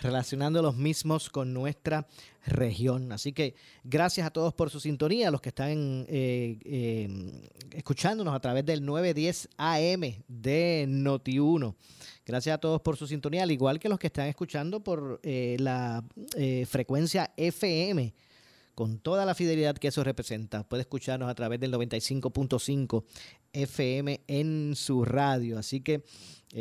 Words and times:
relacionando 0.00 0.62
los 0.62 0.76
mismos 0.76 1.28
con 1.28 1.52
nuestra 1.52 2.06
región. 2.46 3.12
Así 3.12 3.32
que 3.32 3.54
gracias 3.84 4.26
a 4.26 4.30
todos 4.30 4.54
por 4.54 4.70
su 4.70 4.80
sintonía, 4.80 5.30
los 5.30 5.40
que 5.40 5.50
están 5.50 6.06
eh, 6.08 6.58
eh, 6.64 7.48
escuchándonos 7.72 8.34
a 8.34 8.40
través 8.40 8.64
del 8.64 8.84
910 8.84 9.48
AM 9.56 10.00
de 10.28 10.86
Noti1. 10.88 11.74
Gracias 12.24 12.54
a 12.54 12.58
todos 12.58 12.80
por 12.80 12.96
su 12.96 13.06
sintonía, 13.06 13.42
al 13.42 13.50
igual 13.50 13.78
que 13.78 13.88
los 13.88 13.98
que 13.98 14.06
están 14.08 14.28
escuchando 14.28 14.82
por 14.82 15.20
eh, 15.22 15.56
la 15.58 16.04
frecuencia 16.66 17.32
FM 17.36 18.14
con 18.74 19.00
toda 19.00 19.26
la 19.26 19.34
fidelidad 19.34 19.76
que 19.76 19.88
eso 19.88 20.04
representa. 20.04 20.62
Puede 20.62 20.82
escucharnos 20.82 21.28
a 21.28 21.34
través 21.34 21.58
del 21.58 21.72
95.5 21.72 23.04
FM 23.52 24.20
en 24.28 24.76
su 24.76 25.04
radio. 25.04 25.58
Así 25.58 25.80
que 25.80 26.04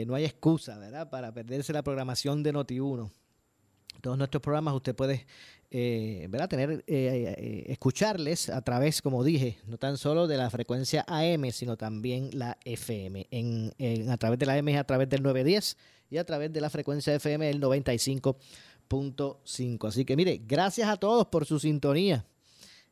no 0.08 0.16
hay 0.16 0.26
excusa, 0.26 0.80
¿verdad?, 0.80 1.12
para 1.12 1.32
perderse 1.32 1.74
la 1.74 1.84
programación 1.84 2.42
de 2.42 2.54
Noti1 2.54 3.12
todos 4.02 4.18
nuestros 4.18 4.42
programas 4.42 4.74
usted 4.74 4.96
puede 4.96 5.28
eh, 5.70 6.30
tener 6.50 6.84
eh, 6.88 6.88
eh, 6.88 7.66
escucharles 7.68 8.50
a 8.50 8.62
través 8.62 9.02
como 9.02 9.22
dije 9.24 9.58
no 9.68 9.78
tan 9.78 9.98
solo 9.98 10.26
de 10.28 10.38
la 10.38 10.50
frecuencia 10.50 11.04
AM 11.08 11.52
sino 11.52 11.76
también 11.76 12.30
la 12.32 12.58
FM 12.64 13.28
en, 13.32 13.74
a 14.10 14.16
través 14.18 14.40
de 14.40 14.46
la 14.46 14.54
AM 14.54 14.70
a 14.78 14.86
través 14.86 15.10
del 15.10 15.24
910 15.24 15.76
y 16.10 16.16
a 16.18 16.26
través 16.26 16.54
de 16.54 16.62
la 16.62 16.70
frecuencia 16.70 17.14
FM 17.16 17.50
el 17.50 17.60
95.5 17.60 19.88
así 19.88 20.06
que 20.06 20.16
mire 20.16 20.42
gracias 20.48 20.88
a 20.88 20.96
todos 20.96 21.28
por 21.28 21.46
su 21.46 21.60
sintonía 21.60 22.26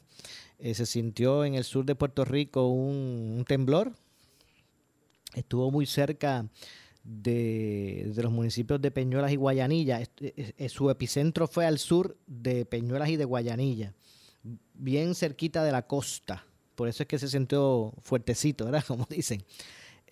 eh, 0.58 0.74
se 0.74 0.84
sintió 0.84 1.44
en 1.44 1.54
el 1.54 1.64
sur 1.64 1.84
de 1.84 1.94
Puerto 1.94 2.24
Rico 2.24 2.68
un, 2.68 3.44
temblor. 3.46 3.92
Estuvo 5.34 5.70
muy 5.70 5.86
cerca 5.86 6.46
de, 7.02 8.12
los 8.16 8.32
municipios 8.32 8.80
de 8.80 8.90
Peñuelas 8.90 9.32
y 9.32 9.36
Guayanilla. 9.36 10.00
su 10.68 10.90
epicentro 10.90 11.46
fue 11.46 11.66
al 11.66 11.78
sur 11.78 12.16
de 12.26 12.66
Peñuelas 12.66 13.08
y 13.08 13.16
de 13.16 13.24
Guayanilla, 13.24 13.94
bien 14.74 15.14
cerquita 15.14 15.64
de 15.64 15.72
la 15.72 15.86
costa. 15.86 16.44
Por 16.74 16.88
eso 16.88 17.02
es 17.02 17.08
que 17.08 17.18
se 17.18 17.28
sintió 17.28 17.92
fuertecito, 18.02 18.64
¿verdad? 18.64 18.84
Como 18.86 19.06
dicen. 19.08 19.42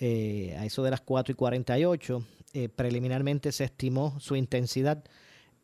Eh, 0.00 0.54
a 0.56 0.65
eso 0.65 0.84
de 0.84 0.93
las 0.93 1.00
4 1.00 1.32
y 1.32 1.34
48, 1.34 2.25
eh, 2.53 2.69
preliminarmente 2.69 3.50
se 3.50 3.65
estimó 3.65 4.19
su 4.21 4.37
intensidad 4.37 5.03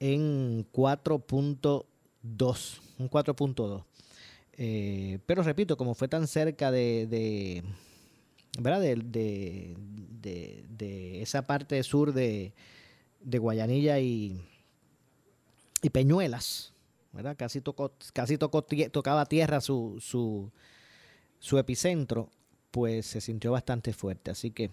en 0.00 0.66
4.2, 0.72 1.84
un 2.99 3.10
4.2. 3.10 3.84
Eh, 4.56 5.19
pero 5.27 5.43
repito, 5.43 5.77
como 5.77 5.94
fue 5.94 6.06
tan 6.09 6.27
cerca 6.28 6.71
de, 6.71 7.06
de 7.06 7.65
¿verdad? 8.59 8.81
De, 8.81 8.97
de, 10.21 11.22
esa 11.22 11.47
parte 11.47 11.82
sur 11.82 12.12
de, 12.12 12.53
de 13.21 13.38
Guayanilla 13.38 13.99
y, 13.99 14.41
y 15.82 15.91
Peñuelas, 15.91 16.72
¿verdad? 17.12 17.37
Casi, 17.37 17.61
tocó, 17.61 17.93
casi 18.12 18.38
tocó, 18.38 18.62
tocaba 18.62 19.26
tierra 19.26 19.61
su, 19.61 19.99
su, 20.00 20.53
su 21.38 21.59
epicentro, 21.59 22.31
pues 22.71 23.06
se 23.06 23.21
sintió 23.21 23.53
bastante 23.53 23.93
fuerte. 23.93 24.31
Así 24.31 24.50
que 24.50 24.71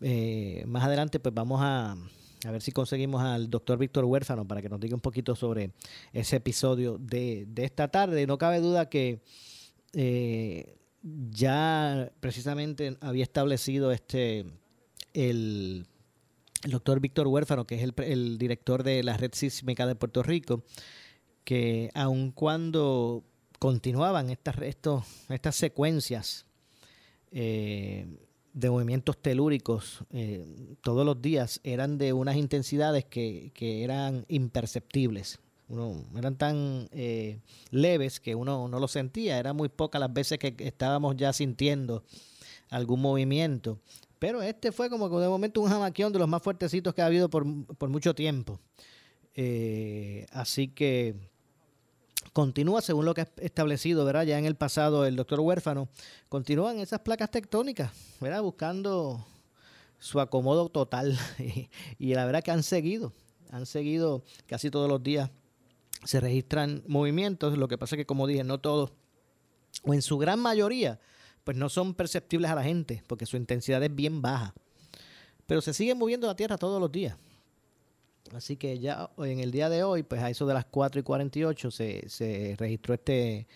eh, 0.00 0.64
más 0.66 0.84
adelante 0.84 1.20
pues 1.20 1.34
vamos 1.34 1.60
a, 1.62 1.96
a 2.44 2.50
ver 2.50 2.62
si 2.62 2.72
conseguimos 2.72 3.22
al 3.22 3.48
doctor 3.48 3.78
Víctor 3.78 4.04
Huérfano 4.04 4.46
para 4.46 4.60
que 4.62 4.68
nos 4.68 4.80
diga 4.80 4.94
un 4.94 5.00
poquito 5.00 5.34
sobre 5.34 5.70
ese 6.12 6.36
episodio 6.36 6.98
de, 6.98 7.46
esta 7.56 7.88
tarde. 7.88 8.26
No 8.26 8.38
cabe 8.38 8.60
duda 8.60 8.88
que 8.88 9.22
eh, 9.92 10.76
ya 11.02 12.12
precisamente 12.20 12.96
había 13.00 13.24
establecido 13.24 13.92
este 13.92 14.44
el, 15.14 15.86
doctor 16.64 17.00
Víctor 17.00 17.26
Huérfano, 17.28 17.66
que 17.66 17.76
es 17.76 17.92
el, 17.96 18.38
director 18.38 18.82
de 18.82 19.02
la 19.02 19.16
Red 19.16 19.32
Sísmica 19.34 19.86
de 19.86 19.94
Puerto 19.94 20.22
Rico, 20.22 20.64
que 21.44 21.90
aun 21.94 22.32
cuando 22.32 23.24
continuaban 23.58 24.30
estas, 24.30 24.56
estas 24.60 25.56
secuencias 25.56 26.46
eh, 27.30 28.06
de 28.56 28.70
movimientos 28.70 29.18
telúricos 29.18 30.02
eh, 30.10 30.74
todos 30.80 31.04
los 31.04 31.20
días 31.20 31.60
eran 31.62 31.98
de 31.98 32.14
unas 32.14 32.36
intensidades 32.36 33.04
que, 33.04 33.52
eran 33.60 34.24
imperceptibles. 34.28 35.38
eran 36.16 36.36
tan 36.36 36.88
eh, 36.92 37.40
leves 37.70 38.18
que 38.18 38.34
uno 38.34 38.66
no 38.66 38.80
lo 38.80 38.88
sentía. 38.88 39.38
Eran 39.38 39.56
muy 39.56 39.68
pocas 39.68 40.00
las 40.00 40.10
veces 40.10 40.38
que 40.38 40.54
estábamos 40.58 41.16
ya 41.18 41.34
sintiendo 41.34 42.02
algún 42.70 43.02
movimiento. 43.02 43.78
Pero 44.18 44.40
este 44.40 44.72
fue 44.72 44.88
como 44.88 45.10
que 45.10 45.16
de 45.16 45.28
momento 45.28 45.60
un 45.60 45.68
jamaquión 45.68 46.10
de 46.10 46.18
los 46.18 46.28
más 46.28 46.42
fuertecitos 46.42 46.94
que 46.94 47.02
ha 47.02 47.06
habido 47.06 47.28
por, 47.28 47.44
mucho 47.44 48.14
tiempo. 48.14 48.58
Eh, 49.34 50.24
así 50.30 50.68
que 50.68 51.14
continúa 52.36 52.82
según 52.82 53.06
lo 53.06 53.14
que 53.14 53.22
ha 53.22 53.28
establecido, 53.38 54.04
¿verdad? 54.04 54.24
Ya 54.24 54.38
en 54.38 54.44
el 54.44 54.56
pasado 54.56 55.06
el 55.06 55.16
doctor 55.16 55.40
Huérfano, 55.40 55.88
continúan 56.28 56.78
esas 56.80 57.00
placas 57.00 57.30
tectónicas, 57.30 57.90
¿verdad? 58.20 58.42
Buscando 58.42 59.26
su 59.98 60.20
acomodo 60.20 60.68
total. 60.68 61.18
y, 61.98 62.14
la 62.14 62.26
verdad 62.26 62.44
que 62.44 62.50
han 62.50 62.62
seguido, 62.62 63.14
han 63.50 63.64
seguido 63.64 64.22
casi 64.44 64.70
todos 64.70 64.86
los 64.86 65.02
días. 65.02 65.30
Se 66.04 66.20
registran 66.20 66.82
movimientos, 66.86 67.56
lo 67.56 67.68
que 67.68 67.78
pasa 67.78 67.96
es 67.96 68.00
que 68.00 68.06
como 68.06 68.26
dije, 68.26 68.44
no 68.44 68.60
todos, 68.60 68.92
o 69.84 69.94
en 69.94 70.02
su 70.02 70.18
gran 70.18 70.38
mayoría, 70.38 71.00
pues 71.42 71.56
no 71.56 71.70
son 71.70 71.94
perceptibles 71.94 72.50
a 72.50 72.54
la 72.54 72.64
gente, 72.64 73.02
porque 73.06 73.24
su 73.24 73.38
intensidad 73.38 73.82
es 73.82 73.94
bien 73.94 74.20
baja. 74.20 74.52
Pero 75.46 75.62
se 75.62 75.72
sigue 75.72 75.94
moviendo 75.94 76.26
la 76.26 76.36
Tierra 76.36 76.58
todos 76.58 76.82
los 76.82 76.92
días. 76.92 77.16
Así 78.36 78.56
que 78.56 78.78
ya 78.78 79.10
en 79.18 79.40
el 79.40 79.50
día 79.50 79.68
de 79.68 79.82
hoy, 79.82 80.02
pues 80.02 80.22
a 80.22 80.30
eso 80.30 80.46
de 80.46 80.54
las 80.54 80.66
4 80.66 81.00
y 81.00 81.02
48 81.02 81.70
se, 81.70 82.08
se 82.08 82.54
registró 82.58 82.94
este, 82.94 83.46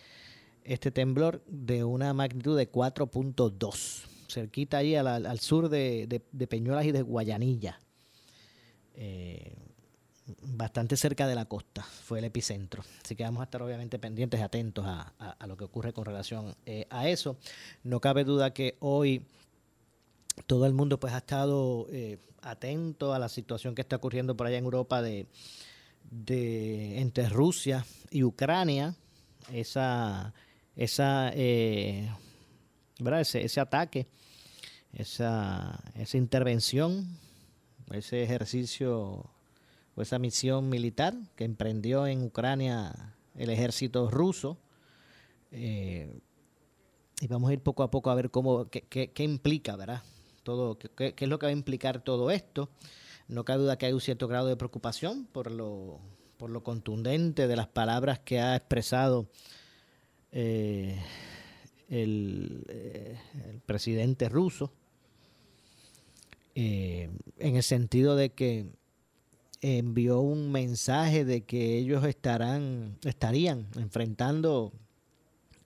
este 0.65 0.91
temblor 0.91 1.43
de 1.47 1.85
una 1.85 2.15
magnitud 2.15 2.57
de 2.57 2.71
4.2, 2.71 4.07
cerquita 4.29 4.79
ahí 4.79 4.95
al, 4.95 5.07
al 5.07 5.39
sur 5.41 5.69
de, 5.69 6.23
de, 6.31 6.47
Peñuelas 6.47 6.87
y 6.87 6.93
de 6.93 7.03
Guayanilla. 7.03 7.79
Eh, 8.95 9.55
bastante 10.43 10.97
cerca 10.97 11.27
de 11.27 11.35
la 11.35 11.45
costa, 11.45 11.83
fue 11.83 12.21
el 12.21 12.25
epicentro. 12.25 12.83
Así 13.05 13.17
que 13.17 13.25
vamos 13.25 13.41
a 13.41 13.45
estar 13.45 13.63
obviamente 13.63 13.99
pendientes, 13.99 14.41
atentos 14.41 14.87
a, 14.87 15.13
a, 15.19 15.47
lo 15.47 15.57
que 15.57 15.65
ocurre 15.65 15.93
con 15.93 16.05
relación 16.05 16.55
eh, 16.67 16.87
a 16.91 17.09
eso. 17.09 17.37
No 17.83 18.01
cabe 18.01 18.25
duda 18.25 18.53
que 18.55 18.77
hoy 18.81 19.27
todo 20.47 20.67
el 20.67 20.73
mundo 20.73 20.99
pues 20.99 21.13
ha 21.13 21.19
estado 21.19 21.87
eh, 21.91 22.19
atento 22.43 23.13
a 23.13 23.19
la 23.19 23.29
situación 23.29 23.75
que 23.75 23.83
está 23.83 23.97
ocurriendo 23.97 24.37
por 24.37 24.47
allá 24.47 24.59
en 24.59 24.65
Europa 24.65 25.03
de, 25.03 25.27
de 26.11 27.01
entre 27.01 27.29
Rusia 27.29 27.85
y 28.11 28.23
Ucrania, 28.23 28.95
esa, 29.53 30.33
esa 30.77 31.31
eh, 31.35 32.11
¿verdad? 32.99 33.21
Ese, 33.21 33.61
ataque, 33.61 34.07
esa, 34.93 35.79
esa 35.95 36.17
intervención, 36.17 37.19
ese 37.93 38.23
ejercicio 38.23 39.31
o 39.95 40.03
esa 40.03 40.19
misión 40.19 40.69
militar 40.69 41.15
que 41.37 41.45
emprendió 41.45 42.07
en 42.07 42.23
Ucrania 42.25 43.15
el 43.37 43.51
ejército 43.51 44.11
ruso 44.11 44.59
Eh, 45.53 46.21
y 47.21 47.27
vamos 47.27 47.51
a 47.51 47.53
ir 47.53 47.61
poco 47.61 47.83
a 47.83 47.91
poco 47.91 48.11
a 48.11 48.15
ver 48.15 48.31
cómo, 48.31 48.67
qué, 48.71 48.83
qué, 48.89 49.23
implica, 49.23 49.77
¿verdad? 49.77 50.03
Todo, 50.43 50.79
qué, 50.79 51.15
qué, 51.15 51.25
es 51.25 51.29
lo 51.29 51.39
que 51.39 51.47
va 51.47 51.51
a 51.51 51.53
implicar 51.53 52.03
todo 52.03 52.31
esto. 52.31 52.71
No 53.29 53.45
cabe 53.45 53.63
duda 53.63 53.79
que 53.79 53.87
hay 53.87 53.93
un 53.93 54.01
cierto 54.01 54.27
grado 54.29 54.49
de 54.49 54.57
preocupación 54.57 55.27
por 55.27 55.51
lo, 55.51 56.01
por 56.41 56.49
lo 56.49 56.63
contundente 56.63 57.47
de 57.47 57.55
las 57.55 57.69
palabras 57.69 58.19
que 58.19 58.41
ha 58.41 58.57
expresado 58.57 59.29
eh, 60.33 60.97
el, 61.89 62.65
eh, 62.69 63.19
el, 63.51 63.61
presidente 63.61 64.29
ruso, 64.29 64.73
eh, 66.55 67.11
en 67.39 67.57
el 67.57 67.63
sentido 67.63 68.17
de 68.17 68.31
que 68.31 68.71
envió 69.61 70.21
un 70.21 70.51
mensaje 70.51 71.27
de 71.27 71.43
que 71.43 71.77
ellos 71.77 72.05
estarán, 72.05 72.97
estarían 73.05 73.67
enfrentando 73.77 74.73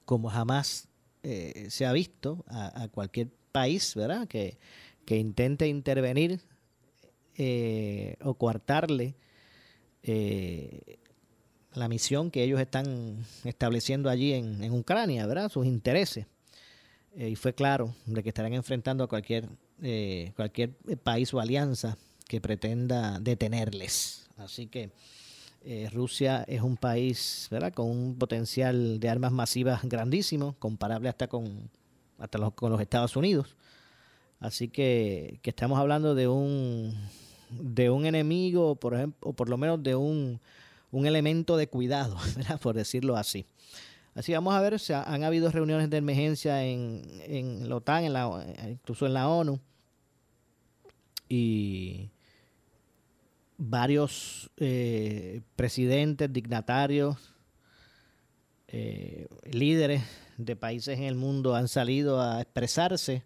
como 0.05 0.29
jamás 0.29 0.88
se 1.23 1.87
ha 1.87 1.93
visto 1.93 2.44
a, 2.49 2.88
cualquier 2.88 3.31
país, 3.55 3.95
¿verdad? 3.95 4.27
Que, 4.27 4.59
que 5.06 5.17
intente 5.17 5.69
intervenir 5.69 6.41
eh, 7.37 8.17
o 8.21 8.35
coartarle 8.35 9.15
eh, 10.03 10.99
la 11.73 11.89
misión 11.89 12.33
que 12.33 12.43
ellos 12.43 12.61
están 12.61 13.25
estableciendo 13.45 14.11
allí 14.11 14.33
en, 14.33 14.65
en 14.65 14.73
Ucrania, 14.73 15.25
¿verdad? 15.27 15.49
Sus 15.51 15.67
intereses. 15.67 16.27
y 17.17 17.37
fue 17.37 17.55
claro 17.55 17.95
de 18.06 18.23
que 18.25 18.31
estarán 18.31 18.55
enfrentando 18.55 19.05
a 19.05 19.09
cualquier, 19.09 19.49
cualquier 20.35 20.71
país 21.03 21.33
o 21.33 21.39
alianza 21.39 21.97
que 22.27 22.41
pretenda 22.41 23.21
detenerles. 23.21 24.29
Así 24.37 24.67
que 24.67 24.91
eh, 25.67 25.89
Rusia 25.91 26.45
es 26.47 26.61
un 26.61 26.77
país 26.77 27.49
¿verdad? 27.51 27.73
con 27.73 27.89
un 27.89 28.19
potencial 28.19 29.01
de 29.01 29.09
armas 29.09 29.33
masivas 29.33 29.81
grandísimo, 29.85 30.56
comparable 30.59 31.09
hasta 31.09 31.27
con, 31.27 31.71
hasta 32.19 32.39
los, 32.39 32.55
con 32.55 32.71
los 32.71 32.81
Estados 32.81 33.17
Unidos. 33.17 33.57
Así 34.41 34.69
que, 34.69 35.39
que, 35.43 35.51
estamos 35.51 35.79
hablando 35.79 36.15
de 36.15 36.29
un, 36.29 36.95
de 37.51 37.91
un 37.91 38.07
enemigo, 38.07 38.77
por 38.77 38.95
ejemplo, 38.95 39.31
o 39.31 39.33
por 39.33 39.49
lo 39.49 39.57
menos 39.57 39.83
de 39.83 39.95
un, 39.95 40.41
un 40.91 41.07
elemento 41.07 41.57
de 41.57 41.69
cuidado, 41.69 42.17
por 42.63 42.75
decirlo 42.75 43.17
así. 43.17 43.47
Así 44.15 44.33
vamos 44.33 44.55
a 44.55 44.61
ver, 44.61 44.79
se 44.79 44.95
han 44.95 45.25
habido 45.25 45.51
reuniones 45.51 45.91
de 45.91 45.97
emergencia 45.97 46.65
en, 46.65 47.03
en 47.27 47.69
la 47.69 47.77
OTAN, 47.77 48.05
en 48.05 48.13
la, 48.13 48.47
incluso 48.69 49.07
en 49.07 49.15
la 49.15 49.29
ONU. 49.29 49.59
Y, 51.29 52.11
varios 53.57 54.51
eh, 54.57 55.43
presidentes, 55.57 56.33
dignatarios, 56.33 57.17
eh, 58.69 59.27
líderes 59.51 60.03
de 60.37 60.57
países 60.57 60.99
en 60.99 61.05
el 61.05 61.15
mundo 61.15 61.55
han 61.55 61.69
salido 61.69 62.21
a 62.21 62.41
expresarse. 62.41 63.25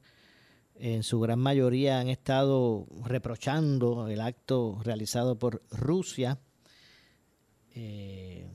En 0.75 1.03
su 1.03 1.19
gran 1.21 1.41
mayoría 1.41 1.99
han 1.99 2.09
estado 2.09 2.87
reprochando 3.05 4.09
el 4.09 4.21
acto 4.21 4.79
realizado 4.83 5.39
por 5.39 5.63
Rusia. 5.71 6.39
Eh, 7.75 8.47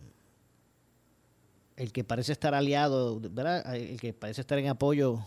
el 1.76 1.92
que 1.92 2.04
parece 2.04 2.32
estar 2.32 2.54
aliado, 2.54 3.20
¿verdad? 3.20 3.76
el 3.76 4.00
que 4.00 4.14
parece 4.14 4.42
estar 4.42 4.58
en 4.60 4.68
apoyo 4.68 5.26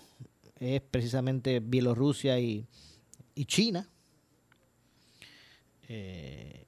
es 0.58 0.80
precisamente 0.80 1.60
Bielorrusia 1.60 2.38
y 2.38 2.66
China 3.46 3.88
eh, 5.88 6.65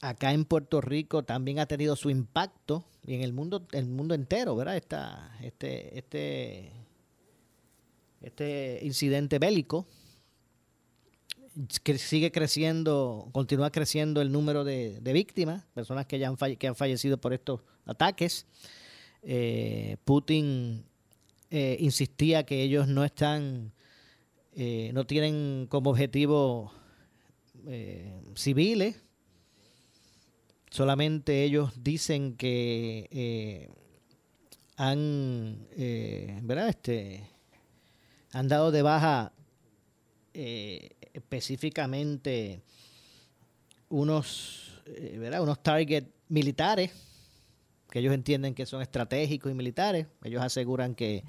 acá 0.00 0.32
en 0.32 0.44
Puerto 0.44 0.80
Rico 0.80 1.22
también 1.22 1.58
ha 1.58 1.66
tenido 1.66 1.96
su 1.96 2.10
impacto 2.10 2.84
y 3.06 3.14
en 3.14 3.22
el 3.22 3.32
mundo, 3.32 3.66
el 3.72 3.86
mundo 3.86 4.14
entero, 4.14 4.56
¿verdad? 4.56 4.76
Este, 5.42 5.98
este, 5.98 6.72
este 8.20 8.80
incidente 8.82 9.38
bélico 9.38 9.86
que 11.82 11.98
sigue 11.98 12.30
creciendo, 12.30 13.28
continúa 13.32 13.70
creciendo 13.70 14.22
el 14.22 14.30
número 14.32 14.64
de, 14.64 15.00
víctimas, 15.12 15.64
personas 15.74 16.06
que 16.06 16.18
ya 16.18 16.28
han, 16.28 16.36
fallecido 16.76 17.18
por 17.18 17.32
estos 17.32 17.60
ataques. 17.84 18.46
Eh, 19.22 19.96
Putin 20.04 20.84
eh, 21.50 21.76
insistía 21.80 22.46
que 22.46 22.62
ellos 22.62 22.88
no 22.88 23.04
están, 23.04 23.72
no 24.92 25.06
tienen 25.06 25.66
como 25.68 25.90
objetivo 25.90 26.72
eh, 27.66 28.22
civiles. 28.34 28.96
Solamente 30.70 31.44
ellos 31.44 31.72
dicen 31.82 32.36
que 32.36 33.08
eh, 33.10 33.68
han, 34.76 35.66
eh, 35.76 36.38
¿verdad? 36.42 36.68
Este, 36.68 37.24
han 38.32 38.48
dado 38.48 38.70
de 38.70 38.82
baja 38.82 39.32
específicamente 40.32 42.62
unos, 43.88 44.80
¿verdad? 45.18 45.42
unos 45.42 45.60
targets 45.62 46.08
militares 46.28 46.92
que 47.90 47.98
ellos 47.98 48.14
entienden 48.14 48.54
que 48.54 48.66
son 48.66 48.80
estratégicos 48.80 49.50
y 49.50 49.54
militares. 49.54 50.06
Ellos 50.22 50.42
aseguran 50.42 50.94
que, 50.94 51.24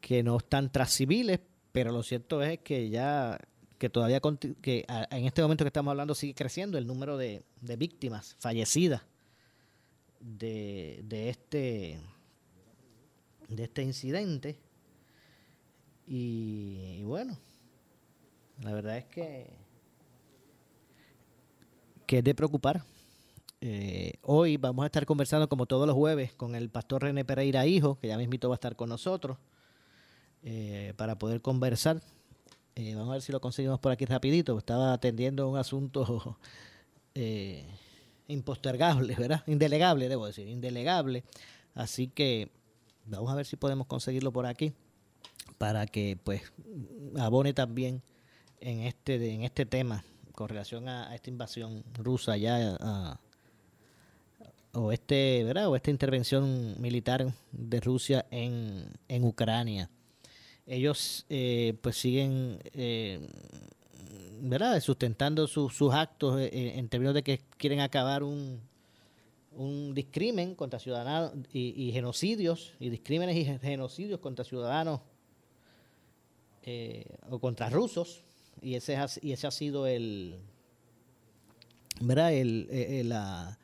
que 0.00 0.22
no 0.22 0.38
están 0.38 0.72
tras 0.72 0.92
civiles, 0.92 1.38
pero 1.70 1.92
lo 1.92 2.02
cierto 2.02 2.42
es 2.42 2.58
que 2.60 2.88
ya 2.88 3.38
que 3.82 3.90
todavía 3.90 4.20
que 4.60 4.86
en 5.10 5.24
este 5.24 5.42
momento 5.42 5.64
que 5.64 5.70
estamos 5.70 5.90
hablando 5.90 6.14
sigue 6.14 6.34
creciendo 6.34 6.78
el 6.78 6.86
número 6.86 7.16
de, 7.16 7.42
víctimas 7.60 8.36
fallecidas 8.38 9.02
de, 10.20 11.02
este 11.28 11.98
de 13.48 13.64
este 13.64 13.82
incidente. 13.82 14.56
Y, 16.06 17.02
bueno 17.02 17.36
la 18.60 18.72
verdad 18.72 18.98
es 18.98 19.04
que 19.06 19.50
que 22.06 22.18
es 22.18 22.24
de 22.24 22.36
preocupar. 22.36 22.84
Eh, 23.60 24.12
hoy 24.22 24.58
vamos 24.58 24.84
a 24.84 24.86
estar 24.86 25.04
conversando 25.06 25.48
como 25.48 25.66
todos 25.66 25.88
los 25.88 25.96
jueves 25.96 26.32
con 26.34 26.54
el 26.54 26.70
pastor 26.70 27.02
René 27.02 27.24
Pereira 27.24 27.66
Hijo 27.66 27.98
que 27.98 28.06
ya 28.06 28.16
mismito 28.16 28.48
va 28.48 28.54
a 28.54 28.62
estar 28.62 28.76
con 28.76 28.90
nosotros 28.90 29.38
eh, 30.44 30.94
para 30.96 31.18
poder 31.18 31.42
conversar 31.42 32.00
eh, 32.74 32.94
vamos 32.94 33.10
a 33.10 33.12
ver 33.14 33.22
si 33.22 33.32
lo 33.32 33.40
conseguimos 33.40 33.78
por 33.80 33.92
aquí 33.92 34.04
rapidito. 34.04 34.56
Estaba 34.56 34.92
atendiendo 34.92 35.48
un 35.48 35.58
asunto 35.58 36.38
eh, 37.14 37.66
impostergable, 38.28 39.14
¿verdad? 39.14 39.42
Indelegable, 39.46 40.08
debo 40.08 40.26
decir, 40.26 40.48
indelegable. 40.48 41.24
Así 41.74 42.08
que 42.08 42.50
vamos 43.06 43.30
a 43.30 43.34
ver 43.34 43.46
si 43.46 43.56
podemos 43.56 43.86
conseguirlo 43.86 44.32
por 44.32 44.46
aquí 44.46 44.72
para 45.58 45.86
que 45.86 46.18
pues 46.22 46.52
abone 47.18 47.52
también 47.52 48.02
en 48.60 48.80
este 48.80 49.34
en 49.34 49.42
este 49.42 49.66
tema 49.66 50.04
con 50.34 50.48
relación 50.48 50.88
a, 50.88 51.14
esta 51.14 51.30
invasión 51.30 51.84
rusa 51.94 52.36
ya 52.36 53.18
o 54.72 54.92
este 54.92 55.42
verdad 55.44 55.68
o 55.68 55.76
esta 55.76 55.90
intervención 55.90 56.80
militar 56.80 57.32
de 57.50 57.80
Rusia 57.80 58.26
en, 58.30 58.86
en 59.08 59.24
Ucrania 59.24 59.90
ellos 60.72 61.26
eh, 61.28 61.74
pues 61.82 61.96
siguen 61.96 62.58
eh, 62.72 63.20
¿verdad? 64.40 64.80
sustentando 64.80 65.46
sus 65.46 65.92
actos 65.92 66.40
eh, 66.40 66.78
en 66.78 66.88
términos 66.88 67.14
de 67.14 67.22
que 67.22 67.40
quieren 67.58 67.80
acabar 67.80 68.22
un, 68.22 68.58
un 69.52 69.94
discrimen 69.94 70.54
contra 70.54 70.78
ciudadanos 70.78 71.32
y, 71.52 71.92
genocidios 71.92 72.72
y 72.80 72.88
discrímenes 72.88 73.36
y 73.36 73.44
genocidios 73.44 74.18
contra 74.20 74.46
ciudadanos 74.46 75.00
o 77.28 77.38
contra 77.38 77.68
rusos 77.68 78.22
y 78.62 78.76
ese, 78.76 78.96
y 79.20 79.32
ese 79.32 79.46
ha 79.46 79.50
sido 79.50 79.86
el 79.86 80.38
¿verdad? 82.00 82.32
el, 82.32 83.08
la, 83.08 83.58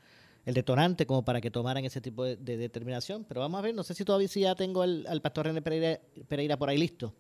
el 0.48 0.54
detonante 0.54 1.04
como 1.04 1.26
para 1.26 1.42
que 1.42 1.50
tomaran 1.50 1.84
ese 1.84 2.00
tipo 2.00 2.24
de, 2.24 2.36
determinación. 2.36 3.22
Pero 3.28 3.42
vamos 3.42 3.58
a 3.58 3.62
ver, 3.62 3.74
no 3.74 3.82
sé 3.82 3.92
si 3.92 4.02
todavía 4.02 4.28
si 4.28 4.40
ya 4.40 4.54
tengo 4.54 4.80
al 4.80 5.20
pastor 5.20 5.44
René 5.44 5.60
Pereira, 5.60 6.56
por 6.56 6.70
ahí 6.70 6.78
listo. 6.78 7.12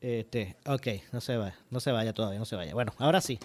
Este, 0.00 0.54
ok, 0.64 0.86
no 1.12 1.20
se 1.20 1.36
vaya, 1.36 1.56
no 1.70 1.80
se 1.80 1.90
vaya 1.90 2.12
todavía, 2.12 2.38
no 2.38 2.44
se 2.44 2.54
vaya. 2.54 2.72
Bueno, 2.72 2.92
ahora 2.98 3.20
sí. 3.20 3.40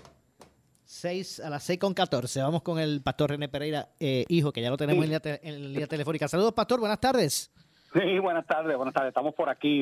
6 0.83 1.39
a 1.39 1.49
las 1.49 1.63
6 1.63 1.79
con 1.79 1.95
14. 1.95 2.43
Vamos 2.43 2.61
con 2.61 2.77
el 2.77 3.01
pastor 3.01 3.31
René 3.31 3.49
Pereira, 3.49 3.89
eh, 3.99 4.23
hijo, 4.27 4.53
que 4.53 4.61
ya 4.61 4.69
lo 4.69 4.77
tenemos 4.77 5.03
en, 5.03 5.09
línea 5.09 5.39
en 5.41 5.73
línea 5.73 5.87
telefónica. 5.87 6.27
Saludos, 6.27 6.53
pastor, 6.53 6.79
buenas 6.79 6.99
tardes. 6.99 7.51
Sí, 7.93 8.19
buenas 8.19 8.45
tardes, 8.45 8.77
buenas 8.77 8.93
tardes. 8.93 9.07
Estamos 9.09 9.33
por 9.33 9.49
aquí. 9.49 9.81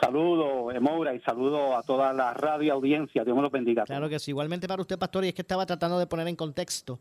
Saludos, 0.00 0.72
Emoura, 0.72 1.12
y 1.12 1.18
saludo 1.22 1.76
a 1.76 1.82
toda 1.82 2.12
la 2.12 2.32
radio 2.34 2.74
audiencia. 2.74 3.24
Dios 3.24 3.34
me 3.34 3.42
los 3.42 3.50
bendiga. 3.50 3.82
Claro 3.82 4.08
que 4.08 4.20
sí. 4.20 4.30
Igualmente 4.30 4.68
para 4.68 4.80
usted, 4.80 4.96
pastor, 4.96 5.24
y 5.24 5.28
es 5.28 5.34
que 5.34 5.42
estaba 5.42 5.66
tratando 5.66 5.98
de 5.98 6.06
poner 6.06 6.28
en 6.28 6.36
contexto 6.36 7.00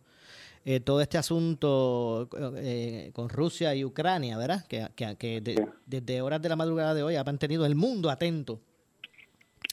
eh, 0.66 0.80
todo 0.80 1.02
este 1.02 1.18
asunto 1.18 2.30
eh, 2.56 3.12
con 3.14 3.28
Rusia 3.28 3.76
y 3.76 3.84
Ucrania, 3.84 4.38
¿verdad? 4.38 4.66
Que, 4.66 5.68
desde 5.86 6.22
horas 6.22 6.42
de 6.42 6.48
la 6.48 6.56
madrugada 6.56 6.94
de 6.94 7.04
hoy 7.04 7.18
ha 7.18 7.24
mantenido 7.24 7.66
el 7.66 7.76
mundo 7.76 8.10
atento 8.10 8.62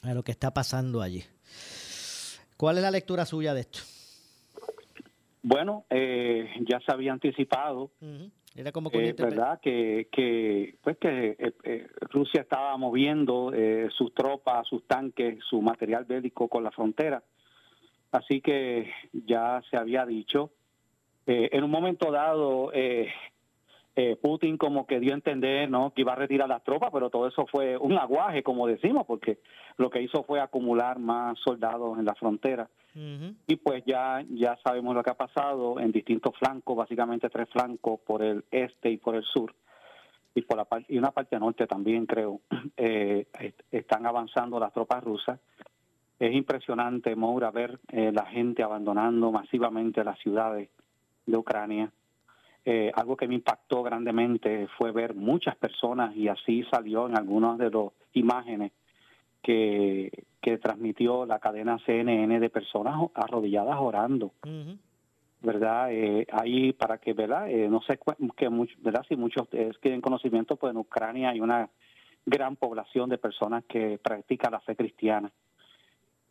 a 0.03 0.13
lo 0.13 0.23
que 0.23 0.33
está 0.33 0.53
pasando 0.53 1.01
allí. 1.01 1.23
¿Cuál 2.57 2.77
es 2.77 2.83
la 2.83 2.91
lectura 2.91 3.25
suya 3.25 3.53
de 3.53 3.61
esto? 3.61 3.79
Bueno, 5.43 5.85
eh, 5.89 6.49
ya 6.67 6.79
se 6.81 6.91
había 6.91 7.13
anticipado 7.13 7.91
Era 8.53 8.71
como 8.73 8.91
que 8.91 9.13
verdad 9.13 9.59
que, 9.61 10.09
que 10.11 10.75
pues 10.83 10.97
que 10.97 11.53
Rusia 12.09 12.41
estaba 12.41 12.75
moviendo 12.75 13.53
sus 13.97 14.13
tropas, 14.13 14.67
sus 14.67 14.85
tanques, 14.87 15.39
su 15.49 15.61
material 15.61 16.03
bélico 16.03 16.49
con 16.49 16.65
la 16.65 16.71
frontera. 16.71 17.23
Así 18.11 18.41
que 18.41 18.91
ya 19.13 19.61
se 19.71 19.77
había 19.77 20.05
dicho. 20.05 20.51
En 21.25 21.63
un 21.63 21.71
momento 21.71 22.11
dado, 22.11 22.71
eh, 23.93 24.15
Putin 24.21 24.57
como 24.57 24.87
que 24.87 25.01
dio 25.01 25.11
a 25.11 25.15
entender 25.15 25.69
¿no? 25.69 25.91
que 25.93 26.01
iba 26.01 26.13
a 26.13 26.15
retirar 26.15 26.47
las 26.47 26.63
tropas, 26.63 26.91
pero 26.93 27.09
todo 27.09 27.27
eso 27.27 27.45
fue 27.47 27.75
un 27.77 27.97
aguaje, 27.97 28.41
como 28.41 28.65
decimos, 28.65 29.05
porque 29.05 29.39
lo 29.77 29.89
que 29.89 30.01
hizo 30.01 30.23
fue 30.23 30.39
acumular 30.39 30.97
más 30.97 31.37
soldados 31.39 31.99
en 31.99 32.05
la 32.05 32.15
frontera. 32.15 32.69
Y 33.47 33.55
pues 33.57 33.83
ya, 33.85 34.23
ya 34.29 34.57
sabemos 34.63 34.95
lo 34.95 35.03
que 35.03 35.09
ha 35.09 35.17
pasado 35.17 35.79
en 35.79 35.91
distintos 35.91 36.33
flancos, 36.37 36.75
básicamente 36.75 37.29
tres 37.29 37.49
flancos, 37.49 37.99
por 38.01 38.21
el 38.21 38.43
este 38.51 38.89
y 38.89 38.97
por 38.97 39.15
el 39.15 39.23
sur, 39.23 39.53
y 40.35 40.41
por 40.41 40.57
la 40.57 40.67
y 40.87 40.97
una 40.97 41.11
parte 41.11 41.39
norte 41.39 41.67
también 41.67 42.05
creo, 42.05 42.41
eh, 42.77 43.27
están 43.71 44.05
avanzando 44.05 44.59
las 44.59 44.73
tropas 44.73 45.03
rusas. 45.03 45.39
Es 46.19 46.33
impresionante, 46.33 47.15
Moura, 47.15 47.49
ver 47.49 47.79
eh, 47.91 48.11
la 48.13 48.25
gente 48.25 48.61
abandonando 48.61 49.31
masivamente 49.31 50.03
las 50.03 50.19
ciudades 50.19 50.69
de 51.25 51.37
Ucrania 51.37 51.91
eh, 52.63 52.91
algo 52.93 53.17
que 53.17 53.27
me 53.27 53.35
impactó 53.35 53.81
grandemente 53.81 54.67
fue 54.77 54.91
ver 54.91 55.15
muchas 55.15 55.55
personas 55.55 56.15
y 56.15 56.27
así 56.27 56.63
salió 56.71 57.07
en 57.07 57.17
algunas 57.17 57.57
de 57.57 57.71
las 57.71 57.91
imágenes 58.13 58.71
que, 59.41 60.25
que 60.39 60.59
transmitió 60.59 61.25
la 61.25 61.39
cadena 61.39 61.79
CNN 61.85 62.39
de 62.39 62.49
personas 62.51 62.95
arrodilladas 63.15 63.77
orando. 63.79 64.33
¿Verdad? 65.41 65.91
Eh, 65.91 66.27
ahí 66.31 66.71
para 66.73 66.99
que, 66.99 67.13
¿verdad? 67.13 67.49
Eh, 67.49 67.67
no 67.67 67.81
sé 67.81 67.97
que 68.37 68.47
¿verdad? 68.77 69.03
si 69.09 69.15
muchos 69.15 69.43
ustedes 69.43 69.79
tienen 69.81 69.99
conocimiento, 69.99 70.55
pues 70.55 70.69
en 70.69 70.77
Ucrania 70.77 71.31
hay 71.31 71.39
una 71.39 71.67
gran 72.27 72.55
población 72.57 73.09
de 73.09 73.17
personas 73.17 73.63
que 73.67 73.97
practican 73.97 74.51
la 74.51 74.59
fe 74.59 74.75
cristiana. 74.75 75.31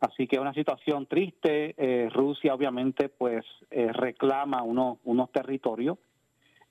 Así 0.01 0.27
que 0.27 0.35
es 0.35 0.41
una 0.41 0.53
situación 0.53 1.05
triste. 1.05 1.73
Eh, 1.77 2.09
Rusia 2.09 2.53
obviamente 2.53 3.09
pues 3.09 3.45
reclama 3.69 4.61
unos, 4.63 4.97
unos 5.05 5.31
territorios 5.31 5.97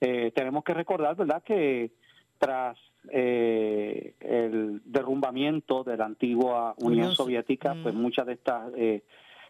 eh, 0.01 0.31
tenemos 0.33 0.63
que 0.63 0.73
recordar, 0.73 1.15
¿verdad?, 1.15 1.43
que 1.43 1.91
tras 2.39 2.75
eh, 3.11 4.15
el 4.19 4.81
derrumbamiento 4.83 5.83
de 5.83 5.95
la 5.95 6.05
antigua 6.05 6.73
Unión, 6.79 7.13
Soviética, 7.13 7.75
pues 7.83 7.93
mm. 7.93 8.01
muchas 8.01 8.25
de 8.25 8.33
estas 8.33 8.73
eh, 8.75 9.03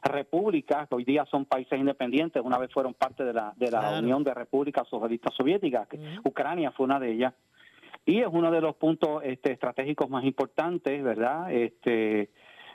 repúblicas 0.03 0.89
hoy 0.91 1.05
día 1.05 1.25
son 1.31 1.45
países 1.45 1.79
independientes, 1.79 2.43
una 2.43 2.57
vez 2.57 2.69
fueron 2.73 2.93
parte 2.93 3.23
de 3.23 3.31
la, 3.31 3.53
de 3.55 3.71
la 3.71 3.97
Unión 3.99 4.25
de 4.25 4.33
Repúblicas 4.33 4.85
Socialistas 4.89 5.33
Soviéticas, 5.35 5.87
mm. 5.89 6.27
Ucrania 6.27 6.71
fue 6.71 6.85
una 6.85 6.99
de 6.99 7.13
ellas, 7.13 7.33
y 8.05 8.19
es 8.19 8.27
uno 8.29 8.51
de 8.51 8.59
los 8.59 8.75
puntos 8.75 9.23
este, 9.23 9.53
estratégicos 9.53 10.09
más 10.09 10.25
importantes, 10.25 11.01
¿verdad? 11.01 11.49
Este, 11.53 12.29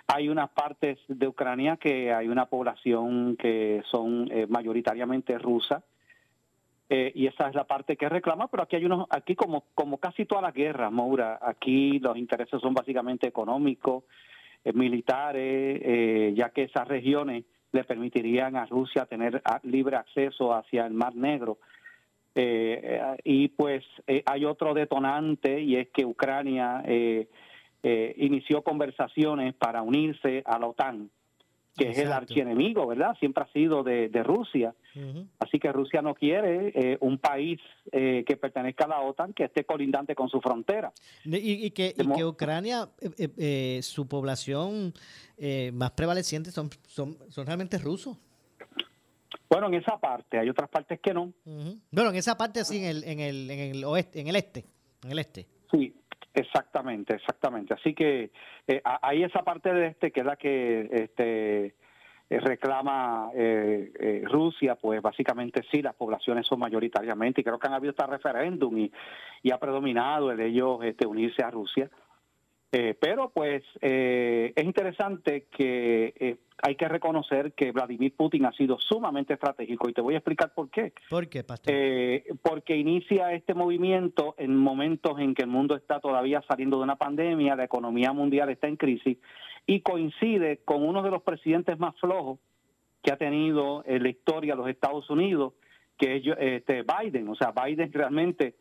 hay 0.06 0.28
unas 0.28 0.50
partes 0.50 0.98
de 1.08 1.28
Ucrania 1.28 1.76
que 1.76 2.12
hay 2.12 2.28
una 2.28 2.46
población 2.46 3.36
que 3.36 3.82
son 3.90 4.30
mayoritariamente 4.48 5.38
rusa, 5.38 5.82
eh, 6.88 7.10
y 7.16 7.26
esa 7.26 7.48
es 7.48 7.54
la 7.54 7.64
parte 7.64 7.96
que 7.96 8.08
reclama, 8.08 8.46
pero 8.48 8.62
aquí 8.62 8.76
hay 8.76 8.84
unos, 8.84 9.06
aquí 9.10 9.34
como, 9.34 9.64
como 9.75 9.98
casi 9.98 10.25
todas 10.25 10.42
las 10.42 10.54
guerras, 10.54 10.92
Moura, 10.92 11.38
aquí 11.42 11.98
los 11.98 12.16
intereses 12.16 12.60
son 12.60 12.75
básicamente 12.75 13.26
económicos, 13.26 14.04
eh, 14.64 14.72
militares, 14.72 15.80
eh, 15.82 16.32
ya 16.36 16.50
que 16.50 16.64
esas 16.64 16.86
regiones 16.86 17.44
le 17.72 17.82
permitirían 17.82 18.54
a 18.54 18.66
Rusia 18.66 19.04
tener 19.06 19.42
libre 19.64 19.96
acceso 19.96 20.54
hacia 20.54 20.86
el 20.86 20.94
Mar 20.94 21.14
Negro. 21.14 21.58
y 23.25 23.48
pues 23.48 23.82
hay 24.26 24.44
otro 24.44 24.75
detonante 24.75 25.58
y 25.58 25.76
es 25.76 25.88
que 25.88 26.04
Ucrania 26.04 26.82
inició 27.83 28.62
conversaciones 28.62 29.54
para 29.54 29.83
unirse 29.83 30.42
a 30.45 30.59
la 30.59 30.66
OTAN 30.66 31.11
que 31.76 31.90
es 31.90 31.99
el 31.99 32.12
archienemigo, 32.12 32.87
¿verdad? 32.87 33.16
Siempre 33.18 33.45
ha 33.45 33.52
sido 33.52 33.83
de, 33.83 34.09
Rusia. 34.25 34.75
Así 35.38 35.59
que 35.59 35.71
Rusia 35.73 36.00
no 36.00 36.14
quiere 36.14 36.73
eh, 36.75 36.97
un 37.00 37.18
país 37.18 37.61
eh, 37.92 38.25
que 38.26 38.37
pertenezca 38.37 38.85
a 38.85 38.88
la 38.88 39.00
OTAN 39.00 39.35
que 39.35 39.45
esté 39.45 39.64
colindante 39.64 40.14
con 40.14 40.28
su 40.30 40.40
frontera. 40.40 40.92
Y, 41.25 41.71
que, 41.73 41.95
Ucrania, 42.25 42.88
eh, 43.18 43.80
su 43.83 44.09
población 44.09 44.95
más 45.75 45.90
prevaleciente 45.92 46.50
son, 46.50 46.71
son, 46.87 47.18
son 47.28 47.47
realmente 47.47 47.78
rusos. 47.78 48.16
Bueno, 49.49 49.68
en 49.68 49.75
esa 49.75 49.99
parte, 49.99 50.38
hay 50.38 50.49
otras 50.49 50.68
partes 50.71 50.99
que 50.99 51.12
no. 51.12 51.33
Bueno, 51.90 52.11
en 52.11 52.16
esa 52.16 52.37
parte 52.37 52.64
sí, 52.64 52.78
en 52.78 52.85
el, 52.85 53.04
en 53.04 53.21
el, 53.21 53.50
en 53.50 53.76
el 53.76 53.85
oeste, 53.85 54.21
en 54.21 54.28
el 54.28 54.37
este, 54.37 54.64
en 55.04 55.12
el 55.12 55.18
este. 55.18 55.47
Sí, 55.71 55.95
Exactamente, 56.37 57.14
exactamente. 57.14 57.73
Así 57.73 57.95
que 57.95 58.31
eh, 58.69 58.83
hay 59.00 59.23
esa 59.23 59.43
parte 59.43 59.73
de 59.73 59.87
este 59.87 60.11
que 60.12 60.21
es 60.21 60.26
la 60.26 60.37
que 60.37 60.87
este, 60.93 61.64
eh, 62.28 62.40
reclama 62.40 63.31
eh, 63.35 64.23
Rusia, 64.26 64.75
pues 64.75 65.00
básicamente 65.00 65.62
sí, 65.71 65.81
las 65.81 65.95
poblaciones 65.95 66.47
son 66.47 66.59
mayoritariamente, 66.59 67.40
y 67.40 67.45
creo 67.45 67.59
que 67.59 67.66
han 67.66 67.73
habido 67.73 67.93
este 67.93 68.07
referéndum 68.07 68.76
y, 68.76 68.93
y 69.43 69.50
ha 69.50 69.59
predominado 69.59 70.31
el 70.31 70.38
ellos 70.40 70.85
este, 70.85 71.07
unirse 71.07 71.43
a 71.43 71.50
Rusia. 71.50 71.88
Pero 72.70 73.30
pues 73.30 73.62
es 73.80 74.64
interesante 74.64 75.46
que 75.50 76.38
hay 76.62 76.75
que 76.76 76.88
reconocer 76.88 77.52
que 77.52 77.73
Vladimir 77.73 78.14
Putin 78.16 78.46
ha 78.46 78.52
sido 78.52 78.78
sumamente 78.78 79.35
estratégico 79.35 79.88
y 79.88 79.92
te 79.92 80.00
voy 80.00 80.14
a 80.14 80.18
explicar 80.18 80.54
por 80.54 80.70
qué. 80.70 80.92
¿Por 81.11 81.28
qué, 81.28 81.44
Pastor? 81.44 81.73
Eh, 81.75 82.25
porque 82.42 82.76
inicia 82.76 83.32
este 83.32 83.54
movimiento 83.54 84.35
en 84.38 84.56
momentos 84.56 85.18
en 85.18 85.35
que 85.35 85.42
el 85.42 85.49
mundo 85.49 85.76
está 85.76 86.00
todavía 86.00 86.42
saliendo 86.49 86.78
de 86.78 86.85
una 86.85 86.96
pandemia, 86.96 87.56
la 87.56 87.64
economía 87.64 88.12
mundial 88.12 88.49
está 88.49 88.68
en 88.68 88.76
crisis 88.76 89.18
y 89.66 89.80
coincide 89.80 90.61
con 90.64 90.82
uno 90.82 91.02
de 91.02 91.11
los 91.11 91.23
presidentes 91.23 91.78
más 91.78 91.94
flojos 92.00 92.38
que 93.02 93.12
ha 93.12 93.16
tenido 93.16 93.82
en 93.87 94.02
la 94.02 94.08
historia 94.08 94.54
los 94.54 94.68
Estados 94.68 95.08
Unidos, 95.11 95.52
que 95.99 96.16
es 96.16 96.23
este, 96.38 96.82
Biden. 96.82 97.28
O 97.28 97.35
sea, 97.35 97.52
Biden 97.52 97.92
realmente 97.92 98.54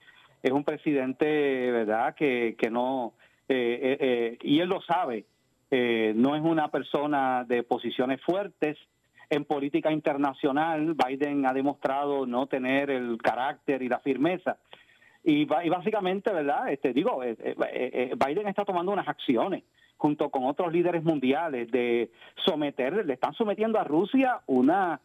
es 0.43 0.51
un 0.51 0.63
presidente, 0.63 1.71
¿verdad?, 1.71 2.13
que, 2.15 2.55
que 2.57 2.69
no... 2.69 3.13
Eh, 3.47 3.97
eh, 3.99 4.37
y 4.41 4.59
él 4.59 4.69
lo 4.69 4.81
sabe 4.81 5.25
eh, 5.71 6.13
no 6.15 6.35
es 6.35 6.41
una 6.41 6.69
persona 6.69 7.43
de 7.43 7.63
posiciones 7.63 8.21
fuertes. 8.21 8.77
En 9.29 9.45
política 9.45 9.91
internacional, 9.91 10.93
Biden 10.93 11.45
ha 11.45 11.53
demostrado 11.53 12.27
no 12.27 12.45
tener 12.45 12.91
el 12.91 13.17
carácter 13.17 13.81
y 13.81 13.89
la 13.89 13.99
firmeza. 13.99 14.57
Y, 15.23 15.45
básicamente, 15.45 16.31
¿verdad? 16.31 16.71
Este, 16.71 16.93
digo, 16.93 17.23
eh, 17.23 17.35
eh, 17.39 18.13
Biden 18.15 18.47
está 18.47 18.63
tomando 18.63 18.91
unas 18.91 19.07
acciones 19.07 19.63
junto 19.97 20.29
con 20.29 20.43
otros 20.45 20.71
líderes 20.71 21.03
mundiales 21.03 21.71
de 21.71 22.11
someter, 22.45 23.05
le 23.05 23.13
están 23.13 23.33
sometiendo 23.33 23.79
a 23.79 23.83
Rusia 23.83 24.41
una 24.45 24.99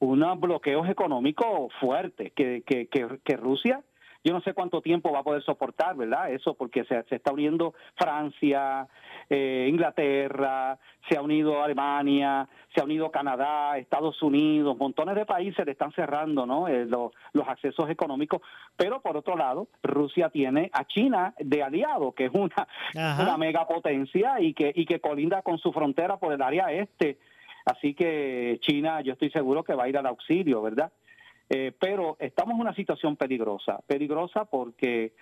unos 0.00 0.40
bloqueos 0.40 0.88
económicos 0.88 1.72
fuertes 1.78 2.32
que, 2.32 2.62
que, 2.62 2.88
que 2.88 3.36
Rusia 3.36 3.82
yo 4.22 4.32
no 4.32 4.40
sé 4.42 4.52
cuánto 4.52 4.82
tiempo 4.82 5.12
va 5.12 5.20
a 5.20 5.24
poder 5.24 5.42
soportar, 5.42 5.96
¿verdad? 5.96 6.30
Eso 6.30 6.54
porque 6.54 6.84
se, 6.84 7.02
se 7.04 7.16
está 7.16 7.32
uniendo 7.32 7.74
Francia, 7.96 8.86
eh, 9.28 9.66
Inglaterra, 9.70 10.78
se 11.08 11.16
ha 11.16 11.22
unido 11.22 11.62
Alemania, 11.62 12.46
se 12.74 12.80
ha 12.80 12.84
unido 12.84 13.10
Canadá, 13.10 13.78
Estados 13.78 14.22
Unidos, 14.22 14.76
montones 14.76 15.14
de 15.14 15.24
países 15.24 15.64
le 15.64 15.72
están 15.72 15.92
cerrando 15.92 16.44
¿no? 16.46 16.68
Eh, 16.68 16.86
los, 16.86 17.12
accesos 17.46 17.90
económicos, 17.90 18.42
pero 18.76 19.00
por 19.00 19.16
otro 19.16 19.36
lado, 19.36 19.68
Rusia 19.82 20.28
tiene 20.28 20.70
a 20.72 20.84
China 20.84 21.34
de 21.38 21.62
aliado, 21.62 22.12
que 22.12 22.26
es 22.26 22.32
una, 22.32 22.68
una 22.94 23.36
megapotencia 23.36 24.40
y 24.40 24.54
que, 24.54 24.70
y 24.74 24.84
que 24.84 25.00
colinda 25.00 25.42
con 25.42 25.58
su 25.58 25.72
frontera 25.72 26.18
por 26.18 26.32
el 26.32 26.42
área 26.42 26.70
este. 26.70 27.18
Así 27.64 27.94
que 27.94 28.58
China, 28.60 29.00
yo 29.00 29.14
estoy 29.14 29.30
seguro 29.30 29.64
que 29.64 29.74
va 29.74 29.84
a 29.84 29.88
ir 29.88 29.98
al 29.98 30.06
auxilio, 30.06 30.62
¿verdad? 30.62 30.92
Eh, 31.52 31.72
pero 31.80 32.16
estamos 32.20 32.54
en 32.54 32.60
una 32.60 32.74
situación 32.74 33.16
peligrosa, 33.16 33.80
peligrosa 33.88 34.44
porque 34.44 35.12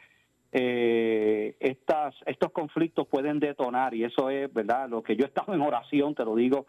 eh, 0.52 1.56
estas, 1.58 2.14
estos 2.26 2.52
conflictos 2.52 3.06
pueden 3.08 3.40
detonar 3.40 3.94
y 3.94 4.04
eso 4.04 4.28
es, 4.28 4.52
¿verdad? 4.52 4.90
Lo 4.90 5.02
que 5.02 5.16
yo 5.16 5.24
he 5.24 5.28
estado 5.28 5.54
en 5.54 5.62
oración, 5.62 6.14
te 6.14 6.26
lo 6.26 6.34
digo, 6.34 6.66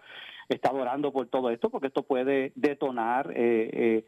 he 0.47 0.55
estado 0.55 0.77
orando 0.77 1.11
por 1.11 1.27
todo 1.27 1.49
esto 1.49 1.69
porque 1.69 1.87
esto 1.87 2.03
puede 2.03 2.53
detonar 2.55 3.33
eh, 3.35 4.05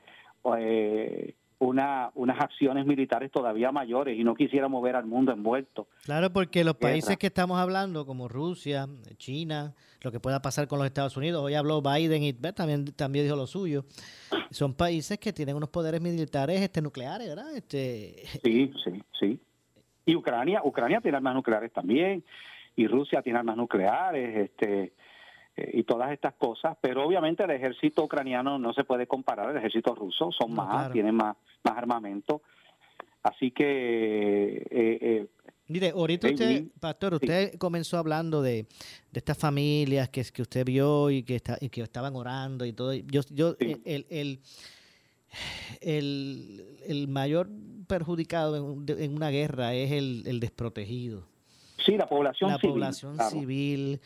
eh, 0.57 1.35
una, 1.61 2.09
unas 2.15 2.39
acciones 2.39 2.87
militares 2.87 3.31
todavía 3.31 3.71
mayores 3.71 4.17
y 4.17 4.23
no 4.23 4.33
quisiera 4.33 4.67
mover 4.67 4.95
al 4.95 5.05
mundo 5.05 5.31
envuelto. 5.31 5.87
Claro, 6.05 6.33
porque 6.33 6.63
los 6.63 6.75
países 6.75 7.17
que 7.17 7.27
estamos 7.27 7.59
hablando, 7.59 8.03
como 8.03 8.27
Rusia, 8.27 8.87
China, 9.17 9.75
lo 10.01 10.11
que 10.11 10.19
pueda 10.19 10.41
pasar 10.41 10.67
con 10.67 10.79
los 10.79 10.87
Estados 10.87 11.15
Unidos, 11.17 11.43
hoy 11.43 11.53
habló 11.53 11.83
Biden 11.83 12.23
y 12.23 12.33
también, 12.33 12.85
también 12.95 13.25
dijo 13.25 13.35
lo 13.35 13.45
suyo, 13.45 13.85
son 14.49 14.73
países 14.73 15.19
que 15.19 15.33
tienen 15.33 15.55
unos 15.55 15.69
poderes 15.69 16.01
militares 16.01 16.59
este, 16.61 16.81
nucleares, 16.81 17.27
¿verdad? 17.27 17.55
Este... 17.55 18.23
Sí, 18.43 18.73
sí, 18.83 19.03
sí. 19.19 19.39
Y 20.07 20.15
Ucrania, 20.15 20.61
Ucrania 20.63 20.99
tiene 20.99 21.17
armas 21.17 21.35
nucleares 21.35 21.71
también, 21.71 22.23
y 22.75 22.87
Rusia 22.87 23.21
tiene 23.21 23.37
armas 23.37 23.55
nucleares, 23.55 24.49
este 24.49 24.93
y 25.55 25.83
todas 25.83 26.11
estas 26.11 26.33
cosas, 26.35 26.77
pero 26.79 27.05
obviamente 27.05 27.43
el 27.43 27.51
ejército 27.51 28.03
ucraniano 28.03 28.57
no 28.57 28.73
se 28.73 28.83
puede 28.83 29.07
comparar 29.07 29.49
al 29.49 29.57
ejército 29.57 29.93
ruso, 29.93 30.31
son 30.31 30.53
más, 30.53 30.91
tienen 30.91 31.15
más, 31.15 31.35
más 31.63 31.77
armamento. 31.77 32.41
Así 33.23 33.51
que... 33.51 34.65
Eh, 34.71 35.27
Mire, 35.67 35.91
ahorita 35.91 36.27
usted, 36.27 36.65
Pastor, 36.79 37.13
usted 37.13 37.57
comenzó 37.57 37.97
hablando 37.97 38.41
de, 38.41 38.63
de, 39.11 39.19
estas 39.19 39.37
familias 39.37 40.09
que, 40.09 40.21
que 40.25 40.41
usted 40.41 40.65
vio 40.65 41.09
y 41.09 41.23
que, 41.23 41.37
está, 41.37 41.57
y 41.61 41.69
que 41.69 41.81
estaban 41.81 42.13
orando 42.15 42.65
y 42.65 42.73
todo. 42.73 42.93
Yo, 42.93 43.21
yo 43.29 43.55
el, 43.57 44.05
el, 44.09 44.41
el, 45.79 46.77
el, 46.85 47.07
mayor 47.07 47.49
perjudicado 47.87 48.57
en, 48.57 49.15
una 49.15 49.29
guerra 49.29 49.73
es 49.73 49.91
el, 49.93 50.23
el 50.25 50.41
desprotegido. 50.41 51.25
Sí, 51.85 51.95
la 51.95 52.07
población 52.07 52.51
la 52.51 52.59
población 52.59 53.17
civil 53.29 54.01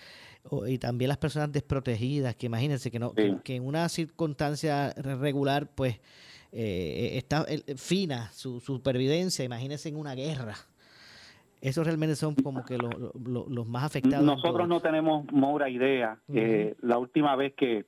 y 0.67 0.77
también 0.77 1.09
las 1.09 1.17
personas 1.17 1.51
desprotegidas, 1.51 2.35
que 2.35 2.45
imagínense 2.45 2.91
que, 2.91 2.99
no, 2.99 3.13
que, 3.13 3.55
en 3.55 3.65
una 3.65 3.89
circunstancia 3.89 4.91
regular, 4.93 5.67
pues 5.73 5.99
eh, 6.51 7.11
está 7.17 7.45
fina 7.75 8.31
su 8.31 8.59
supervivencia, 8.59 9.43
imagínense 9.43 9.89
en 9.89 9.97
una 9.97 10.13
guerra. 10.15 10.55
Esos 11.61 11.85
realmente 11.85 12.15
son 12.15 12.35
como 12.35 12.63
que 12.63 12.77
los 12.77 13.67
más 13.67 13.83
afectados. 13.83 14.23
Nosotros 14.23 14.67
no 14.67 14.79
tenemos, 14.81 15.25
Mora, 15.31 15.67
idea. 15.67 16.19
Eh, 16.31 16.75
la 16.81 16.99
última 16.99 17.35
vez 17.35 17.55
que 17.55 17.85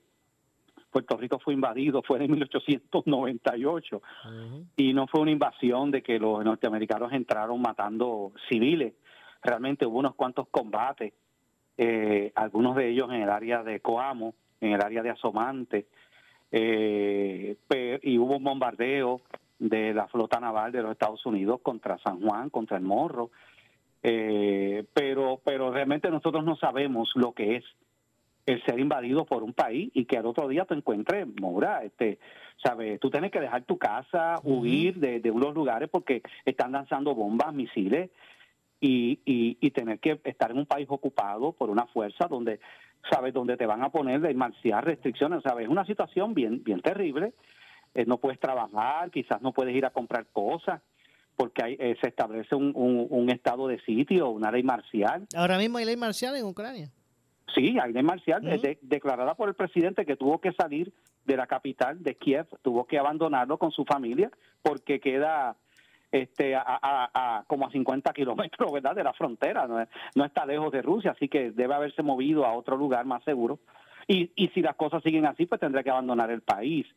Puerto 0.90 1.16
Rico 1.18 1.38
fue 1.38 1.54
invadido 1.54 2.02
fue 2.02 2.24
en 2.24 2.32
1898 2.32 4.02
y 4.78 4.94
no 4.94 5.06
fue 5.06 5.22
una 5.22 5.32
invasión 5.32 5.92
de 5.92 6.02
que 6.02 6.18
los 6.18 6.44
norteamericanos 6.44 7.14
entraron 7.14 7.62
matando 7.62 8.32
civiles. 8.50 8.94
Realmente 9.44 9.86
hubo 9.86 10.00
unos 10.00 10.16
cuantos 10.16 10.48
combates 10.50 11.14
eh, 11.78 12.32
algunos 12.36 12.76
de 12.76 12.90
ellos 12.90 13.10
en 13.10 13.22
el 13.22 13.30
área 13.30 13.64
de 13.64 13.80
Coamo, 13.80 14.34
en 14.62 14.74
el 14.74 14.82
área 14.82 15.04
de 15.04 15.12
Asomante, 15.12 15.86
eh, 16.52 17.58
y 18.02 18.18
hubo 18.18 18.38
un 18.38 18.44
bombardeo 18.44 19.22
de 19.60 19.94
la 19.94 20.08
flota 20.08 20.40
naval 20.40 20.72
de 20.72 20.82
los 20.82 20.92
Estados 20.92 21.26
Unidos 21.26 21.60
contra 21.62 21.98
San 22.00 22.22
Juan, 22.22 22.50
contra 22.50 22.78
el 22.78 22.84
Morro, 22.84 23.32
eh, 24.04 24.86
pero, 24.94 25.42
pero 25.44 25.72
realmente 25.72 26.10
nosotros 26.10 26.44
no 26.44 26.56
sabemos 26.56 27.12
lo 27.16 27.34
que 27.34 27.58
es 27.58 27.66
el 28.46 28.64
ser 28.64 28.80
invadido 28.80 29.26
por 29.26 29.44
un 29.44 29.54
país 29.54 29.92
y 29.94 30.06
que 30.06 30.18
al 30.18 30.26
otro 30.26 30.48
día 30.48 30.64
te 30.66 30.74
encuentres, 30.74 31.28
Mora, 31.42 31.84
este, 31.84 32.18
¿sabes? 32.64 33.00
Tú 33.00 33.10
tienes 33.10 33.32
que 33.32 33.42
dejar 33.42 33.64
tu 33.64 33.78
casa, 33.78 34.36
huir 34.44 34.96
de, 34.96 35.20
de 35.20 35.32
unos 35.32 35.54
lugares 35.54 35.90
porque 35.90 36.22
están 36.46 36.72
lanzando 36.72 37.14
bombas, 37.14 37.54
misiles, 37.54 38.10
y, 38.80 39.20
y, 39.26 39.72
tener 39.72 40.00
que 40.00 40.20
estar 40.24 40.52
en 40.52 40.60
un 40.60 40.66
país 40.66 40.88
ocupado 40.90 41.52
por 41.52 41.70
una 41.70 41.88
fuerza 41.88 42.28
donde, 42.28 42.60
¿sabes?, 43.10 43.34
donde 43.34 43.58
te 43.58 43.66
van 43.66 43.84
a 43.84 43.90
poner 43.90 44.22
de 44.22 44.34
marciar 44.34 44.86
restricciones, 44.86 45.42
¿sabes? 45.44 45.66
Es 45.66 45.70
una 45.70 45.86
situación 45.86 46.34
bien, 46.34 46.64
bien 46.64 46.82
terrible. 46.82 47.34
Eh, 47.96 48.06
no 48.06 48.18
puedes 48.18 48.40
trabajar, 48.40 49.10
quizás 49.10 49.42
no 49.42 49.52
puedes 49.52 49.76
ir 49.76 49.86
a 49.86 49.90
comprar 49.90 50.28
cosas 50.28 50.82
porque 51.36 51.64
hay, 51.64 51.78
eh, 51.80 51.96
se 52.02 52.10
establece 52.10 52.56
un, 52.56 52.74
un, 52.76 53.30
estado 53.30 53.68
de 53.68 53.80
sitio, 53.82 54.30
una 54.30 54.52
ley 54.52 54.64
marcial. 54.64 55.28
Ahora 55.36 55.58
mismo 55.58 55.78
hay 55.78 55.86
ley 55.86 55.96
marcial 55.96 56.36
en 56.36 56.46
Ucrania. 56.46 56.90
Sí, 57.54 57.78
hay 57.80 57.94
ley 57.94 58.04
marcial 58.04 58.42
declarada 58.82 59.36
por 59.36 59.48
el 59.48 59.56
presidente 59.56 60.06
que 60.06 60.16
tuvo 60.16 60.42
que 60.42 60.52
salir 60.54 60.92
de 61.26 61.38
la 61.38 61.46
capital 61.46 62.02
de 62.02 62.16
Kiev, 62.16 62.48
tuvo 62.62 62.86
que 62.86 62.98
abandonarlo 62.98 63.58
con 63.58 63.72
su 63.72 63.86
familia 63.86 64.32
porque 64.64 65.00
queda 65.00 65.56
este, 66.12 66.56
a, 66.56 66.64
a, 66.66 67.44
como 67.48 67.68
a 67.68 67.72
50 67.72 68.14
kilómetros 68.14 68.72
¿verdad? 68.72 68.96
de 68.96 69.04
la 69.04 69.14
frontera, 69.14 69.68
no, 69.68 70.26
está 70.26 70.46
lejos 70.46 70.72
de 70.72 70.82
Rusia, 70.82 71.12
así 71.12 71.28
que 71.28 71.52
debe 71.52 71.74
haberse 71.74 72.04
movido 72.04 72.46
a 72.46 72.54
otro 72.54 72.78
lugar 72.78 73.06
más 73.06 73.24
seguro. 73.24 73.60
Y, 74.08 74.32
y 74.36 74.48
si 74.50 74.62
las 74.62 74.76
cosas 74.76 75.04
siguen 75.04 75.26
así, 75.26 75.46
pues 75.46 75.60
tendrá 75.60 75.84
que 75.84 75.90
abandonar 75.90 76.32
el 76.32 76.42
país 76.42 76.88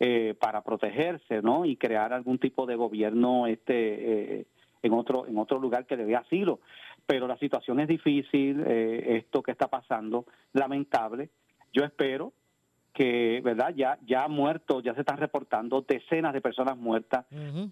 eh, 0.00 0.34
para 0.40 0.62
protegerse, 0.62 1.42
¿no? 1.42 1.64
Y 1.64 1.76
crear 1.76 2.12
algún 2.12 2.38
tipo 2.38 2.64
de 2.66 2.76
gobierno 2.76 3.46
este 3.46 4.40
eh, 4.40 4.46
en 4.80 4.92
otro 4.92 5.26
en 5.26 5.36
otro 5.36 5.58
lugar 5.58 5.86
que 5.86 5.96
le 5.96 6.06
dé 6.06 6.16
asilo. 6.16 6.60
Pero 7.04 7.26
la 7.26 7.36
situación 7.36 7.80
es 7.80 7.88
difícil, 7.88 8.64
eh, 8.66 9.16
esto 9.18 9.42
que 9.42 9.50
está 9.50 9.66
pasando, 9.66 10.24
lamentable. 10.52 11.30
Yo 11.72 11.84
espero 11.84 12.32
que 12.98 13.40
verdad 13.44 13.72
ya 13.76 13.96
ya 14.04 14.26
muertos 14.26 14.82
ya 14.82 14.92
se 14.92 15.00
están 15.00 15.18
reportando 15.18 15.82
decenas 15.82 16.32
de 16.32 16.40
personas 16.40 16.76
muertas 16.76 17.26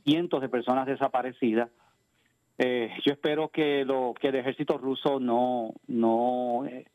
cientos 0.05 0.41
de 0.41 0.49
personas 0.49 0.87
desaparecidas. 0.87 1.69
Eh, 2.59 2.91
yo 3.05 3.13
espero 3.13 3.49
que 3.49 3.85
lo 3.85 4.15
que 4.15 4.29
el 4.29 4.37
ejército 4.37 4.79
ruso 4.79 5.19
no 5.19 5.75
no 5.89 6.65
eh, 6.67 6.87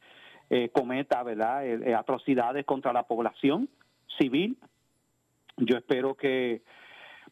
eh, 0.50 0.70
cometa 0.70 1.22
verdad 1.24 1.66
atrocidades 1.94 2.66
contra 2.66 2.94
la 2.94 3.04
población 3.04 3.68
civil. 4.18 4.58
Yo 5.58 5.76
espero 5.76 6.16
que 6.16 6.62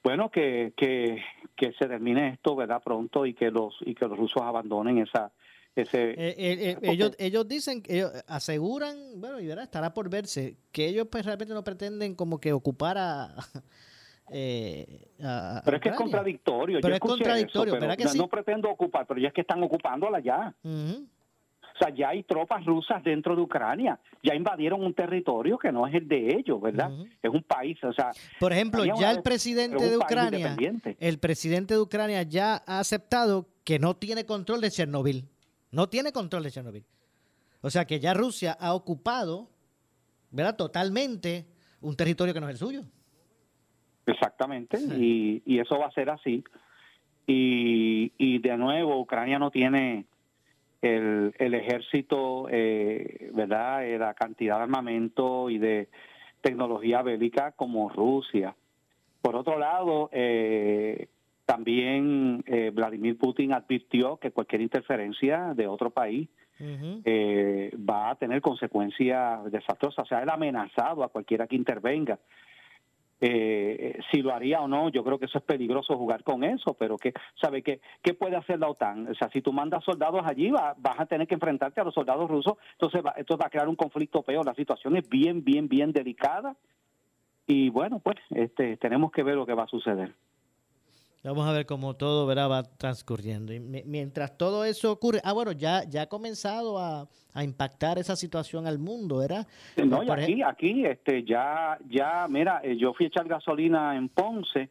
bueno 0.03 0.29
que, 0.29 0.73
que 0.75 1.23
que 1.55 1.71
se 1.79 1.87
termine 1.87 2.27
esto 2.27 2.57
verdad 2.57 2.83
pronto 2.83 3.25
y 3.25 3.33
que 3.33 3.51
los 3.51 3.73
y 3.85 3.95
que 3.95 4.05
los 4.05 4.17
rusos 4.17 4.41
abandonen 4.41 4.97
esa 4.97 5.31
ese, 5.75 6.11
eh, 6.11 6.15
eh, 6.17 6.35
eh, 6.37 6.77
ellos, 6.81 7.15
ellos 7.19 7.47
dicen, 7.47 7.83
ellos 7.87 8.11
aseguran, 8.27 8.97
bueno, 9.17 9.39
y 9.39 9.47
verá, 9.47 9.63
estará 9.63 9.93
por 9.93 10.09
verse, 10.09 10.57
que 10.71 10.87
ellos 10.87 11.07
pues 11.09 11.25
realmente 11.25 11.53
no 11.53 11.63
pretenden 11.63 12.15
como 12.15 12.39
que 12.39 12.53
ocupar 12.53 12.97
a... 12.97 13.35
pero 14.31 15.77
es 15.77 15.81
que 15.81 15.89
es 15.89 15.95
contradictorio. 15.95 16.79
Pero 16.81 16.93
es 16.93 16.99
contradictorio, 16.99 17.77
pero 17.79 17.95
que 17.95 18.05
no, 18.17 18.27
pretendo 18.27 18.69
ocupar, 18.69 19.07
pero 19.07 19.19
ya 19.19 19.29
es 19.29 19.33
que 19.33 19.41
están 19.41 19.63
ocupándola 19.63 20.19
ya. 20.19 20.53
O 20.63 21.81
sea, 21.81 21.95
ya 21.95 22.09
hay 22.09 22.23
tropas 22.23 22.65
rusas 22.65 23.01
dentro 23.03 23.37
de 23.37 23.41
Ucrania, 23.41 23.97
ya 24.21 24.35
invadieron 24.35 24.83
un 24.83 24.93
territorio 24.93 25.57
que 25.57 25.71
no 25.71 25.87
es 25.87 25.95
el 25.95 26.09
de 26.09 26.35
ellos, 26.35 26.59
¿verdad? 26.59 26.91
Es 27.23 27.31
un 27.31 27.41
país, 27.43 27.81
o 27.85 27.93
sea... 27.93 28.11
Por 28.37 28.51
ejemplo, 28.51 28.83
ya 28.83 29.11
el 29.11 29.21
presidente 29.21 29.89
de 29.89 29.97
Ucrania, 29.97 30.57
el 30.99 31.19
presidente 31.19 31.75
de 31.75 31.79
Ucrania 31.79 32.23
ya 32.23 32.61
ha 32.67 32.79
aceptado 32.79 33.47
que 33.63 33.79
no 33.79 33.95
tiene 33.95 34.25
control 34.25 34.59
de 34.59 34.71
Chernobyl. 34.71 35.29
No 35.71 35.89
tiene 35.89 36.11
control 36.11 36.43
de 36.43 36.51
Chernobyl. 36.51 36.85
O 37.61 37.69
sea 37.69 37.85
que 37.85 37.99
ya 37.99 38.13
Rusia 38.13 38.57
ha 38.59 38.73
ocupado, 38.73 39.49
¿verdad? 40.31 40.55
Totalmente 40.55 41.45
un 41.81 41.95
territorio 41.95 42.33
que 42.33 42.39
no 42.39 42.47
es 42.47 42.53
el 42.53 42.59
suyo. 42.59 42.83
Exactamente, 44.05 44.79
y, 44.79 45.43
y, 45.45 45.59
eso 45.59 45.77
va 45.77 45.87
a 45.87 45.91
ser 45.91 46.09
así. 46.09 46.43
Y, 47.27 48.11
y 48.17 48.39
de 48.39 48.57
nuevo, 48.57 48.99
Ucrania 48.99 49.37
no 49.37 49.51
tiene 49.51 50.07
el, 50.81 51.33
el 51.37 51.53
ejército, 51.53 52.47
eh, 52.49 53.29
¿verdad? 53.33 53.85
Eh, 53.85 53.99
la 53.99 54.15
cantidad 54.15 54.57
de 54.57 54.63
armamento 54.63 55.49
y 55.49 55.59
de 55.59 55.89
tecnología 56.41 57.01
bélica 57.01 57.51
como 57.51 57.89
Rusia. 57.89 58.55
Por 59.21 59.35
otro 59.35 59.59
lado, 59.59 60.09
eh, 60.11 61.07
también 61.49 62.43
eh, 62.45 62.69
Vladimir 62.71 63.17
Putin 63.17 63.53
advirtió 63.53 64.17
que 64.17 64.29
cualquier 64.29 64.61
interferencia 64.61 65.55
de 65.55 65.65
otro 65.65 65.89
país 65.89 66.29
eh, 66.59 67.75
va 67.75 68.11
a 68.11 68.15
tener 68.17 68.39
consecuencias 68.39 69.51
desastrosas. 69.51 70.05
O 70.05 70.07
sea, 70.07 70.21
él 70.21 70.29
ha 70.29 70.35
amenazado 70.35 71.03
a 71.03 71.09
cualquiera 71.09 71.47
que 71.47 71.55
intervenga. 71.55 72.19
Eh, 73.19 73.99
si 74.11 74.21
lo 74.21 74.31
haría 74.31 74.61
o 74.61 74.67
no, 74.67 74.89
yo 74.89 75.03
creo 75.03 75.17
que 75.17 75.25
eso 75.25 75.39
es 75.39 75.43
peligroso 75.43 75.97
jugar 75.97 76.23
con 76.23 76.43
eso, 76.43 76.75
pero 76.75 76.99
que 76.99 77.13
sabe 77.41 77.63
que 77.63 77.81
qué 78.03 78.13
puede 78.13 78.35
hacer 78.35 78.59
la 78.59 78.69
OTAN. 78.69 79.07
O 79.07 79.15
sea, 79.15 79.27
si 79.31 79.41
tú 79.41 79.51
mandas 79.51 79.83
soldados 79.83 80.21
allí, 80.25 80.51
vas 80.51 80.99
a 80.99 81.07
tener 81.07 81.27
que 81.27 81.33
enfrentarte 81.33 81.81
a 81.81 81.83
los 81.83 81.95
soldados 81.95 82.29
rusos, 82.29 82.57
entonces 82.73 83.01
va, 83.03 83.15
esto 83.17 83.37
va 83.37 83.47
a 83.47 83.49
crear 83.49 83.67
un 83.67 83.75
conflicto 83.75 84.21
peor. 84.21 84.45
La 84.45 84.53
situación 84.53 84.97
es 84.97 85.09
bien, 85.09 85.43
bien, 85.43 85.67
bien 85.67 85.93
delicada 85.93 86.55
y 87.47 87.71
bueno, 87.71 87.97
pues 87.97 88.17
este, 88.29 88.77
tenemos 88.77 89.11
que 89.11 89.23
ver 89.23 89.33
lo 89.33 89.47
que 89.47 89.55
va 89.55 89.63
a 89.63 89.67
suceder. 89.67 90.13
Vamos 91.23 91.45
a 91.45 91.51
ver 91.51 91.65
cómo 91.65 91.95
todo 91.95 92.25
va 92.25 92.63
transcurriendo. 92.63 93.53
Y 93.53 93.59
mientras 93.59 94.37
todo 94.37 94.63
eso 94.63 94.91
ocurre, 94.91 95.19
ah, 95.23 95.33
bueno, 95.33 95.51
ya, 95.51 95.83
ya 95.83 96.03
ha 96.03 96.07
comenzado 96.07 96.79
a, 96.79 97.07
impactar 97.41 97.97
esa 97.97 98.17
situación 98.17 98.67
al 98.67 98.79
mundo, 98.79 99.19
¿verdad? 99.19 99.47
No, 99.77 100.03
y 100.03 100.09
aquí, 100.09 100.41
aquí, 100.41 100.85
este, 100.85 101.23
ya, 101.23 101.77
ya, 101.89 102.27
mira, 102.27 102.59
eh, 102.63 102.75
yo 102.75 102.93
fui 102.93 103.05
a 103.05 103.07
echar 103.07 103.27
gasolina 103.29 103.95
en 103.95 104.09
Ponce. 104.09 104.69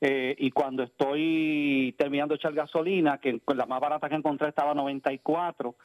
Eh, 0.00 0.34
y 0.38 0.50
cuando 0.50 0.82
estoy 0.84 1.94
terminando 1.98 2.34
de 2.34 2.36
echar 2.36 2.54
gasolina, 2.54 3.18
que 3.18 3.40
la 3.54 3.66
más 3.66 3.80
barata 3.80 4.08
que 4.08 4.14
encontré 4.14 4.48
estaba 4.48 4.72
a 4.72 4.74
94, 4.74 5.76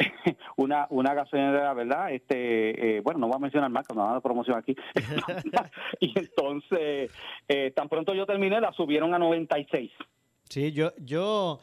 una, 0.56 0.86
una 0.90 1.14
gasolinera, 1.14 1.74
¿verdad? 1.74 2.12
Este, 2.12 2.96
eh, 2.96 3.00
bueno, 3.00 3.20
no 3.20 3.26
voy 3.28 3.36
a 3.36 3.40
mencionar 3.40 3.70
marca, 3.70 3.94
no 3.94 4.04
a 4.04 4.20
promoción 4.20 4.58
aquí. 4.58 4.74
y 6.00 6.18
entonces, 6.18 7.10
eh, 7.48 7.72
tan 7.74 7.88
pronto 7.88 8.14
yo 8.14 8.26
terminé, 8.26 8.60
la 8.60 8.72
subieron 8.72 9.14
a 9.14 9.18
96. 9.18 9.90
Sí, 10.48 10.72
yo, 10.72 10.92
yo, 10.98 11.60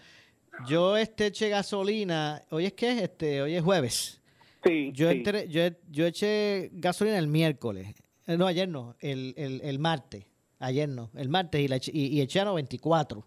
yo 0.66 0.98
este 0.98 1.28
eché 1.28 1.50
gasolina, 1.50 2.42
hoy 2.52 2.66
es 2.66 2.74
que 2.74 3.04
este, 3.04 3.42
hoy 3.42 3.56
es 3.56 3.64
jueves. 3.64 4.22
Sí, 4.64 4.92
yo, 4.94 5.12
yo, 5.12 5.62
yo 5.90 6.06
eché 6.06 6.70
gasolina 6.74 7.18
el 7.18 7.28
miércoles. 7.28 7.94
Eh, 8.26 8.38
no, 8.38 8.48
ayer 8.48 8.68
no, 8.68 8.96
el, 9.00 9.34
el, 9.38 9.62
el 9.64 9.80
martes. 9.80 10.26
Ayer 10.60 10.90
no, 10.90 11.12
el 11.16 11.30
martes 11.30 11.62
y, 11.62 11.68
la, 11.68 11.78
y, 11.78 12.18
y 12.18 12.22
eché 12.22 12.40
a 12.40 12.46
94. 12.46 13.24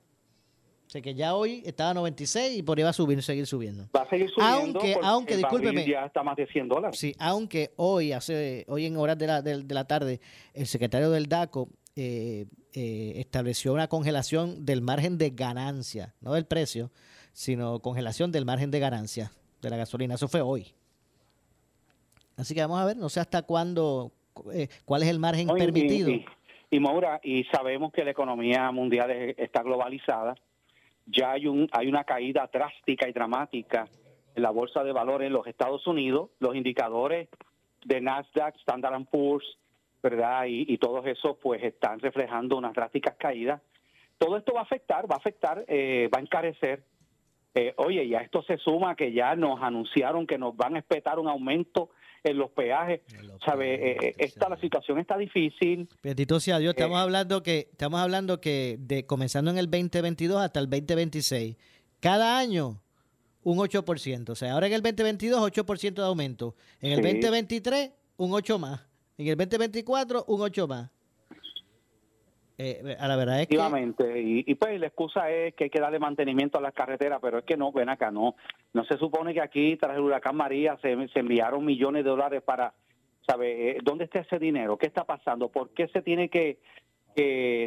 O 0.90 0.92
sea 0.92 1.02
que 1.02 1.14
ya 1.14 1.36
hoy 1.36 1.62
estaba 1.64 1.90
a 1.90 1.94
96 1.94 2.58
y 2.58 2.62
por 2.64 2.76
ahí 2.76 2.82
va 2.82 2.90
a 2.90 2.92
subir, 2.92 3.22
seguir 3.22 3.46
subiendo. 3.46 3.86
Va 3.94 4.02
a 4.02 4.08
seguir 4.10 4.28
subiendo. 4.28 4.80
Aunque, 4.80 4.96
aunque 5.00 5.36
discúlpeme. 5.36 5.86
Ya 5.86 6.06
está 6.06 6.24
más 6.24 6.34
de 6.34 6.48
100 6.48 6.66
dólares. 6.66 6.98
Sí, 6.98 7.14
aunque 7.20 7.70
hoy, 7.76 8.10
hace, 8.10 8.64
hoy 8.66 8.86
en 8.86 8.96
horas 8.96 9.16
de 9.16 9.28
la, 9.28 9.40
de, 9.40 9.62
la 9.72 9.84
tarde, 9.84 10.20
el 10.52 10.66
secretario 10.66 11.12
del 11.12 11.28
DACO 11.28 11.68
eh, 11.94 12.46
eh, 12.72 13.12
estableció 13.14 13.72
una 13.72 13.86
congelación 13.86 14.66
del 14.66 14.82
margen 14.82 15.16
de 15.16 15.30
ganancia, 15.30 16.16
no 16.20 16.32
del 16.32 16.44
precio, 16.44 16.90
sino 17.32 17.78
congelación 17.78 18.32
del 18.32 18.44
margen 18.44 18.72
de 18.72 18.80
ganancia 18.80 19.30
de 19.62 19.70
la 19.70 19.76
gasolina. 19.76 20.16
Eso 20.16 20.26
fue 20.26 20.40
hoy. 20.40 20.74
Así 22.36 22.52
que 22.52 22.62
vamos 22.62 22.80
a 22.80 22.86
ver, 22.86 22.96
no 22.96 23.08
sé 23.08 23.20
hasta 23.20 23.42
cuándo, 23.42 24.10
eh, 24.52 24.66
cuál 24.84 25.04
es 25.04 25.08
el 25.08 25.20
margen 25.20 25.46
permitido. 25.46 26.10
Y, 26.68 26.80
Maura, 26.80 27.20
y 27.22 27.44
sabemos 27.44 27.92
que 27.92 28.02
la 28.02 28.10
economía 28.10 28.72
mundial 28.72 29.08
está 29.38 29.62
globalizada. 29.62 30.34
Ya 31.06 31.32
hay, 31.32 31.46
un, 31.46 31.68
hay 31.72 31.88
una 31.88 32.04
caída 32.04 32.48
drástica 32.52 33.08
y 33.08 33.12
dramática 33.12 33.88
en 34.34 34.42
la 34.42 34.50
bolsa 34.50 34.84
de 34.84 34.92
valores 34.92 35.26
en 35.26 35.32
los 35.32 35.46
Estados 35.46 35.86
Unidos. 35.86 36.30
Los 36.38 36.54
indicadores 36.54 37.28
de 37.84 38.00
Nasdaq, 38.00 38.56
Standard 38.56 39.04
Poor's, 39.06 39.58
¿verdad? 40.02 40.44
Y, 40.46 40.76
todos 40.78 41.06
esos 41.06 41.36
pues 41.38 41.62
están 41.62 42.00
reflejando 42.00 42.56
unas 42.56 42.74
drásticas 42.74 43.16
caídas. 43.16 43.60
Todo 44.18 44.36
esto 44.36 44.52
va 44.52 44.60
a 44.60 44.64
afectar, 44.64 45.10
va 45.10 45.16
a 45.16 45.18
afectar, 45.18 45.64
eh, 45.68 46.08
va 46.14 46.18
a 46.18 46.22
encarecer. 46.22 46.84
Eh, 47.54 47.74
oye, 47.76 48.04
y 48.04 48.14
a 48.14 48.20
esto 48.20 48.42
se 48.42 48.58
suma 48.58 48.94
que 48.94 49.12
ya 49.12 49.34
nos 49.34 49.60
anunciaron 49.62 50.26
que 50.26 50.38
nos 50.38 50.56
van 50.56 50.76
a 50.76 50.78
espetar 50.78 51.18
un 51.18 51.28
aumento 51.28 51.90
en 52.24 52.38
los 52.38 52.50
peajes. 52.50 53.00
¿Sabe? 53.44 53.92
Eh, 53.92 54.14
esta, 54.18 54.48
la 54.48 54.58
situación 54.60 54.98
está 54.98 55.16
difícil. 55.16 55.88
Bendito 56.02 56.40
sea 56.40 56.58
Dios, 56.58 56.74
estamos 56.76 56.98
hablando 56.98 57.42
que 57.42 57.68
estamos 57.70 58.00
hablando 58.00 58.40
que 58.40 58.76
de 58.78 59.06
comenzando 59.06 59.50
en 59.50 59.58
el 59.58 59.70
2022 59.70 60.40
hasta 60.40 60.60
el 60.60 60.68
2026, 60.68 61.56
cada 62.00 62.38
año 62.38 62.80
un 63.42 63.58
8%. 63.58 64.30
O 64.30 64.34
sea, 64.34 64.52
ahora 64.52 64.66
en 64.66 64.74
el 64.74 64.82
2022 64.82 65.40
8% 65.40 65.94
de 65.94 66.02
aumento. 66.02 66.54
En 66.80 66.92
el 66.92 67.02
2023 67.02 67.92
un 68.16 68.32
8 68.32 68.58
más. 68.58 68.80
En 69.16 69.28
el 69.28 69.36
2024, 69.36 70.24
un 70.28 70.40
8 70.40 70.68
más. 70.68 70.90
Eh, 72.62 72.96
a 72.98 73.08
la 73.08 73.16
verdad 73.16 73.40
es 73.40 73.48
que... 73.48 73.56
Y, 73.56 74.44
y, 74.46 74.54
pues 74.54 74.78
la 74.78 74.88
excusa 74.88 75.30
es 75.30 75.54
que 75.54 75.64
hay 75.64 75.70
que 75.70 75.80
darle 75.80 75.98
mantenimiento 75.98 76.58
a 76.58 76.60
las 76.60 76.74
carreteras, 76.74 77.18
pero 77.22 77.38
es 77.38 77.44
que 77.44 77.56
no, 77.56 77.72
ven 77.72 77.88
acá, 77.88 78.10
no. 78.10 78.36
No 78.74 78.84
se 78.84 78.98
supone 78.98 79.32
que 79.32 79.40
aquí, 79.40 79.78
tras 79.78 79.96
el 79.96 80.02
huracán 80.02 80.36
María, 80.36 80.76
se, 80.82 80.92
enviaron 81.14 81.64
millones 81.64 82.04
de 82.04 82.10
dólares 82.10 82.42
para, 82.42 82.74
¿sabe? 83.26 83.70
Eh, 83.70 83.78
¿Dónde 83.82 84.04
está 84.04 84.18
ese 84.18 84.38
dinero? 84.38 84.76
¿Qué 84.76 84.86
está 84.86 85.04
pasando? 85.04 85.48
¿Por 85.48 85.70
qué 85.70 85.88
se 85.88 86.02
tiene 86.02 86.28
que, 86.28 86.58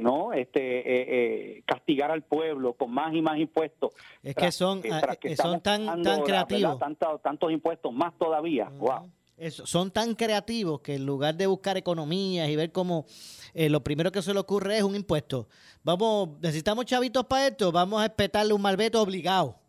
no 0.02 0.34
este 0.34 1.58
eh, 1.58 1.64
castigar 1.68 2.10
al 2.10 2.24
pueblo 2.24 2.74
con 2.74 2.92
más 2.92 3.14
y 3.14 3.22
más 3.22 3.38
impuestos 3.38 3.94
es 4.24 4.34
que 4.34 4.52
son, 4.52 4.82
ah, 4.92 5.16
son 5.36 5.62
tan, 5.62 6.02
tan 6.02 6.24
creativos 6.24 6.80
tantos, 6.80 7.22
tantos 7.22 7.52
impuestos 7.52 7.94
más 7.94 8.18
todavía 8.18 8.70
wow 8.80 9.12
son 9.50 9.91
tan 9.91 10.15
creativos 10.15 10.82
que 10.82 10.96
en 10.96 11.06
lugar 11.06 11.36
de 11.36 11.48
buscar 11.48 11.78
economías 11.78 12.50
y 12.50 12.56
ver 12.56 12.72
cómo 12.72 13.06
eh, 13.54 13.69
lo 13.69 13.84
primero 13.84 14.12
que 14.12 14.22
se 14.22 14.34
le 14.34 14.39
ocurre 14.39 14.78
es 14.78 14.84
un 14.84 14.96
impuesto. 14.96 15.48
Vamos, 15.84 16.39
necesitamos 16.41 16.86
chavitos 16.86 17.26
para 17.26 17.48
esto, 17.48 17.72
vamos 17.72 18.02
a 18.02 18.06
espetarle 18.06 18.54
un 18.54 18.62
malveto 18.62 19.02
obligado. 19.02 19.60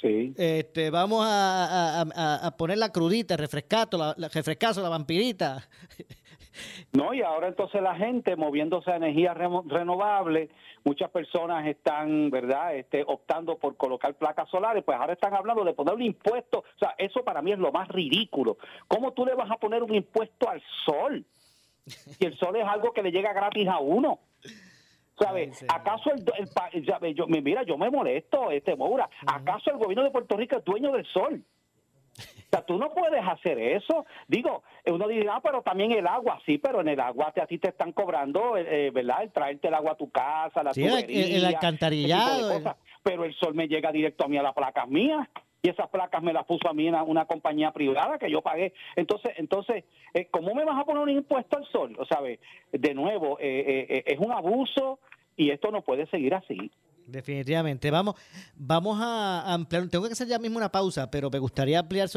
Sí. 0.00 0.34
Este, 0.36 0.90
vamos 0.90 1.24
a, 1.26 2.54
poner 2.58 2.78
la 2.78 2.92
crudita, 2.92 3.36
refrescato, 3.36 3.96
la, 3.96 4.14
la 4.18 4.28
refrescazo, 4.28 4.82
la 4.82 4.90
vampirita. 4.90 5.66
No, 6.92 7.12
y 7.14 7.22
ahora 7.22 7.48
entonces 7.48 7.82
la 7.82 7.94
gente 7.94 8.36
moviéndose 8.36 8.90
a 8.90 8.96
energía 8.96 9.34
renovable, 9.34 10.50
muchas 10.84 11.10
personas 11.10 11.66
están, 11.66 12.30
¿verdad?, 12.30 12.74
este, 12.76 13.04
optando 13.06 13.58
por 13.58 13.76
colocar 13.76 14.14
placas 14.14 14.48
solares, 14.48 14.84
pues 14.84 14.98
ahora 14.98 15.12
están 15.12 15.34
hablando 15.34 15.64
de 15.64 15.74
poner 15.74 15.94
un 15.94 16.02
impuesto, 16.02 16.58
o 16.58 16.78
sea, 16.78 16.94
eso 16.98 17.22
para 17.24 17.42
mí 17.42 17.52
es 17.52 17.58
lo 17.58 17.72
más 17.72 17.88
ridículo. 17.88 18.56
¿Cómo 18.88 19.12
tú 19.12 19.26
le 19.26 19.34
vas 19.34 19.50
a 19.50 19.56
poner 19.56 19.82
un 19.82 19.94
impuesto 19.94 20.48
al 20.48 20.62
sol? 20.84 21.24
Si 21.86 22.24
el 22.24 22.36
sol 22.36 22.56
es 22.56 22.64
algo 22.64 22.92
que 22.92 23.02
le 23.02 23.12
llega 23.12 23.32
gratis 23.32 23.68
a 23.68 23.78
uno. 23.78 24.18
¿Sabes? 25.18 25.64
¿Acaso 25.68 26.10
el, 26.10 26.24
el, 26.74 27.14
yo, 27.14 27.26
mira, 27.26 27.62
yo 27.62 27.78
me 27.78 27.90
molesto, 27.90 28.50
este 28.50 28.76
Moura, 28.76 29.08
¿acaso 29.26 29.70
el 29.70 29.78
gobierno 29.78 30.04
de 30.04 30.10
Puerto 30.10 30.36
Rico 30.36 30.58
es 30.58 30.64
dueño 30.64 30.92
del 30.92 31.06
sol? 31.06 31.42
O 32.18 32.48
sea, 32.50 32.62
tú 32.62 32.78
no 32.78 32.92
puedes 32.92 33.22
hacer 33.26 33.58
eso. 33.58 34.06
Digo, 34.28 34.62
uno 34.86 35.08
dice, 35.08 35.26
ah, 35.30 35.40
pero 35.42 35.62
también 35.62 35.92
el 35.92 36.06
agua, 36.06 36.40
sí, 36.46 36.58
pero 36.58 36.80
en 36.80 36.88
el 36.88 37.00
agua 37.00 37.32
te, 37.32 37.40
a 37.40 37.46
ti 37.46 37.58
te 37.58 37.68
están 37.68 37.92
cobrando, 37.92 38.56
eh, 38.56 38.86
eh, 38.86 38.90
¿verdad? 38.90 39.22
El 39.22 39.32
traerte 39.32 39.68
el 39.68 39.74
agua 39.74 39.92
a 39.92 39.96
tu 39.96 40.10
casa, 40.10 40.62
la 40.62 40.72
sí, 40.72 40.84
el, 40.84 41.44
alcantarillado. 41.44 42.76
Pero 43.02 43.24
el 43.24 43.34
sol 43.34 43.54
me 43.54 43.68
llega 43.68 43.92
directo 43.92 44.24
a 44.24 44.28
mí 44.28 44.36
a 44.36 44.42
las 44.42 44.54
placas 44.54 44.88
mías 44.88 45.28
y 45.62 45.68
esas 45.68 45.88
placas 45.88 46.22
me 46.22 46.32
las 46.32 46.44
puso 46.44 46.68
a 46.68 46.72
mí 46.72 46.88
una, 46.88 47.02
una 47.02 47.24
compañía 47.26 47.72
privada 47.72 48.18
que 48.18 48.30
yo 48.30 48.42
pagué. 48.42 48.72
Entonces, 48.94 49.32
entonces, 49.36 49.84
eh, 50.14 50.28
¿cómo 50.30 50.54
me 50.54 50.64
vas 50.64 50.78
a 50.78 50.84
poner 50.84 51.02
un 51.02 51.10
impuesto 51.10 51.56
al 51.56 51.66
sol? 51.66 51.96
O 51.98 52.04
sea, 52.04 52.20
de 52.72 52.94
nuevo, 52.94 53.38
es 53.40 54.18
un 54.18 54.32
abuso 54.32 55.00
y 55.36 55.50
esto 55.50 55.70
no 55.70 55.82
puede 55.82 56.06
seguir 56.06 56.34
así. 56.34 56.70
Definitivamente. 57.06 57.90
Vamos, 57.90 58.16
vamos 58.56 58.98
a 59.00 59.52
ampliar. 59.52 59.88
Tengo 59.88 60.06
que 60.06 60.12
hacer 60.12 60.26
ya 60.26 60.38
mismo 60.38 60.58
una 60.58 60.70
pausa, 60.70 61.10
pero 61.10 61.30
me 61.30 61.38
gustaría 61.38 61.78
ampliar. 61.78 62.10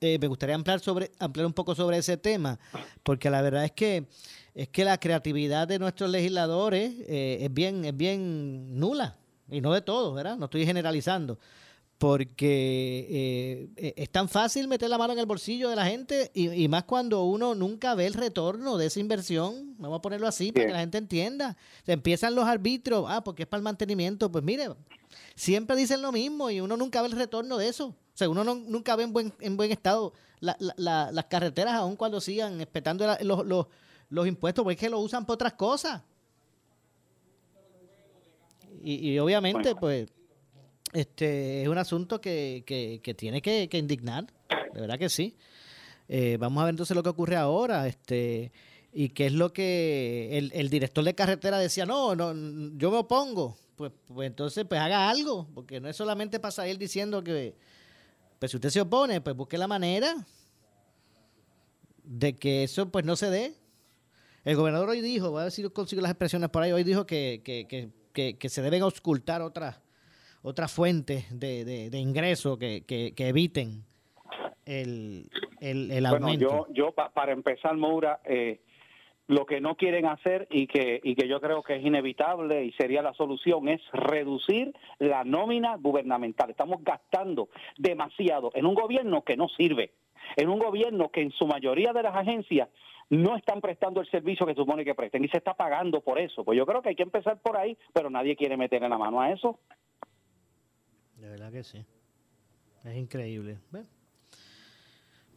Eh, 0.00 0.18
me 0.18 0.26
gustaría 0.28 0.54
ampliar 0.54 0.80
sobre 0.80 1.10
ampliar 1.18 1.46
un 1.46 1.52
poco 1.52 1.74
sobre 1.74 1.98
ese 1.98 2.16
tema, 2.16 2.58
porque 3.02 3.30
la 3.30 3.42
verdad 3.42 3.64
es 3.64 3.72
que 3.72 4.06
es 4.54 4.68
que 4.68 4.84
la 4.84 4.98
creatividad 4.98 5.66
de 5.66 5.78
nuestros 5.80 6.10
legisladores 6.10 6.94
eh, 7.08 7.38
es 7.40 7.52
bien 7.52 7.84
es 7.84 7.96
bien 7.96 8.78
nula 8.78 9.16
y 9.50 9.60
no 9.60 9.72
de 9.72 9.80
todos, 9.80 10.14
¿verdad? 10.14 10.36
No 10.36 10.44
estoy 10.44 10.64
generalizando 10.64 11.38
porque 12.04 13.08
eh, 13.08 13.68
eh, 13.76 13.94
es 13.96 14.10
tan 14.10 14.28
fácil 14.28 14.68
meter 14.68 14.90
la 14.90 14.98
mano 14.98 15.14
en 15.14 15.20
el 15.20 15.24
bolsillo 15.24 15.70
de 15.70 15.76
la 15.76 15.86
gente 15.86 16.30
y, 16.34 16.68
más 16.68 16.84
cuando 16.84 17.24
uno 17.24 17.54
nunca 17.54 17.94
ve 17.94 18.04
el 18.04 18.12
retorno 18.12 18.76
de 18.76 18.84
esa 18.84 19.00
inversión, 19.00 19.74
vamos 19.78 20.00
a 20.00 20.02
ponerlo 20.02 20.28
así 20.28 20.52
para 20.52 20.66
que 20.66 20.72
la 20.72 20.80
gente 20.80 20.98
entienda. 20.98 21.56
Se 21.86 21.92
empiezan 21.92 22.34
los 22.34 22.44
arbitros, 22.44 23.06
ah, 23.08 23.24
porque 23.24 23.44
es 23.44 23.48
para 23.48 23.60
el 23.60 23.64
mantenimiento, 23.64 24.30
pues 24.30 24.44
mire, 24.44 24.68
siempre 25.34 25.76
dicen 25.76 26.02
lo 26.02 26.12
mismo 26.12 26.50
y 26.50 26.60
uno 26.60 26.76
nunca 26.76 27.00
ve 27.00 27.08
el 27.08 27.14
retorno 27.14 27.56
de 27.56 27.68
eso. 27.68 27.86
O 27.86 27.96
sea, 28.12 28.28
uno 28.28 28.44
nunca 28.44 28.96
ve 28.96 29.04
en 29.04 29.12
buen, 29.14 29.32
en 29.40 29.56
buen 29.56 29.72
estado 29.72 30.12
las 30.40 31.24
carreteras 31.30 31.72
aun 31.72 31.96
cuando 31.96 32.20
sigan 32.20 32.60
espetando 32.60 33.06
los, 33.22 33.46
los, 33.46 33.66
los 34.10 34.26
impuestos, 34.26 34.62
porque 34.62 34.74
es 34.74 34.80
que 34.80 34.90
lo 34.90 34.98
usan 34.98 35.24
por 35.24 35.36
otras 35.36 35.54
cosas. 35.54 36.02
Y, 38.82 39.18
obviamente, 39.18 39.74
pues 39.74 40.10
este 40.94 41.62
es 41.62 41.68
un 41.68 41.76
asunto 41.76 42.20
que, 42.20 42.62
que, 42.66 43.14
tiene 43.14 43.42
que, 43.42 43.68
indignar, 43.72 44.26
de 44.72 44.80
verdad 44.80 44.98
que 44.98 45.08
sí. 45.08 45.36
Eh, 46.08 46.36
vamos 46.38 46.62
a 46.62 46.66
ver 46.66 46.72
entonces 46.72 46.94
lo 46.94 47.02
que 47.02 47.08
ocurre 47.08 47.36
ahora, 47.36 47.86
este 47.86 48.52
y 48.92 49.08
qué 49.08 49.26
es 49.26 49.32
lo 49.32 49.52
que 49.52 50.50
el, 50.52 50.70
director 50.70 51.02
de 51.02 51.16
carretera 51.16 51.58
decía, 51.58 51.84
no, 51.84 52.14
no, 52.14 52.32
yo 52.78 52.92
me 52.92 52.98
opongo. 52.98 53.56
Pues, 53.74 53.90
pues 54.06 54.28
entonces, 54.28 54.64
pues 54.68 54.80
haga 54.80 55.10
algo, 55.10 55.48
porque 55.52 55.80
no 55.80 55.88
es 55.88 55.96
solamente 55.96 56.38
pasar 56.38 56.68
él 56.68 56.78
diciendo 56.78 57.24
que, 57.24 57.56
pues 58.38 58.52
si 58.52 58.56
usted 58.56 58.70
se 58.70 58.80
opone, 58.80 59.20
pues 59.20 59.34
busque 59.34 59.58
la 59.58 59.66
manera 59.66 60.14
de 62.04 62.36
que 62.36 62.62
eso 62.62 62.88
pues 62.88 63.04
no 63.04 63.16
se 63.16 63.30
dé. 63.30 63.54
El 64.44 64.54
gobernador 64.54 64.90
hoy 64.90 65.00
dijo, 65.00 65.32
voy 65.32 65.40
a 65.40 65.44
ver 65.44 65.52
si 65.52 65.68
consigo 65.70 66.00
las 66.00 66.12
expresiones 66.12 66.50
por 66.50 66.62
ahí, 66.62 66.70
hoy 66.70 66.84
dijo 66.84 67.04
que, 67.04 67.42
que, 67.44 67.66
que, 68.12 68.38
que 68.38 68.48
se 68.48 68.62
deben 68.62 68.82
auscultar 68.82 69.42
otras 69.42 69.78
otras 70.44 70.70
fuentes 70.70 71.26
de, 71.30 71.64
de, 71.64 71.98
ingreso 71.98 72.58
que, 72.58 72.84
que, 72.84 73.12
eviten 73.16 73.82
el, 74.66 75.30
el, 75.60 76.04
aumento. 76.04 76.48
Bueno, 76.48 76.66
yo, 76.68 76.74
yo 76.74 76.92
para 76.92 77.32
empezar, 77.32 77.74
Moura, 77.78 78.20
eh, 78.26 78.60
lo 79.26 79.46
que 79.46 79.62
no 79.62 79.74
quieren 79.74 80.04
hacer 80.04 80.46
y 80.50 80.66
que, 80.66 81.00
y 81.02 81.14
que 81.14 81.28
yo 81.28 81.40
creo 81.40 81.62
que 81.62 81.76
es 81.76 81.84
inevitable 81.84 82.62
y 82.62 82.72
sería 82.72 83.00
la 83.00 83.14
solución 83.14 83.68
es 83.68 83.80
reducir 83.94 84.74
la 84.98 85.24
nómina 85.24 85.76
gubernamental. 85.76 86.50
Estamos 86.50 86.84
gastando 86.84 87.48
demasiado 87.78 88.50
en 88.54 88.66
un 88.66 88.74
gobierno 88.74 89.22
que 89.22 89.38
no 89.38 89.48
sirve, 89.48 89.92
en 90.36 90.50
un 90.50 90.58
gobierno 90.58 91.08
que 91.08 91.22
en 91.22 91.30
su 91.30 91.46
mayoría 91.46 91.94
de 91.94 92.02
las 92.02 92.14
agencias 92.14 92.68
no 93.08 93.36
están 93.36 93.62
prestando 93.62 94.02
el 94.02 94.10
servicio 94.10 94.46
que 94.46 94.54
supone 94.54 94.84
que 94.84 94.94
presten 94.94 95.24
y 95.24 95.28
se 95.28 95.38
está 95.38 95.54
pagando 95.54 96.02
por 96.02 96.18
eso. 96.18 96.44
Pues 96.44 96.58
yo 96.58 96.66
creo 96.66 96.82
que 96.82 96.90
hay 96.90 96.96
que 96.96 97.02
empezar 97.02 97.40
por 97.40 97.56
ahí, 97.56 97.78
pero 97.94 98.10
nadie 98.10 98.36
quiere 98.36 98.58
meterle 98.58 98.90
la 98.90 98.98
mano 98.98 99.20
a 99.22 99.30
eso. 99.30 99.58
De 101.24 101.30
verdad 101.30 101.50
que 101.50 101.64
sí. 101.64 101.82
Es 102.84 102.96
increíble. 102.96 103.58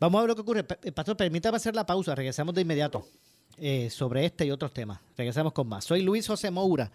Vamos 0.02 0.20
a 0.20 0.22
ver 0.22 0.28
lo 0.28 0.36
que 0.36 0.42
ocurre. 0.42 0.66
Eh, 0.84 0.92
pastor, 0.92 1.16
permítame 1.16 1.56
hacer 1.56 1.74
la 1.74 1.86
pausa. 1.86 2.14
Regresamos 2.14 2.54
de 2.54 2.62
inmediato 2.62 3.08
eh, 3.56 3.90
sobre 3.90 4.26
este 4.26 4.46
y 4.46 4.52
otros 4.52 4.74
temas. 4.74 5.00
Regresamos 5.16 5.54
con 5.54 5.70
más. 5.70 5.86
Soy 5.86 6.02
Luis 6.02 6.28
José 6.28 6.52
Moura. 6.52 6.92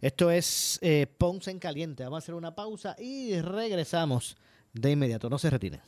Esto 0.00 0.30
es 0.30 0.78
eh, 0.80 1.08
Ponce 1.18 1.50
en 1.50 1.58
Caliente. 1.58 2.04
Vamos 2.04 2.18
a 2.18 2.22
hacer 2.22 2.36
una 2.36 2.54
pausa 2.54 2.94
y 3.00 3.40
regresamos 3.40 4.36
de 4.72 4.92
inmediato. 4.92 5.28
No 5.28 5.36
se 5.36 5.50
retiren. 5.50 5.80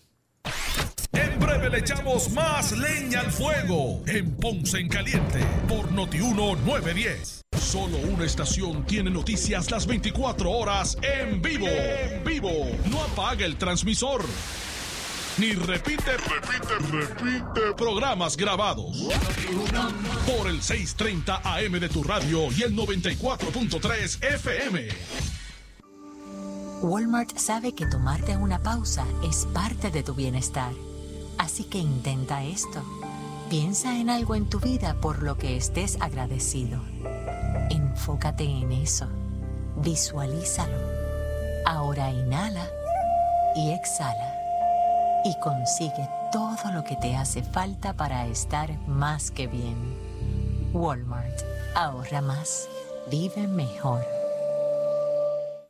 En 1.12 1.38
breve 1.38 1.70
le 1.70 1.78
echamos 1.78 2.28
más 2.32 2.76
leña 2.76 3.20
al 3.20 3.30
fuego 3.30 4.02
en 4.08 4.34
Ponce 4.34 4.80
en 4.80 4.88
Caliente 4.88 5.38
por 5.68 5.92
Notiuno 5.92 6.56
910. 6.56 7.41
Solo 7.62 7.96
una 7.98 8.24
estación 8.24 8.84
tiene 8.84 9.08
noticias 9.08 9.70
las 9.70 9.86
24 9.86 10.50
horas 10.50 10.98
en 11.00 11.40
vivo. 11.40 11.68
Vivo. 12.24 12.50
No 12.90 13.02
apague 13.02 13.44
el 13.44 13.56
transmisor. 13.56 14.22
ni 15.38 15.52
repite, 15.52 16.16
repite, 16.18 16.74
repite 16.90 17.72
programas 17.76 18.36
grabados. 18.36 19.08
Por 20.26 20.48
el 20.48 20.60
630 20.60 21.40
AM 21.44 21.72
de 21.80 21.88
tu 21.88 22.02
radio 22.02 22.52
y 22.52 22.62
el 22.62 22.76
94.3 22.76 24.22
FM. 24.34 24.88
Walmart 26.82 27.38
sabe 27.38 27.74
que 27.74 27.86
tomarte 27.86 28.36
una 28.36 28.58
pausa 28.58 29.06
es 29.22 29.46
parte 29.54 29.90
de 29.90 30.02
tu 30.02 30.14
bienestar. 30.14 30.72
Así 31.38 31.64
que 31.64 31.78
intenta 31.78 32.44
esto. 32.44 32.82
Piensa 33.48 33.98
en 33.98 34.10
algo 34.10 34.34
en 34.34 34.50
tu 34.50 34.60
vida 34.60 34.94
por 35.00 35.22
lo 35.22 35.38
que 35.38 35.56
estés 35.56 35.96
agradecido. 36.00 36.80
Enfócate 37.70 38.44
en 38.44 38.72
eso. 38.72 39.06
Visualízalo. 39.76 40.78
Ahora 41.66 42.10
inhala 42.10 42.66
y 43.54 43.70
exhala. 43.70 44.34
Y 45.24 45.34
consigue 45.40 46.08
todo 46.32 46.72
lo 46.72 46.82
que 46.82 46.96
te 46.96 47.16
hace 47.16 47.42
falta 47.42 47.92
para 47.92 48.26
estar 48.26 48.76
más 48.88 49.30
que 49.30 49.46
bien. 49.46 50.72
Walmart. 50.72 51.40
Ahorra 51.74 52.20
más. 52.20 52.68
Vive 53.10 53.46
mejor. 53.46 54.11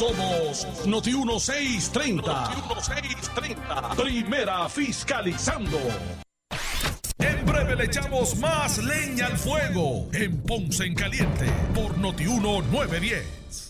Somos 0.00 0.86
Noti 0.86 1.12
1630. 1.12 2.32
Noti 2.32 2.62
1630. 2.62 3.94
Primera 3.96 4.68
fiscalizando. 4.68 5.78
En 7.18 7.44
breve 7.44 7.76
le 7.76 7.84
echamos 7.84 8.36
más 8.38 8.78
leña 8.78 9.26
al 9.26 9.36
fuego 9.36 10.08
en 10.12 10.40
Ponce 10.42 10.84
en 10.84 10.94
Caliente 10.94 11.46
por 11.74 11.98
Noti 11.98 12.24
1910. 12.24 13.69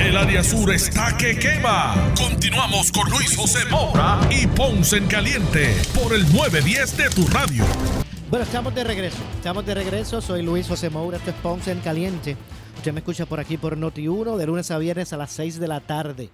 El 0.00 0.16
área 0.16 0.44
sur 0.44 0.72
está 0.72 1.16
que 1.16 1.38
quema. 1.38 2.12
Continuamos 2.16 2.92
con 2.92 3.10
Luis 3.10 3.36
José 3.36 3.64
Moura 3.70 4.20
y 4.30 4.46
Ponce 4.46 4.96
en 4.96 5.06
Caliente 5.06 5.74
por 5.94 6.14
el 6.14 6.22
910 6.32 6.96
de 6.96 7.10
tu 7.10 7.26
radio. 7.26 7.64
Bueno, 8.30 8.44
estamos 8.44 8.74
de 8.74 8.84
regreso. 8.84 9.18
Estamos 9.34 9.66
de 9.66 9.74
regreso. 9.74 10.20
Soy 10.20 10.42
Luis 10.42 10.68
José 10.68 10.88
Moura. 10.88 11.16
Esto 11.18 11.30
es 11.30 11.36
Ponce 11.36 11.72
en 11.72 11.80
Caliente. 11.80 12.36
Usted 12.76 12.92
me 12.92 13.00
escucha 13.00 13.26
por 13.26 13.40
aquí 13.40 13.56
por 13.56 13.76
Noti1 13.76 14.36
de 14.36 14.46
lunes 14.46 14.70
a 14.70 14.78
viernes 14.78 15.12
a 15.12 15.16
las 15.16 15.32
6 15.32 15.58
de 15.58 15.66
la 15.66 15.80
tarde, 15.80 16.30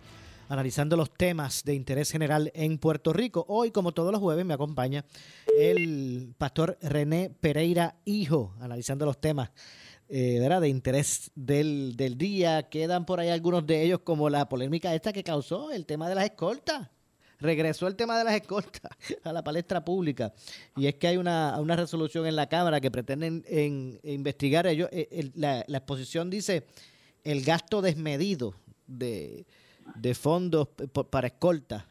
analizando 0.50 0.94
los 0.94 1.14
temas 1.14 1.64
de 1.64 1.74
interés 1.74 2.10
general 2.10 2.52
en 2.54 2.76
Puerto 2.76 3.14
Rico. 3.14 3.46
Hoy, 3.48 3.70
como 3.70 3.92
todos 3.92 4.12
los 4.12 4.20
jueves, 4.20 4.44
me 4.44 4.52
acompaña 4.54 5.06
el 5.58 6.34
pastor 6.36 6.76
René 6.82 7.30
Pereira 7.40 7.96
Hijo, 8.04 8.54
analizando 8.60 9.06
los 9.06 9.20
temas 9.20 9.52
eh, 10.08 10.38
de 10.60 10.68
interés 10.68 11.30
del, 11.34 11.96
del 11.96 12.16
día. 12.18 12.68
Quedan 12.68 13.06
por 13.06 13.20
ahí 13.20 13.28
algunos 13.28 13.66
de 13.66 13.82
ellos, 13.82 14.00
como 14.00 14.30
la 14.30 14.48
polémica 14.48 14.94
esta 14.94 15.12
que 15.12 15.24
causó 15.24 15.70
el 15.70 15.86
tema 15.86 16.08
de 16.08 16.14
las 16.14 16.24
escoltas 16.24 16.88
regresó 17.44 17.86
el 17.86 17.94
tema 17.94 18.18
de 18.18 18.24
las 18.24 18.34
escoltas 18.34 18.90
a 19.24 19.32
la 19.32 19.44
palestra 19.44 19.84
pública. 19.84 20.32
Y 20.76 20.86
es 20.86 20.94
que 20.96 21.06
hay 21.06 21.16
una, 21.16 21.58
una 21.60 21.76
resolución 21.76 22.26
en 22.26 22.36
la 22.36 22.48
Cámara 22.48 22.80
que 22.80 22.90
pretenden 22.90 23.44
en, 23.46 24.00
investigar 24.02 24.66
ellos. 24.66 24.88
Eh, 24.92 25.30
la, 25.34 25.60
exposición 25.60 26.30
dice 26.30 26.66
el 27.22 27.44
gasto 27.44 27.82
desmedido 27.82 28.54
de, 28.86 29.46
fondos 30.14 30.68
para 31.10 31.28
escoltas. 31.28 31.84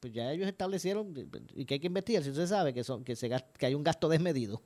Pues 0.00 0.12
ya 0.12 0.32
ellos 0.32 0.48
establecieron 0.48 1.14
y 1.54 1.64
que 1.64 1.74
hay 1.74 1.80
que 1.80 1.86
investigar, 1.86 2.22
si 2.22 2.30
usted 2.30 2.46
sabe 2.46 2.74
que, 2.74 2.84
son, 2.84 3.04
que, 3.04 3.16
se, 3.16 3.30
que 3.58 3.66
hay 3.66 3.74
un 3.74 3.82
gasto 3.82 4.08
desmedido. 4.08 4.60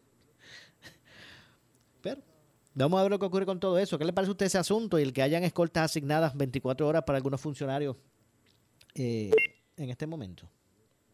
Pero 2.02 2.20
vamos 2.84 3.00
a 3.00 3.02
ver 3.02 3.10
lo 3.10 3.18
que 3.18 3.26
ocurre 3.26 3.46
con 3.46 3.60
todo 3.60 3.78
eso. 3.78 3.98
¿Qué 3.98 4.04
le 4.04 4.12
parece 4.12 4.30
a 4.30 4.32
usted 4.32 4.46
ese 4.46 4.58
asunto 4.58 4.98
y 4.98 5.02
el 5.02 5.12
que 5.12 5.22
hayan 5.22 5.44
escoltas 5.44 5.84
asignadas 5.84 6.36
24 6.36 6.86
horas 6.86 7.02
para 7.04 7.16
algunos 7.16 7.40
funcionarios? 7.40 7.96
Eh, 8.94 9.30
en 9.76 9.90
este 9.90 10.06
momento? 10.06 10.48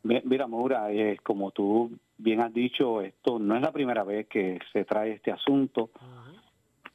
Mira, 0.03 0.47
Maura, 0.47 0.93
eh, 0.93 1.19
como 1.23 1.51
tú 1.51 1.91
bien 2.19 2.41
has 2.41 2.53
dicho, 2.53 3.01
esto 3.01 3.39
no 3.39 3.57
es 3.57 3.63
la 3.63 3.73
primera 3.73 4.05
vez 4.05 4.27
que 4.27 4.59
se 4.73 4.85
trae 4.85 5.13
este 5.13 5.33
asunto. 5.33 5.91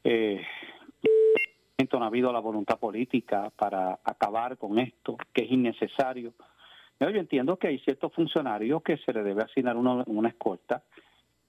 Eh, 0.03 0.41
no 1.97 2.03
ha 2.03 2.07
habido 2.07 2.31
la 2.31 2.39
voluntad 2.39 2.77
política 2.77 3.51
para 3.55 3.99
acabar 4.03 4.57
con 4.57 4.77
esto, 4.79 5.17
que 5.33 5.43
es 5.43 5.51
innecesario. 5.51 6.33
Yo 6.99 7.07
entiendo 7.07 7.57
que 7.57 7.67
hay 7.67 7.79
ciertos 7.79 8.13
funcionarios 8.13 8.83
que 8.83 8.97
se 8.97 9.13
le 9.13 9.23
debe 9.23 9.43
asignar 9.43 9.77
una 9.77 10.29
escolta, 10.29 10.83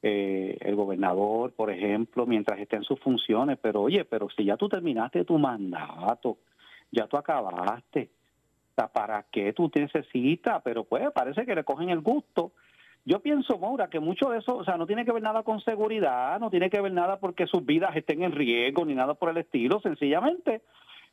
eh, 0.03 0.57
el 0.61 0.75
gobernador, 0.77 1.53
por 1.53 1.71
ejemplo, 1.71 2.27
mientras 2.27 2.59
esté 2.59 2.77
en 2.77 2.85
sus 2.85 2.99
funciones, 3.01 3.59
pero 3.61 3.83
oye, 3.83 4.05
pero 4.05 4.29
si 4.31 4.45
ya 4.45 4.57
tú 4.57 4.69
terminaste 4.69 5.25
tu 5.25 5.39
mandato, 5.39 6.39
ya 6.91 7.07
tú 7.07 7.17
acabaste, 7.17 8.11
¿para 8.89 9.25
qué 9.31 9.53
tú 9.53 9.71
necesitas? 9.75 10.63
Pero 10.63 10.85
pues 10.85 11.11
parece 11.13 11.45
que 11.45 11.55
le 11.55 11.65
cogen 11.65 11.91
el 11.91 12.01
gusto. 12.01 12.53
Yo 13.05 13.21
pienso, 13.21 13.59
Maura, 13.59 13.89
que 13.89 14.01
mucho 14.01 14.31
de 14.31 14.39
eso, 14.39 14.57
o 14.57 14.65
sea, 14.65 14.77
no 14.77 14.87
tiene 14.87 15.05
que 15.05 15.13
ver 15.13 15.23
nada 15.23 15.43
con 15.43 15.61
seguridad, 15.61 16.39
no 16.39 16.51
tiene 16.51 16.71
que 16.71 16.81
ver 16.81 16.93
nada 16.93 17.19
porque 17.19 17.47
sus 17.47 17.65
vidas 17.65 17.97
estén 17.97 18.23
en 18.23 18.33
riesgo 18.33 18.85
ni 18.85 18.95
nada 18.95 19.15
por 19.15 19.31
el 19.31 19.39
estilo, 19.39 19.81
sencillamente 19.81 20.63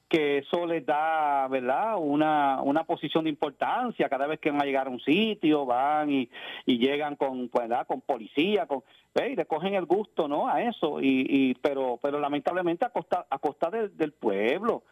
que 0.07 0.39
eso 0.39 0.65
les 0.65 0.85
da, 0.85 1.47
¿verdad?, 1.49 1.95
una, 1.97 2.61
una 2.61 2.83
posición 2.83 3.25
de 3.25 3.29
importancia 3.29 4.09
cada 4.09 4.27
vez 4.27 4.39
que 4.39 4.51
van 4.51 4.61
a 4.61 4.65
llegar 4.65 4.87
a 4.87 4.89
un 4.89 4.99
sitio, 4.99 5.65
van 5.65 6.09
y, 6.09 6.29
y 6.65 6.77
llegan 6.77 7.15
con, 7.15 7.49
pues, 7.49 7.67
¿verdad? 7.67 7.85
con 7.87 8.01
policía, 8.01 8.65
con, 8.65 8.83
y 9.15 9.35
le 9.35 9.45
cogen 9.45 9.73
el 9.73 9.85
gusto, 9.85 10.27
¿no?, 10.27 10.47
a 10.47 10.61
eso, 10.61 11.01
y, 11.01 11.25
y 11.29 11.53
pero 11.55 11.99
pero 12.01 12.19
lamentablemente 12.19 12.85
a 12.85 12.89
costa, 12.89 13.25
a 13.29 13.39
costa 13.39 13.69
del 13.69 14.13
pueblo. 14.13 14.83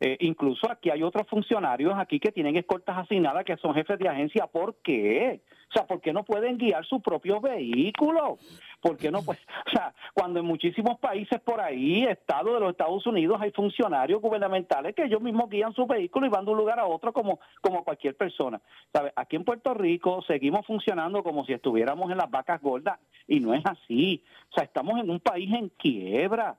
Eh, 0.00 0.16
incluso 0.20 0.70
aquí 0.70 0.90
hay 0.90 1.02
otros 1.02 1.26
funcionarios 1.28 1.94
aquí 1.96 2.18
que 2.18 2.32
tienen 2.32 2.56
escoltas 2.56 2.98
asignadas 2.98 3.44
que 3.44 3.56
son 3.56 3.74
jefes 3.74 3.98
de 3.98 4.08
agencia. 4.08 4.46
¿Por 4.46 4.76
qué? 4.82 5.42
O 5.70 5.72
sea, 5.72 5.86
¿por 5.86 6.00
qué 6.00 6.12
no 6.12 6.24
pueden 6.24 6.58
guiar 6.58 6.84
sus 6.84 7.00
propios 7.00 7.40
vehículos? 7.40 8.38
¿Por 8.80 8.96
qué 8.96 9.10
no? 9.10 9.22
Pues, 9.22 9.38
o 9.66 9.70
sea, 9.70 9.94
cuando 10.12 10.40
en 10.40 10.46
muchísimos 10.46 10.98
países 10.98 11.40
por 11.40 11.60
ahí, 11.60 12.04
estados 12.04 12.54
de 12.54 12.60
los 12.60 12.70
Estados 12.70 13.06
Unidos, 13.06 13.38
hay 13.40 13.50
funcionarios 13.52 14.20
gubernamentales 14.20 14.94
que 14.94 15.04
ellos 15.04 15.22
mismos 15.22 15.48
guían 15.48 15.72
sus 15.74 15.86
vehículos 15.86 16.28
y 16.28 16.32
van 16.32 16.44
de 16.44 16.50
un 16.50 16.58
lugar 16.58 16.80
a 16.80 16.86
otro 16.86 17.12
como, 17.12 17.38
como 17.60 17.84
cualquier 17.84 18.16
persona. 18.16 18.60
¿Sabe? 18.92 19.12
Aquí 19.16 19.36
en 19.36 19.44
Puerto 19.44 19.74
Rico 19.74 20.22
seguimos 20.26 20.66
funcionando 20.66 21.22
como 21.22 21.44
si 21.44 21.52
estuviéramos 21.52 22.10
en 22.10 22.18
las 22.18 22.30
vacas 22.30 22.60
gordas 22.60 22.98
y 23.28 23.40
no 23.40 23.54
es 23.54 23.64
así. 23.64 24.22
O 24.50 24.54
sea, 24.54 24.64
estamos 24.64 24.98
en 25.00 25.08
un 25.08 25.20
país 25.20 25.52
en 25.52 25.68
quiebra. 25.70 26.56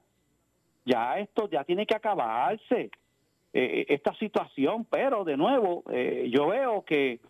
Ya 0.85 1.19
esto 1.19 1.49
ya 1.49 1.63
tiene 1.63 1.85
que 1.85 1.95
acabarse. 1.95 2.91
Eh, 3.57 3.85
esta 3.87 4.13
situación, 4.15 4.85
pero 4.89 5.23
de 5.23 5.37
nuevo, 5.37 5.85
eh, 5.89 6.29
yo 6.29 6.47
veo 6.47 6.83
que, 6.83 7.21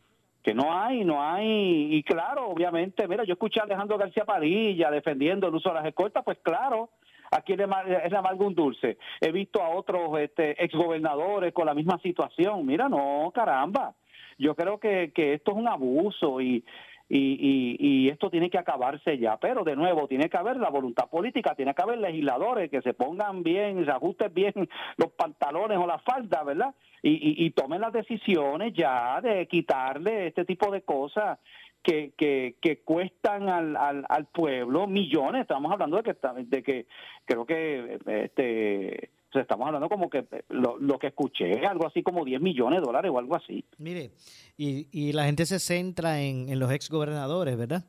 que 0.42 0.56
no 0.56 0.74
hay, 0.76 1.06
no 1.06 1.22
hay, 1.22 1.96
y 1.96 2.02
claro, 2.02 2.48
obviamente, 2.48 3.08
mira, 3.08 3.24
yo 3.26 3.34
escuché 3.34 3.60
a 3.60 3.66
Alejandro 3.66 4.00
García 4.00 4.26
Padilla 4.26 4.90
defendiendo 4.90 5.48
el 5.48 5.54
uso 5.54 5.70
de 5.70 5.76
las 5.76 5.86
escoltas, 5.86 6.24
pues 6.24 6.40
claro, 6.42 6.90
aquí 7.30 7.54
es 7.54 7.60
la 7.60 8.18
amargo 8.18 8.48
un 8.48 8.56
dulce. 8.56 8.98
He 9.22 9.32
visto 9.32 9.62
a 9.62 9.70
otros 9.70 10.18
este, 10.18 10.64
exgobernadores 10.64 11.54
con 11.54 11.68
la 11.68 11.76
misma 11.76 12.00
situación. 12.00 12.66
Mira, 12.66 12.90
no, 12.90 13.32
caramba. 13.32 13.94
Yo 14.40 14.56
creo 14.56 14.80
que, 14.80 15.12
que 15.14 15.36
esto 15.36 15.52
es 15.52 15.58
un 15.58 15.68
abuso 15.68 16.42
y, 16.42 16.66
y, 17.08 17.78
y, 17.80 18.10
esto 18.10 18.30
tiene 18.30 18.50
que 18.50 18.58
acabarse 18.58 19.18
ya. 19.18 19.38
Pero 19.38 19.64
de 19.64 19.76
nuevo, 19.76 20.08
tiene 20.08 20.30
que 20.30 20.38
haber 20.38 20.58
la 20.58 20.70
voluntad 20.70 21.08
política, 21.10 21.54
tiene 21.56 21.76
que 21.76 21.82
haber 21.82 22.00
legisladores 22.00 22.72
que 22.72 22.82
se 22.82 22.94
pongan 22.94 23.44
bien, 23.44 23.86
se 23.86 23.92
ajusten 23.92 24.34
bien 24.34 24.54
los 24.98 25.12
pantalones 25.12 25.78
o 25.78 25.86
la 25.86 26.00
falda, 26.00 26.44
¿verdad? 26.44 26.74
Y, 27.04 27.46
y, 27.46 27.52
tomen 27.52 27.82
las 27.82 27.94
decisiones 27.94 28.74
ya 28.74 29.22
de 29.22 29.48
quitarle 29.48 30.28
este 30.28 30.46
tipo 30.46 30.72
de 30.72 30.82
cosas. 30.82 31.40
Que, 31.84 32.14
que, 32.18 32.56
que 32.64 32.80
cuestan 32.80 33.48
al, 33.48 33.78
al, 33.78 34.08
al 34.10 34.26
pueblo 34.26 34.88
millones. 34.88 35.42
Estamos 35.44 35.72
hablando 35.72 35.98
de 35.98 36.02
que, 36.02 36.18
de 36.46 36.64
que 36.64 36.88
creo 37.26 37.46
que 37.46 38.00
este 38.08 39.05
estamos 39.42 39.68
hablando 39.68 39.90
como 39.90 40.10
que 40.10 40.20
eh, 40.20 40.44
lo, 40.50 41.00
que 41.00 41.08
escuché, 41.08 41.66
algo 41.66 41.88
así 41.88 42.04
como 42.04 42.26
10 42.26 42.42
millones 42.42 42.80
de 42.80 42.86
dólares 42.86 43.12
o 43.14 43.20
algo 43.20 43.36
así. 43.36 43.66
Mire, 43.78 44.12
y, 44.58 44.88
y 44.92 45.14
la 45.14 45.26
gente 45.26 45.46
se 45.46 45.60
centra 45.60 46.22
en, 46.22 46.50
en 46.50 46.60
los 46.60 46.72
exgobernadores, 46.72 47.58
¿verdad? 47.58 47.84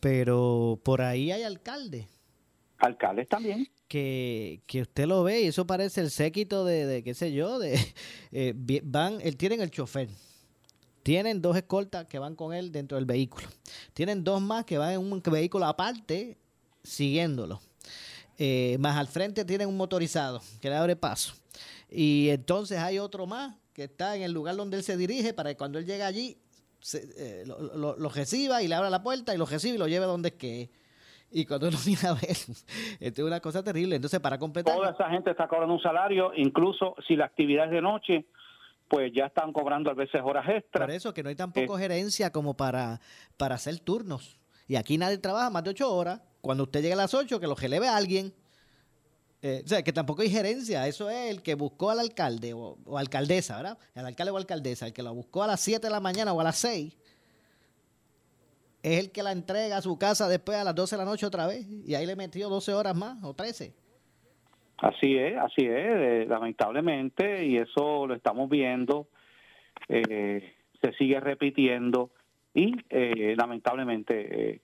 Pero 0.00 0.78
por 0.82 1.02
ahí 1.02 1.32
hay 1.32 1.42
alcaldes. 1.42 2.06
Alcaldes 2.78 3.28
también. 3.28 3.66
Que, 3.88 4.60
que 4.66 4.82
usted 4.82 5.06
lo 5.06 5.24
ve 5.24 5.42
y 5.42 5.46
eso 5.46 5.66
parece 5.66 6.00
el 6.00 6.10
séquito 6.10 6.64
de, 6.64 6.86
de 6.86 7.02
qué 7.02 7.14
sé 7.14 7.32
yo, 7.32 7.58
de 7.58 7.78
eh, 8.32 8.54
van, 8.84 9.18
él 9.22 9.36
tienen 9.36 9.60
el 9.60 9.70
chofer. 9.70 10.08
Tienen 11.02 11.40
dos 11.40 11.56
escoltas 11.56 12.06
que 12.06 12.18
van 12.18 12.36
con 12.36 12.52
él 12.52 12.70
dentro 12.70 12.96
del 12.96 13.06
vehículo. 13.06 13.48
Tienen 13.94 14.22
dos 14.24 14.42
más 14.42 14.64
que 14.64 14.78
van 14.78 14.92
en 14.92 15.00
un 15.00 15.22
vehículo 15.22 15.64
aparte 15.64 16.36
siguiéndolo. 16.82 17.60
Eh, 18.40 18.76
más 18.78 18.96
al 18.96 19.08
frente 19.08 19.44
tienen 19.44 19.68
un 19.68 19.76
motorizado 19.76 20.40
que 20.60 20.70
le 20.70 20.76
abre 20.76 20.94
paso. 20.94 21.34
Y 21.90 22.28
entonces 22.30 22.78
hay 22.78 22.98
otro 22.98 23.26
más 23.26 23.56
que 23.72 23.84
está 23.84 24.14
en 24.14 24.22
el 24.22 24.32
lugar 24.32 24.54
donde 24.56 24.76
él 24.76 24.84
se 24.84 24.96
dirige 24.96 25.34
para 25.34 25.50
que 25.50 25.56
cuando 25.56 25.78
él 25.78 25.86
llega 25.86 26.06
allí 26.06 26.36
eh, 26.94 27.44
lo, 27.46 28.08
reciba 28.08 28.62
y 28.62 28.68
le 28.68 28.76
abra 28.76 28.90
la 28.90 29.02
puerta 29.02 29.34
y 29.34 29.38
lo 29.38 29.46
reciba 29.46 29.74
y 29.74 29.78
lo 29.78 29.88
lleve 29.88 30.06
donde 30.06 30.28
es 30.28 30.34
que 30.36 30.70
Y 31.32 31.44
cuando 31.46 31.68
uno 31.68 31.78
mira 31.86 32.10
a 32.10 32.14
ver, 32.14 32.30
esto 32.30 32.62
es 33.00 33.18
una 33.18 33.40
cosa 33.40 33.62
terrible. 33.64 33.96
Entonces, 33.96 34.20
para 34.20 34.38
completar. 34.38 34.74
Toda 34.74 34.90
esa 34.90 35.10
gente 35.10 35.32
está 35.32 35.48
cobrando 35.48 35.74
un 35.74 35.82
salario, 35.82 36.32
incluso 36.36 36.94
si 37.06 37.16
la 37.16 37.24
actividad 37.24 37.64
es 37.64 37.72
de 37.72 37.82
noche, 37.82 38.26
pues 38.88 39.12
ya 39.12 39.26
están 39.26 39.52
cobrando 39.52 39.90
a 39.90 39.94
veces 39.94 40.20
horas 40.24 40.48
extras. 40.48 40.86
Por 40.86 40.94
eso 40.94 41.12
que 41.12 41.24
no 41.24 41.28
hay 41.28 41.34
tampoco 41.34 41.76
eh, 41.76 41.82
gerencia 41.82 42.30
como 42.30 42.56
para, 42.56 43.00
para 43.36 43.56
hacer 43.56 43.80
turnos. 43.80 44.37
Y 44.68 44.76
aquí 44.76 44.98
nadie 44.98 45.18
trabaja 45.18 45.50
más 45.50 45.64
de 45.64 45.70
ocho 45.70 45.92
horas 45.92 46.20
cuando 46.40 46.64
usted 46.64 46.82
llegue 46.82 46.94
a 46.94 46.96
las 46.96 47.14
8, 47.14 47.40
que 47.40 47.46
lo 47.46 47.54
releve 47.54 47.88
a 47.88 47.96
alguien. 47.96 48.32
Eh, 49.42 49.62
o 49.64 49.68
sea, 49.68 49.82
que 49.82 49.92
tampoco 49.92 50.22
hay 50.22 50.30
gerencia. 50.30 50.86
Eso 50.86 51.10
es 51.10 51.30
el 51.30 51.42
que 51.42 51.54
buscó 51.54 51.90
al 51.90 52.00
alcalde 52.00 52.52
o, 52.54 52.76
alcaldesa, 52.96 53.56
¿verdad? 53.56 53.78
El 53.94 54.06
alcalde 54.06 54.30
o 54.30 54.36
alcaldesa, 54.36 54.86
el 54.86 54.92
que 54.92 55.02
lo 55.02 55.14
buscó 55.14 55.42
a 55.42 55.46
las 55.46 55.60
7 55.60 55.86
de 55.86 55.90
la 55.90 56.00
mañana 56.00 56.32
o 56.32 56.40
a 56.40 56.44
las 56.44 56.56
6, 56.58 56.96
es 58.82 58.98
el 58.98 59.10
que 59.10 59.22
la 59.22 59.32
entrega 59.32 59.76
a 59.76 59.82
su 59.82 59.98
casa 59.98 60.28
después 60.28 60.56
a 60.58 60.64
las 60.64 60.74
12 60.74 60.96
de 60.96 61.04
la 61.04 61.10
noche 61.10 61.26
otra 61.26 61.46
vez. 61.46 61.66
Y 61.86 61.94
ahí 61.94 62.06
le 62.06 62.16
metió 62.16 62.48
12 62.48 62.74
horas 62.74 62.96
más 62.96 63.22
o 63.24 63.34
13. 63.34 63.72
Así 64.78 65.18
es, 65.18 65.36
así 65.36 65.66
es, 65.66 65.68
eh, 65.68 66.26
lamentablemente, 66.28 67.44
y 67.44 67.56
eso 67.56 68.06
lo 68.06 68.14
estamos 68.14 68.48
viendo, 68.48 69.08
eh, 69.88 70.54
se 70.80 70.92
sigue 70.92 71.18
repitiendo 71.18 72.10
y 72.54 72.76
lamentablemente 73.34 74.62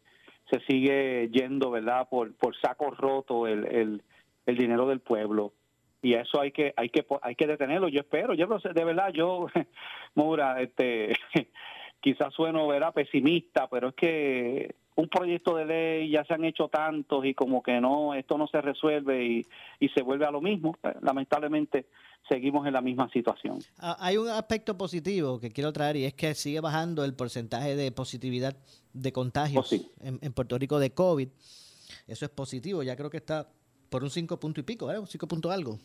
se 0.51 0.61
sigue 0.61 1.29
yendo, 1.31 1.71
¿verdad? 1.71 2.09
Por, 2.09 2.35
por 2.35 2.57
saco 2.57 2.91
roto 2.91 3.47
el, 3.47 3.65
el, 3.67 4.03
el 4.47 4.57
dinero 4.57 4.87
del 4.87 5.01
pueblo 5.01 5.53
y 6.05 6.15
eso 6.15 6.39
hay 6.41 6.53
que 6.53 6.75
hay 6.77 6.91
que 6.91 7.05
hay 7.23 7.35
que 7.35 7.47
detenerlo 7.47 7.89
yo 7.89 8.01
espero 8.01 8.35
yo 8.35 8.47
de 8.47 8.85
verdad 8.85 9.11
yo 9.13 9.47
Mura 10.15 10.61
este 10.61 11.17
quizás 12.05 12.35
sueno 12.35 12.69
¿verdad? 12.69 12.93
pesimista, 12.93 13.67
pero 13.67 13.89
es 13.89 13.95
que 13.95 14.75
un 14.95 15.09
proyecto 15.09 15.57
de 15.57 15.65
ley 15.65 16.11
ya 16.11 16.23
se 16.27 16.35
han 16.35 16.45
hecho 16.45 16.69
tantos 16.69 17.25
y 17.25 17.33
como 17.33 17.63
que 17.63 17.81
no, 17.81 18.13
esto 18.13 18.37
no 18.37 18.47
se 18.47 18.61
resuelve 18.61 19.25
y, 19.25 19.47
y 19.81 19.89
se 19.89 20.03
vuelve 20.03 20.27
a 20.27 20.31
lo 20.31 20.43
mismo. 20.43 20.77
Pues, 20.83 20.95
lamentablemente 21.01 21.87
seguimos 22.29 22.67
en 22.67 22.75
la 22.75 22.83
misma 22.83 23.09
situación. 23.09 23.57
Ah, 23.79 23.97
hay 23.99 24.19
un 24.19 24.29
aspecto 24.29 24.77
positivo 24.77 25.41
que 25.41 25.51
quiero 25.51 25.73
traer 25.73 25.97
y 25.97 26.05
es 26.05 26.13
que 26.13 26.35
sigue 26.35 26.61
bajando 26.61 27.07
el 27.07 27.15
porcentaje 27.15 27.75
de 27.75 27.91
positividad 27.91 28.55
de 28.93 29.11
contagios 29.11 29.65
Oh, 29.65 29.67
sí. 29.67 29.89
en, 30.03 30.19
en 30.21 30.33
Puerto 30.35 30.59
Rico 30.59 30.79
de 30.79 30.93
COVID. 30.93 31.29
Eso 32.07 32.27
es 32.27 32.31
positivo, 32.31 32.83
ya 32.83 32.97
creo 32.97 33.09
que 33.09 33.17
está 33.17 33.49
por 33.89 34.05
un 34.05 34.11
5 34.11 34.39
punto 34.39 34.61
y 34.61 34.65
pico, 34.65 34.87
¿verdad? 34.87 35.01
Un 35.01 35.09
5 35.09 35.27
punto 35.27 35.51
algo. 35.51 35.79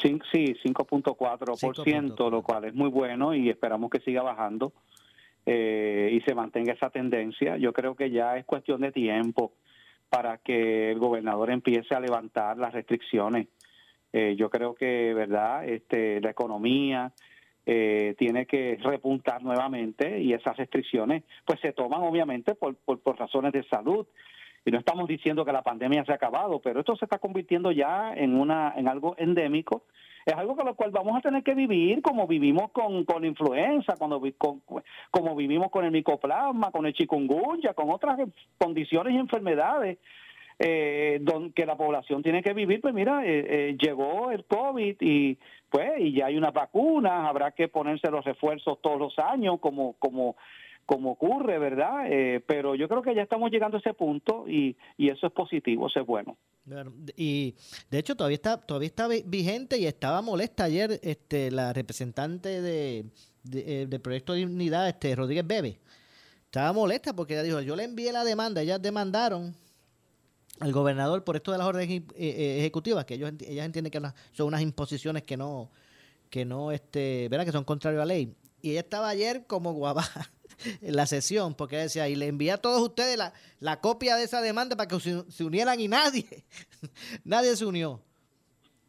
Sí, 0.00 0.08
5.4%, 0.10 2.16
5.4. 2.16 2.30
lo 2.30 2.42
cual 2.42 2.64
es 2.64 2.74
muy 2.74 2.88
bueno 2.88 3.34
y 3.34 3.50
esperamos 3.50 3.90
que 3.90 4.00
siga 4.00 4.22
bajando 4.22 4.72
eh, 5.46 6.10
y 6.12 6.20
se 6.22 6.34
mantenga 6.34 6.72
esa 6.72 6.90
tendencia. 6.90 7.56
Yo 7.56 7.72
creo 7.72 7.94
que 7.94 8.10
ya 8.10 8.36
es 8.36 8.44
cuestión 8.44 8.80
de 8.80 8.92
tiempo 8.92 9.52
para 10.08 10.38
que 10.38 10.92
el 10.92 10.98
gobernador 10.98 11.50
empiece 11.50 11.94
a 11.94 12.00
levantar 12.00 12.56
las 12.56 12.72
restricciones. 12.72 13.48
Eh, 14.12 14.36
yo 14.36 14.48
creo 14.48 14.74
que, 14.74 15.12
¿verdad? 15.12 15.68
Este, 15.68 16.20
la 16.20 16.30
economía 16.30 17.12
eh, 17.66 18.14
tiene 18.18 18.46
que 18.46 18.78
repuntar 18.80 19.42
nuevamente 19.42 20.20
y 20.20 20.32
esas 20.32 20.56
restricciones 20.56 21.24
pues 21.44 21.58
se 21.60 21.72
toman 21.72 22.02
obviamente 22.02 22.54
por, 22.54 22.76
por, 22.76 23.00
por 23.00 23.18
razones 23.18 23.52
de 23.52 23.64
salud. 23.64 24.06
Y 24.64 24.70
no 24.70 24.78
estamos 24.78 25.06
diciendo 25.06 25.44
que 25.44 25.52
la 25.52 25.62
pandemia 25.62 26.04
se 26.04 26.12
ha 26.12 26.14
acabado, 26.14 26.58
pero 26.60 26.80
esto 26.80 26.96
se 26.96 27.04
está 27.04 27.18
convirtiendo 27.18 27.70
ya 27.70 28.14
en 28.14 28.38
una 28.38 28.72
en 28.76 28.88
algo 28.88 29.14
endémico. 29.18 29.82
Es 30.24 30.32
algo 30.32 30.56
con 30.56 30.64
lo 30.64 30.74
cual 30.74 30.90
vamos 30.90 31.14
a 31.18 31.20
tener 31.20 31.42
que 31.42 31.54
vivir 31.54 32.00
como 32.00 32.26
vivimos 32.26 32.70
con, 32.70 33.04
con 33.04 33.26
influenza, 33.26 33.96
cuando 33.98 34.22
con- 34.38 34.62
como 35.10 35.36
vivimos 35.36 35.70
con 35.70 35.84
el 35.84 35.90
micoplasma, 35.90 36.70
con 36.70 36.86
el 36.86 36.94
chikungunya, 36.94 37.74
con 37.74 37.90
otras 37.90 38.18
condiciones 38.56 39.12
y 39.12 39.18
enfermedades 39.18 39.98
eh, 40.58 41.18
don- 41.20 41.52
que 41.52 41.66
la 41.66 41.76
población 41.76 42.22
tiene 42.22 42.42
que 42.42 42.54
vivir, 42.54 42.80
pues 42.80 42.94
mira, 42.94 43.22
eh, 43.26 43.44
eh, 43.70 43.76
llegó 43.78 44.30
el 44.30 44.44
COVID 44.44 44.96
y 45.00 45.36
pues 45.68 45.90
y 45.98 46.12
ya 46.14 46.26
hay 46.26 46.36
unas 46.38 46.54
vacunas, 46.54 47.28
habrá 47.28 47.50
que 47.50 47.68
ponerse 47.68 48.10
los 48.10 48.24
refuerzos 48.24 48.80
todos 48.80 48.98
los 48.98 49.18
años 49.18 49.58
como 49.60 49.94
como 49.98 50.36
como 50.86 51.12
ocurre, 51.12 51.58
¿verdad? 51.58 52.06
Eh, 52.10 52.42
pero 52.46 52.74
yo 52.74 52.88
creo 52.88 53.02
que 53.02 53.14
ya 53.14 53.22
estamos 53.22 53.50
llegando 53.50 53.76
a 53.76 53.80
ese 53.80 53.94
punto 53.94 54.48
y, 54.48 54.76
y 54.96 55.08
eso 55.08 55.26
es 55.26 55.32
positivo, 55.32 55.86
eso 55.88 56.00
es 56.00 56.06
bueno. 56.06 56.36
Y 57.16 57.54
de 57.90 57.98
hecho 57.98 58.16
todavía 58.16 58.36
está 58.36 58.56
todavía 58.58 58.86
está 58.88 59.06
vi- 59.06 59.22
vigente 59.26 59.78
y 59.78 59.86
estaba 59.86 60.22
molesta 60.22 60.64
ayer 60.64 60.98
este 61.02 61.50
la 61.50 61.72
representante 61.74 62.62
de, 62.62 63.04
de, 63.42 63.82
eh, 63.82 63.98
proyecto 63.98 64.32
de 64.32 64.46
unidad 64.46 64.88
este 64.88 65.14
Rodríguez 65.14 65.46
Bebe. 65.46 65.78
Estaba 66.46 66.72
molesta 66.72 67.14
porque 67.14 67.34
ella 67.34 67.42
dijo, 67.42 67.60
yo 67.60 67.76
le 67.76 67.84
envié 67.84 68.12
la 68.12 68.24
demanda, 68.24 68.62
ellas 68.62 68.80
demandaron 68.80 69.54
al 70.60 70.72
gobernador 70.72 71.24
por 71.24 71.36
esto 71.36 71.50
de 71.52 71.58
las 71.58 71.66
órdenes 71.66 71.90
eh, 71.90 72.02
eh, 72.16 72.58
ejecutivas, 72.60 73.04
que 73.04 73.14
ellos 73.14 73.32
ellas 73.46 73.66
entienden 73.66 73.90
que 73.90 74.00
son 74.32 74.46
unas 74.46 74.62
imposiciones 74.62 75.24
que 75.24 75.36
no 75.36 75.70
que 76.30 76.44
no 76.44 76.72
este, 76.72 77.28
¿verdad? 77.28 77.44
que 77.44 77.52
son 77.52 77.64
contrarios 77.64 78.02
a 78.02 78.06
la 78.06 78.14
ley. 78.14 78.34
Y 78.62 78.70
ella 78.70 78.80
estaba 78.80 79.08
ayer 79.08 79.46
como 79.46 79.72
guaba 79.74 80.02
en 80.16 80.33
la 80.80 81.06
sesión, 81.06 81.54
porque 81.54 81.76
decía, 81.76 82.08
y 82.08 82.16
le 82.16 82.28
envié 82.28 82.52
a 82.52 82.58
todos 82.58 82.82
ustedes 82.82 83.16
la, 83.16 83.32
la 83.60 83.80
copia 83.80 84.16
de 84.16 84.24
esa 84.24 84.42
demanda 84.42 84.76
para 84.76 84.88
que 84.88 85.00
se, 85.00 85.44
unieran 85.44 85.80
y 85.80 85.88
nadie, 85.88 86.26
nadie 87.24 87.56
se 87.56 87.64
unió. 87.64 88.00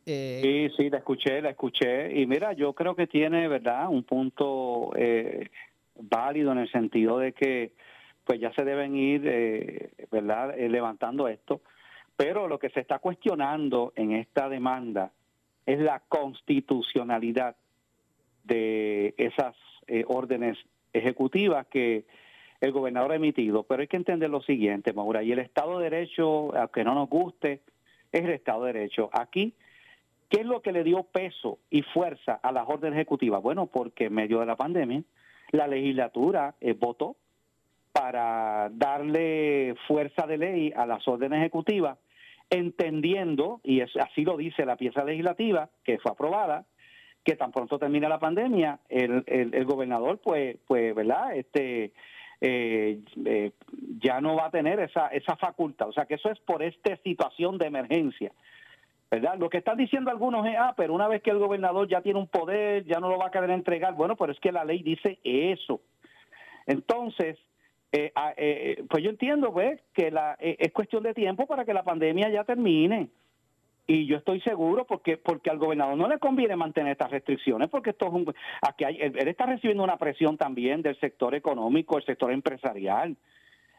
Eh, 0.05 0.39
Sí, 0.43 0.75
sí, 0.75 0.89
la 0.89 0.97
escuché, 0.97 1.41
la 1.41 1.51
escuché. 1.51 2.19
Y 2.19 2.25
mira, 2.27 2.53
yo 2.53 2.73
creo 2.73 2.95
que 2.95 3.07
tiene, 3.07 3.47
¿verdad?, 3.47 3.87
un 3.89 4.03
punto 4.03 4.91
eh, 4.95 5.49
válido 5.99 6.51
en 6.51 6.59
el 6.59 6.71
sentido 6.71 7.19
de 7.19 7.33
que 7.33 7.71
pues 8.25 8.39
ya 8.39 8.51
se 8.53 8.63
deben 8.63 8.95
ir, 8.95 9.21
eh, 9.25 9.91
¿verdad?, 10.11 10.59
eh, 10.59 10.67
levantando 10.67 11.27
esto. 11.27 11.61
Pero 12.17 12.47
lo 12.47 12.59
que 12.59 12.69
se 12.69 12.79
está 12.79 12.99
cuestionando 12.99 13.93
en 13.95 14.11
esta 14.13 14.49
demanda 14.49 15.11
es 15.65 15.79
la 15.79 16.01
constitucionalidad 16.07 17.55
de 18.43 19.13
esas 19.17 19.55
órdenes 20.07 20.57
ejecutivas 20.95 21.67
que 21.67 22.05
el 22.61 22.71
gobernador 22.71 23.11
ha 23.11 23.15
emitido. 23.15 23.63
Pero 23.63 23.81
hay 23.81 23.87
que 23.87 23.97
entender 23.97 24.29
lo 24.29 24.41
siguiente, 24.41 24.93
Maura, 24.93 25.23
y 25.23 25.31
el 25.31 25.39
Estado 25.39 25.79
de 25.79 25.89
Derecho, 25.89 26.55
aunque 26.55 26.83
no 26.83 26.95
nos 26.95 27.09
guste, 27.09 27.61
es 28.11 28.23
el 28.23 28.31
Estado 28.31 28.65
de 28.65 28.73
Derecho. 28.73 29.09
Aquí 29.13 29.53
¿Qué 30.29 30.41
es 30.41 30.47
lo 30.47 30.61
que 30.61 30.71
le 30.71 30.83
dio 30.83 31.03
peso 31.03 31.59
y 31.69 31.83
fuerza 31.83 32.39
a 32.41 32.51
las 32.51 32.67
órdenes 32.67 32.97
ejecutivas? 32.97 33.41
Bueno, 33.41 33.67
porque 33.67 34.05
en 34.05 34.13
medio 34.13 34.39
de 34.39 34.45
la 34.45 34.55
pandemia 34.55 35.03
la 35.51 35.67
legislatura 35.67 36.55
eh, 36.59 36.73
votó 36.73 37.15
para 37.91 38.69
darle 38.73 39.75
fuerza 39.87 40.25
de 40.27 40.37
ley 40.37 40.73
a 40.75 40.85
las 40.85 41.07
órdenes 41.07 41.39
ejecutivas, 41.39 41.97
entendiendo, 42.49 43.61
y 43.63 43.81
así 43.81 44.25
lo 44.25 44.35
dice 44.35 44.65
la 44.65 44.75
pieza 44.75 45.05
legislativa 45.05 45.69
que 45.83 45.99
fue 45.99 46.11
aprobada, 46.11 46.65
que 47.25 47.35
tan 47.35 47.51
pronto 47.51 47.77
termina 47.79 48.07
la 48.07 48.19
pandemia, 48.19 48.79
el, 48.87 49.23
el, 49.25 49.53
el 49.53 49.65
gobernador, 49.65 50.19
pues, 50.19 50.57
pues, 50.67 50.95
¿verdad? 50.95 51.35
Este, 51.35 51.91
eh, 52.39 52.99
eh, 53.25 53.51
ya 53.99 54.21
no 54.21 54.35
va 54.35 54.45
a 54.45 54.51
tener 54.51 54.79
esa, 54.79 55.07
esa 55.07 55.35
facultad. 55.35 55.89
O 55.89 55.91
sea, 55.91 56.05
que 56.05 56.13
eso 56.13 56.29
es 56.29 56.39
por 56.39 56.61
esta 56.61 56.95
situación 56.97 57.57
de 57.57 57.65
emergencia. 57.65 58.31
¿verdad? 59.09 59.37
Lo 59.37 59.49
que 59.49 59.57
están 59.59 59.77
diciendo 59.77 60.11
algunos 60.11 60.45
es, 60.45 60.55
ah, 60.57 60.73
pero 60.77 60.93
una 60.93 61.07
vez 61.07 61.21
que 61.21 61.31
el 61.31 61.39
gobernador 61.39 61.87
ya 61.87 62.01
tiene 62.01 62.19
un 62.19 62.27
poder, 62.27 62.85
ya 62.85 62.99
no 62.99 63.09
lo 63.09 63.17
va 63.17 63.27
a 63.27 63.31
querer 63.31 63.49
entregar. 63.49 63.95
Bueno, 63.95 64.15
pero 64.15 64.31
es 64.31 64.39
que 64.39 64.51
la 64.51 64.65
ley 64.65 64.83
dice 64.83 65.19
eso. 65.23 65.81
Entonces, 66.67 67.37
eh, 67.91 68.11
ah, 68.15 68.33
eh, 68.35 68.83
pues 68.89 69.03
yo 69.03 69.09
entiendo, 69.09 69.53
pues, 69.53 69.79
que 69.93 70.11
la, 70.11 70.35
eh, 70.39 70.57
es 70.59 70.71
cuestión 70.73 71.03
de 71.03 71.13
tiempo 71.13 71.47
para 71.47 71.65
que 71.65 71.73
la 71.73 71.83
pandemia 71.83 72.29
ya 72.29 72.43
termine. 72.43 73.09
Y 73.87 74.07
yo 74.07 74.17
estoy 74.17 74.41
seguro 74.41 74.85
porque 74.85 75.17
porque 75.17 75.51
al 75.51 75.59
gobernador 75.59 75.95
no 75.95 76.07
le 76.07 76.17
conviene 76.17 76.55
mantener 76.55 76.93
estas 76.93 77.11
restricciones 77.11 77.69
porque 77.69 77.91
esto 77.91 78.07
es 78.07 78.13
un 78.13 78.33
aquí 78.61 78.83
hay, 78.83 78.97
él, 78.99 79.15
está 79.27 79.45
recibiendo 79.45 79.83
una 79.83 79.97
presión 79.97 80.37
también 80.37 80.81
del 80.81 80.99
sector 80.99 81.35
económico, 81.35 81.97
el 81.97 82.03
sector 82.05 82.31
empresarial 82.31 83.15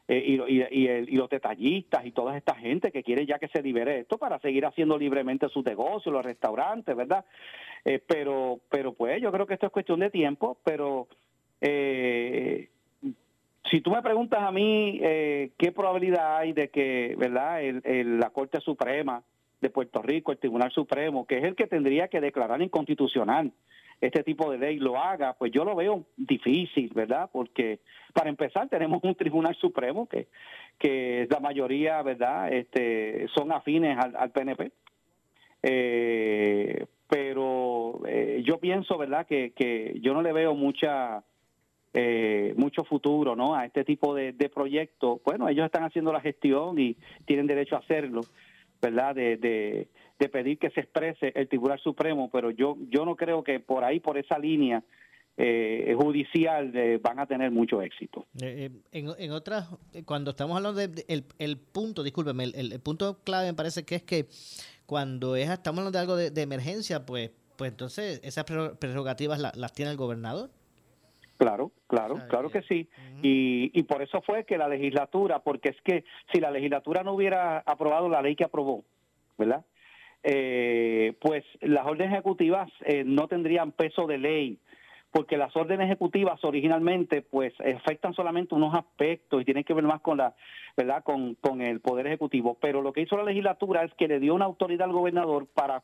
eh, 0.06 0.38
y, 0.48 0.60
el- 0.86 1.08
y 1.08 1.16
los 1.16 1.28
detallistas 1.28 2.06
y 2.06 2.12
toda 2.12 2.36
esta 2.36 2.54
gente 2.54 2.92
que 2.92 3.02
quiere 3.02 3.26
ya 3.26 3.40
que 3.40 3.48
se 3.48 3.60
libere 3.62 3.98
esto 3.98 4.16
para 4.16 4.38
seguir 4.38 4.64
haciendo 4.64 4.96
libremente 4.96 5.48
sus 5.48 5.64
negocios, 5.64 6.12
los 6.12 6.24
restaurantes, 6.24 6.94
¿verdad? 6.94 7.24
Eh, 7.84 8.00
pero, 8.06 8.60
pero 8.70 8.92
pues 8.92 9.20
yo 9.20 9.32
creo 9.32 9.46
que 9.46 9.54
esto 9.54 9.66
es 9.66 9.72
cuestión 9.72 9.98
de 9.98 10.10
tiempo, 10.10 10.56
pero 10.62 11.08
eh, 11.60 12.68
si 13.68 13.80
tú 13.80 13.90
me 13.90 14.02
preguntas 14.02 14.40
a 14.44 14.52
mí 14.52 15.00
eh, 15.02 15.50
qué 15.58 15.72
probabilidad 15.72 16.36
hay 16.36 16.52
de 16.52 16.68
que, 16.68 17.16
¿verdad? 17.18 17.60
El- 17.64 18.20
la 18.20 18.30
Corte 18.30 18.60
Suprema 18.60 19.24
de 19.66 19.70
Puerto 19.70 20.00
Rico, 20.02 20.32
el 20.32 20.38
Tribunal 20.38 20.70
Supremo, 20.70 21.26
que 21.26 21.38
es 21.38 21.44
el 21.44 21.54
que 21.54 21.66
tendría 21.66 22.08
que 22.08 22.20
declarar 22.20 22.62
inconstitucional 22.62 23.52
este 24.00 24.22
tipo 24.22 24.50
de 24.50 24.58
ley 24.58 24.78
lo 24.78 24.98
haga, 24.98 25.34
pues 25.34 25.52
yo 25.52 25.64
lo 25.64 25.74
veo 25.74 26.04
difícil, 26.16 26.90
¿verdad? 26.94 27.30
Porque 27.32 27.80
para 28.12 28.28
empezar 28.28 28.68
tenemos 28.68 29.02
un 29.02 29.14
Tribunal 29.14 29.54
Supremo 29.56 30.06
que, 30.06 30.28
que 30.78 31.26
la 31.30 31.40
mayoría, 31.40 32.02
¿verdad? 32.02 32.52
Este, 32.52 33.26
son 33.34 33.52
afines 33.52 33.98
al, 33.98 34.14
al 34.16 34.30
PNP. 34.32 34.70
Eh, 35.62 36.86
pero 37.08 38.02
eh, 38.06 38.42
yo 38.44 38.58
pienso, 38.58 38.98
¿verdad? 38.98 39.26
Que, 39.26 39.52
que 39.52 39.98
yo 40.00 40.12
no 40.12 40.22
le 40.22 40.32
veo 40.32 40.54
mucha 40.54 41.24
eh, 41.94 42.52
mucho 42.58 42.84
futuro, 42.84 43.34
¿no? 43.34 43.54
A 43.54 43.64
este 43.64 43.82
tipo 43.82 44.14
de, 44.14 44.32
de 44.32 44.50
proyectos. 44.50 45.20
Bueno, 45.24 45.48
ellos 45.48 45.64
están 45.64 45.84
haciendo 45.84 46.12
la 46.12 46.20
gestión 46.20 46.78
y 46.78 46.96
tienen 47.24 47.46
derecho 47.46 47.76
a 47.76 47.78
hacerlo, 47.78 48.20
¿verdad? 48.80 49.14
De, 49.14 49.36
de, 49.36 49.88
de 50.18 50.28
pedir 50.28 50.58
que 50.58 50.70
se 50.70 50.80
exprese 50.80 51.32
el 51.34 51.48
Tribunal 51.48 51.78
Supremo, 51.80 52.30
pero 52.30 52.50
yo 52.50 52.76
yo 52.88 53.04
no 53.04 53.16
creo 53.16 53.42
que 53.44 53.60
por 53.60 53.84
ahí, 53.84 54.00
por 54.00 54.16
esa 54.18 54.38
línea 54.38 54.82
eh, 55.38 55.94
judicial, 55.98 56.72
eh, 56.74 56.98
van 57.02 57.18
a 57.18 57.26
tener 57.26 57.50
mucho 57.50 57.82
éxito. 57.82 58.26
Eh, 58.40 58.70
eh, 58.70 58.80
en, 58.92 59.08
en 59.18 59.32
otras, 59.32 59.68
cuando 60.06 60.30
estamos 60.30 60.56
hablando 60.56 60.78
del 60.80 60.94
de, 60.94 61.24
el, 61.38 61.58
punto, 61.58 62.02
discúlpeme, 62.02 62.44
el, 62.44 62.72
el- 62.72 62.80
punto 62.80 63.18
clave 63.22 63.46
me 63.48 63.54
parece 63.54 63.84
que 63.84 63.96
es 63.96 64.02
que 64.02 64.26
cuando 64.86 65.36
es, 65.36 65.50
estamos 65.50 65.80
hablando 65.80 65.98
de 65.98 66.00
algo 66.02 66.16
de, 66.16 66.30
de 66.30 66.42
emergencia, 66.42 67.04
pues 67.04 67.30
pues 67.56 67.70
entonces 67.70 68.20
esas 68.22 68.44
prerrogativas 68.44 69.38
la- 69.40 69.52
las 69.56 69.72
tiene 69.72 69.90
el 69.90 69.96
gobernador. 69.96 70.50
Claro, 71.36 71.70
claro, 71.86 72.16
claro 72.28 72.50
que 72.50 72.62
sí. 72.62 72.88
Y, 73.22 73.70
y 73.78 73.82
por 73.82 74.02
eso 74.02 74.22
fue 74.22 74.44
que 74.44 74.56
la 74.56 74.68
legislatura, 74.68 75.40
porque 75.40 75.68
es 75.70 75.80
que 75.82 76.04
si 76.32 76.40
la 76.40 76.50
legislatura 76.50 77.02
no 77.02 77.12
hubiera 77.12 77.58
aprobado 77.58 78.08
la 78.08 78.22
ley 78.22 78.36
que 78.36 78.44
aprobó, 78.44 78.84
¿verdad? 79.36 79.64
Eh, 80.22 81.12
pues 81.20 81.44
las 81.60 81.86
órdenes 81.86 82.14
ejecutivas 82.14 82.68
eh, 82.84 83.04
no 83.04 83.28
tendrían 83.28 83.72
peso 83.72 84.06
de 84.06 84.18
ley, 84.18 84.58
porque 85.16 85.38
las 85.38 85.56
órdenes 85.56 85.86
ejecutivas 85.86 86.44
originalmente 86.44 87.22
pues 87.22 87.54
afectan 87.74 88.12
solamente 88.12 88.54
unos 88.54 88.74
aspectos 88.74 89.40
y 89.40 89.46
tienen 89.46 89.64
que 89.64 89.72
ver 89.72 89.84
más 89.84 90.02
con 90.02 90.18
la 90.18 90.34
verdad 90.76 91.02
con, 91.02 91.36
con 91.36 91.62
el 91.62 91.80
poder 91.80 92.06
ejecutivo. 92.06 92.58
Pero 92.60 92.82
lo 92.82 92.92
que 92.92 93.00
hizo 93.00 93.16
la 93.16 93.24
legislatura 93.24 93.82
es 93.82 93.94
que 93.94 94.08
le 94.08 94.20
dio 94.20 94.34
una 94.34 94.44
autoridad 94.44 94.84
al 94.84 94.92
gobernador 94.92 95.46
para 95.46 95.82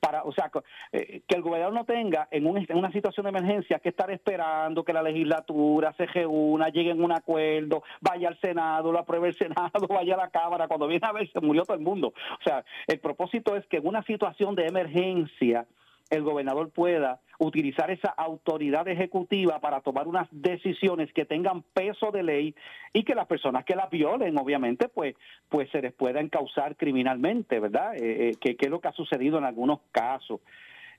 para 0.00 0.22
o 0.22 0.32
sea 0.32 0.50
eh, 0.92 1.20
que 1.28 1.36
el 1.36 1.42
gobernador 1.42 1.74
no 1.74 1.84
tenga 1.84 2.28
en, 2.30 2.46
un, 2.46 2.56
en 2.56 2.78
una 2.78 2.90
situación 2.92 3.24
de 3.24 3.28
emergencia 3.28 3.78
que 3.78 3.90
estar 3.90 4.10
esperando 4.10 4.84
que 4.84 4.94
la 4.94 5.02
legislatura 5.02 5.92
se 5.98 6.06
reúna 6.06 6.70
llegue 6.70 6.92
a 6.92 6.94
un 6.94 7.12
acuerdo 7.12 7.82
vaya 8.00 8.28
al 8.28 8.40
senado 8.40 8.90
lo 8.90 9.00
apruebe 9.00 9.28
el 9.28 9.36
senado 9.36 9.86
vaya 9.86 10.14
a 10.14 10.16
la 10.16 10.30
cámara. 10.30 10.66
Cuando 10.66 10.86
viene 10.86 11.06
a 11.06 11.12
ver 11.12 11.30
se 11.30 11.40
murió 11.42 11.64
todo 11.66 11.76
el 11.76 11.82
mundo. 11.82 12.14
O 12.40 12.42
sea 12.42 12.64
el 12.86 13.00
propósito 13.00 13.54
es 13.54 13.66
que 13.66 13.76
en 13.76 13.86
una 13.86 14.02
situación 14.04 14.54
de 14.54 14.66
emergencia 14.66 15.66
el 16.12 16.22
gobernador 16.22 16.70
pueda 16.70 17.20
utilizar 17.38 17.90
esa 17.90 18.10
autoridad 18.10 18.86
ejecutiva 18.86 19.60
para 19.60 19.80
tomar 19.80 20.06
unas 20.06 20.28
decisiones 20.30 21.10
que 21.14 21.24
tengan 21.24 21.62
peso 21.62 22.10
de 22.12 22.22
ley 22.22 22.54
y 22.92 23.02
que 23.02 23.14
las 23.14 23.26
personas 23.26 23.64
que 23.64 23.74
las 23.74 23.88
violen, 23.88 24.36
obviamente, 24.36 24.88
pues, 24.88 25.16
pues 25.48 25.70
se 25.70 25.80
les 25.80 25.92
pueda 25.94 26.20
encauzar 26.20 26.76
criminalmente, 26.76 27.58
¿verdad? 27.58 27.96
Eh, 27.96 28.28
eh, 28.28 28.34
que, 28.38 28.56
es 28.60 28.70
lo 28.70 28.80
que 28.80 28.88
ha 28.88 28.92
sucedido 28.92 29.38
en 29.38 29.44
algunos 29.44 29.80
casos. 29.90 30.40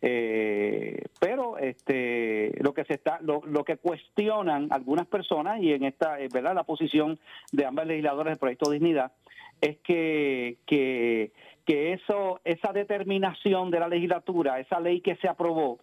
Eh, 0.05 1.05
pero 1.21 1.57
este 1.57 2.51
lo 2.61 2.73
que 2.73 2.83
se 2.83 2.95
está 2.95 3.19
lo, 3.21 3.41
lo, 3.45 3.63
que 3.63 3.77
cuestionan 3.77 4.67
algunas 4.69 5.07
personas 5.07 5.61
y 5.61 5.71
en 5.71 5.85
esta 5.85 6.17
verdad 6.33 6.53
la 6.53 6.65
posición 6.65 7.17
de 7.53 7.65
ambas 7.65 7.87
legisladoras 7.87 8.31
del 8.31 8.37
proyecto 8.37 8.69
Dignidad 8.69 9.13
es 9.61 9.77
que, 9.77 10.57
que 10.65 11.31
que 11.65 11.93
eso, 11.93 12.41
esa 12.43 12.73
determinación 12.73 13.71
de 13.71 13.79
la 13.79 13.87
legislatura, 13.87 14.59
esa 14.59 14.79
ley 14.79 15.01
que 15.01 15.15
se 15.17 15.27
aprobó, 15.27 15.79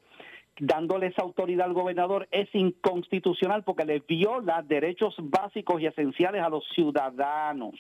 dándole 0.58 1.06
esa 1.06 1.22
autoridad 1.22 1.66
al 1.66 1.72
gobernador, 1.72 2.28
es 2.30 2.48
inconstitucional 2.54 3.62
porque 3.64 3.84
le 3.84 4.00
viola 4.00 4.62
derechos 4.62 5.14
básicos 5.18 5.80
y 5.80 5.86
esenciales 5.86 6.42
a 6.42 6.50
los 6.50 6.64
ciudadanos. 6.74 7.74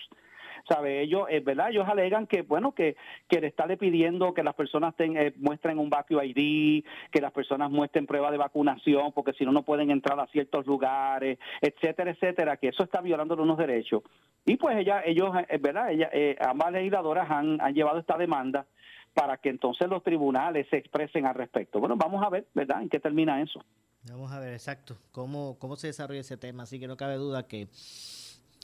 ¿Sabe? 0.68 1.00
Ellos, 1.02 1.26
es 1.28 1.44
verdad, 1.44 1.70
ellos 1.70 1.88
alegan 1.88 2.26
que, 2.26 2.42
bueno, 2.42 2.72
que, 2.72 2.96
que 3.28 3.40
le 3.40 3.46
está 3.48 3.66
pidiendo 3.76 4.34
que 4.34 4.42
las 4.42 4.54
personas 4.54 4.94
eh, 4.98 5.32
muestren 5.36 5.78
un 5.78 5.90
vacío 5.90 6.22
ID, 6.22 6.84
que 7.10 7.20
las 7.20 7.32
personas 7.32 7.70
muestren 7.70 8.06
prueba 8.06 8.30
de 8.30 8.38
vacunación, 8.38 9.12
porque 9.12 9.32
si 9.32 9.44
no, 9.44 9.52
no 9.52 9.62
pueden 9.62 9.90
entrar 9.90 10.18
a 10.18 10.26
ciertos 10.28 10.66
lugares, 10.66 11.38
etcétera, 11.60 12.10
etcétera, 12.10 12.56
que 12.56 12.68
eso 12.68 12.82
está 12.82 13.00
violando 13.00 13.34
unos 13.34 13.58
derechos. 13.58 14.02
Y 14.44 14.56
pues 14.56 14.76
ella, 14.76 15.02
ellos, 15.04 15.34
es 15.36 15.46
eh, 15.48 15.58
verdad, 15.58 15.92
ella, 15.92 16.10
eh, 16.12 16.36
ambas 16.40 16.72
legisladoras 16.72 17.30
han, 17.30 17.60
han 17.60 17.74
llevado 17.74 17.98
esta 17.98 18.16
demanda 18.16 18.66
para 19.14 19.36
que 19.38 19.48
entonces 19.48 19.88
los 19.88 20.02
tribunales 20.02 20.66
se 20.70 20.76
expresen 20.76 21.26
al 21.26 21.34
respecto. 21.34 21.80
Bueno, 21.80 21.96
vamos 21.96 22.24
a 22.24 22.30
ver, 22.30 22.46
¿verdad?, 22.54 22.82
en 22.82 22.88
qué 22.88 23.00
termina 23.00 23.42
eso. 23.42 23.60
Vamos 24.08 24.32
a 24.32 24.38
ver, 24.38 24.52
exacto, 24.54 24.96
cómo, 25.12 25.58
cómo 25.58 25.76
se 25.76 25.88
desarrolla 25.88 26.20
ese 26.20 26.36
tema. 26.36 26.62
Así 26.62 26.80
que 26.80 26.88
no 26.88 26.96
cabe 26.96 27.16
duda 27.16 27.46
que 27.46 27.68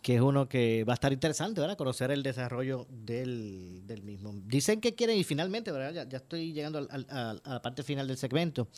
que 0.03 0.14
es 0.14 0.20
uno 0.20 0.49
que 0.49 0.84
va 0.84 0.92
a 0.92 0.94
estar 0.94 1.12
interesante, 1.12 1.61
¿verdad? 1.61 1.76
Conocer 1.76 2.11
el 2.11 2.22
desarrollo 2.22 2.86
del, 2.90 3.82
mismo. 4.05 4.32
Dicen 4.44 4.80
que 4.80 4.94
quieren, 4.94 5.16
y 5.16 5.24
finalmente, 5.24 5.72
¿verdad? 5.72 6.07
Ya, 6.09 6.16
estoy 6.16 6.53
llegando 6.53 6.86
a 6.88 7.34
la 7.44 7.62
parte 7.62 7.82
final 7.82 8.07
del 8.07 8.16
segmento. 8.16 8.68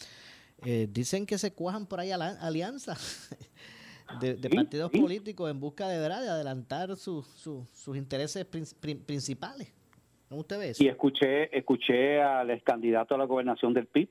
Eh, 0.65 0.89
dicen 0.91 1.27
que 1.27 1.39
se 1.39 1.53
cuajan 1.53 1.87
por 1.87 2.01
ahí 2.01 2.11
alianzas 2.11 3.31
de, 4.21 4.37
partidos 4.51 4.91
políticos 4.91 5.51
en 5.51 5.61
busca 5.61 5.89
de, 5.89 6.01
¿verdad? 6.01 6.23
de 6.23 6.31
adelantar 6.31 6.97
sus 6.97 7.69
intereses 7.95 8.45
principales. 8.45 9.73
¿Cómo 10.29 10.43
usted 10.43 10.59
ve 10.59 10.71
eso? 10.71 10.85
Y 10.85 10.89
escuché, 10.89 11.57
escuché 11.57 12.21
al 12.21 12.51
ex 12.51 12.63
candidato 12.63 13.15
a 13.15 13.19
la 13.19 13.25
gobernación 13.25 13.73
del 13.73 13.87
PIB. 13.87 14.09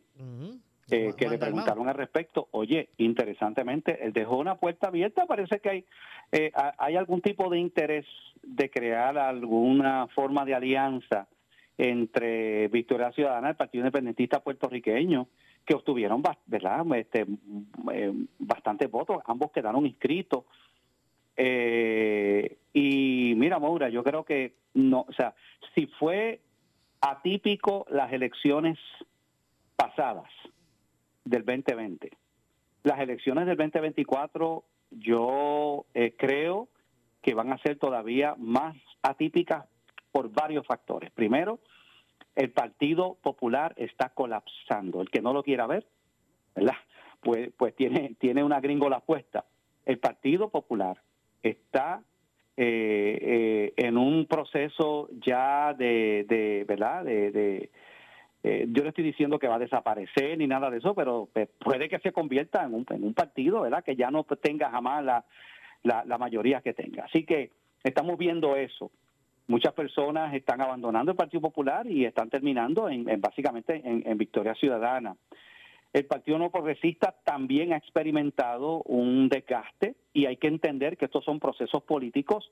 Eh, 0.89 1.13
que 1.17 1.27
le 1.27 1.37
preguntaron 1.37 1.89
al 1.89 1.95
respecto. 1.95 2.47
Oye, 2.51 2.89
interesantemente, 2.97 4.05
él 4.05 4.13
dejó 4.13 4.37
una 4.37 4.55
puerta 4.55 4.87
abierta. 4.87 5.25
Parece 5.25 5.59
que 5.59 5.69
hay, 5.69 5.85
eh, 6.31 6.51
hay 6.77 6.95
algún 6.95 7.21
tipo 7.21 7.49
de 7.49 7.59
interés 7.59 8.05
de 8.41 8.69
crear 8.69 9.17
alguna 9.17 10.07
forma 10.07 10.45
de 10.45 10.55
alianza 10.55 11.27
entre 11.77 12.69
Victoria 12.69 13.11
Ciudadana 13.11 13.49
y 13.49 13.51
el 13.51 13.57
Partido 13.57 13.81
Independentista 13.81 14.39
puertorriqueño, 14.39 15.27
que 15.65 15.75
obtuvieron 15.75 16.23
¿verdad? 16.45 16.85
Este, 16.95 17.25
eh, 17.91 18.13
bastantes 18.39 18.89
votos. 18.89 19.17
Ambos 19.25 19.51
quedaron 19.51 19.85
inscritos. 19.85 20.45
y 21.37 23.33
mira, 23.35 23.59
Maura, 23.59 23.89
yo 23.89 24.03
creo 24.03 24.23
que 24.23 24.53
no, 24.73 25.05
o 25.07 25.13
sea, 25.13 25.35
si 25.75 25.85
fue 25.99 26.39
atípico 27.01 27.85
las 27.89 28.11
elecciones 28.13 28.79
pasadas, 29.75 30.31
del 31.29 31.45
2020. 31.45 32.11
Las 32.83 32.99
elecciones 32.99 33.45
del 33.45 33.57
2024 33.57 34.63
yo 34.91 35.85
eh, 35.93 36.15
creo 36.17 36.69
que 37.21 37.33
van 37.33 37.51
a 37.51 37.57
ser 37.59 37.77
todavía 37.77 38.35
más 38.37 38.75
atípicas 39.01 39.65
por 40.11 40.31
varios 40.31 40.65
factores. 40.65 41.11
Primero, 41.11 41.59
el 42.35 42.51
Partido 42.51 43.17
Popular 43.21 43.73
está 43.77 44.09
colapsando. 44.09 45.01
El 45.01 45.09
que 45.09 45.21
no 45.21 45.33
lo 45.33 45.43
quiera 45.43 45.67
ver, 45.67 45.85
¿verdad? 46.55 46.75
Pues, 47.21 47.51
pues 47.57 47.75
tiene, 47.75 48.15
tiene 48.19 48.43
una 48.43 48.61
gringola 48.61 48.99
puesta. 48.99 49.45
El 49.85 49.99
Partido 49.99 50.49
Popular 50.49 51.01
está 51.41 52.03
eh, 52.55 53.19
eh, 53.21 53.73
en 53.77 53.97
un 53.97 54.25
proceso 54.25 55.09
ya 55.25 55.73
de, 55.73 56.25
de 56.27 56.65
¿verdad? 56.67 57.03
de, 57.05 57.69
yo 58.69 58.83
no 58.83 58.89
estoy 58.89 59.03
diciendo 59.03 59.39
que 59.39 59.47
va 59.47 59.55
a 59.55 59.59
desaparecer 59.59 60.37
ni 60.37 60.47
nada 60.47 60.69
de 60.69 60.77
eso, 60.77 60.93
pero 60.93 61.29
puede 61.59 61.89
que 61.89 61.99
se 61.99 62.11
convierta 62.11 62.63
en 62.63 62.73
un, 62.73 62.85
en 62.89 63.13
partido, 63.13 63.61
¿verdad? 63.61 63.83
Que 63.83 63.95
ya 63.95 64.11
no 64.11 64.23
tenga 64.23 64.69
jamás 64.69 65.03
la, 65.03 65.25
la, 65.83 66.17
mayoría 66.17 66.61
que 66.61 66.73
tenga. 66.73 67.05
Así 67.05 67.23
que 67.23 67.51
estamos 67.83 68.17
viendo 68.17 68.55
eso. 68.55 68.91
Muchas 69.47 69.73
personas 69.73 70.33
están 70.33 70.61
abandonando 70.61 71.11
el 71.11 71.17
Partido 71.17 71.41
Popular 71.41 71.87
y 71.87 72.05
están 72.05 72.29
terminando 72.29 72.89
en, 72.89 73.05
básicamente 73.21 73.81
en, 73.83 74.17
Victoria 74.17 74.53
Ciudadana. 74.55 75.15
El 75.93 76.05
Partido 76.05 76.37
No 76.37 76.51
Progresista 76.51 77.15
también 77.23 77.71
ha 77.71 77.77
experimentado 77.77 78.83
un 78.83 79.29
desgaste 79.29 79.95
y 80.13 80.25
hay 80.25 80.35
que 80.35 80.47
entender 80.47 80.97
que 80.97 81.05
estos 81.05 81.23
son 81.23 81.39
procesos 81.39 81.81
políticos, 81.83 82.51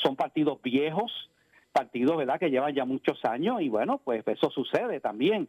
son 0.00 0.14
partidos 0.14 0.62
viejos, 0.62 1.30
partidos 1.78 2.16
¿verdad? 2.16 2.40
que 2.40 2.50
llevan 2.50 2.74
ya 2.74 2.84
muchos 2.84 3.24
años 3.24 3.60
y 3.60 3.68
bueno, 3.68 4.00
pues 4.04 4.26
eso 4.26 4.50
sucede 4.50 4.98
también. 5.00 5.48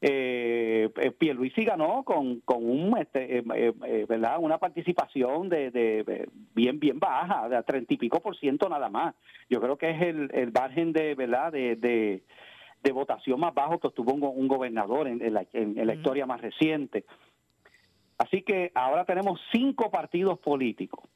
Eh, 0.00 0.90
eh 0.96 1.10
Pierluisi 1.12 1.64
ganó 1.64 2.02
con, 2.02 2.40
con 2.40 2.68
un 2.68 2.98
este, 2.98 3.38
eh, 3.38 3.44
eh, 3.86 4.06
verdad 4.08 4.38
una 4.40 4.58
participación 4.58 5.48
de, 5.48 5.70
de, 5.70 6.28
bien 6.54 6.78
bien 6.80 6.98
baja 6.98 7.48
de 7.48 7.62
treinta 7.62 7.94
y 7.94 7.96
pico 7.96 8.20
por 8.20 8.36
ciento 8.36 8.68
nada 8.68 8.88
más. 8.88 9.14
Yo 9.48 9.60
creo 9.60 9.78
que 9.78 9.90
es 9.90 10.02
el, 10.02 10.30
el 10.34 10.52
margen 10.52 10.92
de 10.92 11.14
verdad 11.14 11.52
de, 11.52 11.76
de, 11.76 12.92
votación 12.92 13.40
más 13.40 13.54
bajo 13.54 13.78
que 13.78 13.86
obtuvo 13.86 14.12
un, 14.12 14.48
gobernador 14.48 15.08
en, 15.08 15.32
la, 15.32 15.46
en 15.52 15.86
la 15.86 15.94
historia 15.94 16.26
más 16.26 16.40
reciente. 16.40 17.04
Así 18.18 18.42
que 18.42 18.72
ahora 18.74 19.04
tenemos 19.04 19.40
cinco 19.52 19.90
partidos 19.90 20.38
políticos 20.38 21.08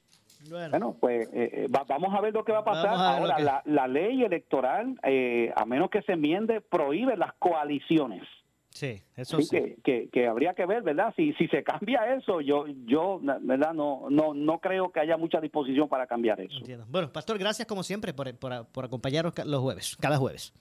bueno, 0.48 0.96
pues 1.00 1.28
eh, 1.32 1.50
eh, 1.52 1.66
vamos 1.88 2.14
a 2.14 2.20
ver 2.20 2.32
lo 2.32 2.44
que 2.44 2.52
va 2.52 2.58
a 2.58 2.64
pasar. 2.64 2.94
Ahora, 2.94 3.62
la, 3.64 3.88
ley 3.88 4.22
electoral, 4.22 4.98
eh, 5.02 5.52
a 5.56 5.64
menos 5.64 5.90
que 5.90 6.02
se 6.02 6.12
enmiende, 6.12 6.60
prohíbe 6.60 7.16
las 7.16 7.34
coaliciones. 7.34 8.22
Sí, 8.70 9.02
eso 9.16 9.40
sí. 9.40 9.76
Que, 9.82 10.08
que, 10.12 10.28
habría 10.28 10.54
que 10.54 10.64
ver, 10.64 10.82
¿verdad? 10.82 11.12
Si, 11.16 11.32
si 11.34 11.48
se 11.48 11.62
cambia 11.64 12.14
eso, 12.14 12.40
yo, 12.40 12.66
yo 12.86 13.20
¿verdad? 13.40 13.74
No, 13.74 14.06
no, 14.10 14.34
no 14.34 14.58
creo 14.58 14.92
que 14.92 15.00
haya 15.00 15.16
mucha 15.16 15.40
disposición 15.40 15.88
para 15.88 16.06
cambiar 16.06 16.40
eso. 16.40 16.60
Bueno, 16.86 17.12
Pastor, 17.12 17.38
gracias 17.38 17.66
como 17.66 17.82
siempre 17.82 18.14
por, 18.14 18.32
por, 18.38 18.66
por 18.66 18.84
acompañarnos 18.84 19.34
los 19.44 19.60
jueves, 19.60 19.96
cada 20.00 20.16
jueves. 20.18 20.54